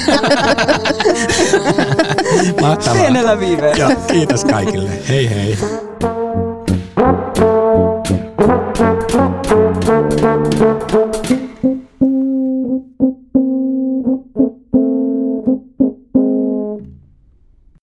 Mahtavaa. 2.60 3.00
Pienellä 3.00 3.40
viiveellä. 3.40 3.76
Joo, 3.76 3.90
kiitos 4.12 4.44
kaikille. 4.44 4.90
Hei 5.08 5.30
hei. 5.30 5.58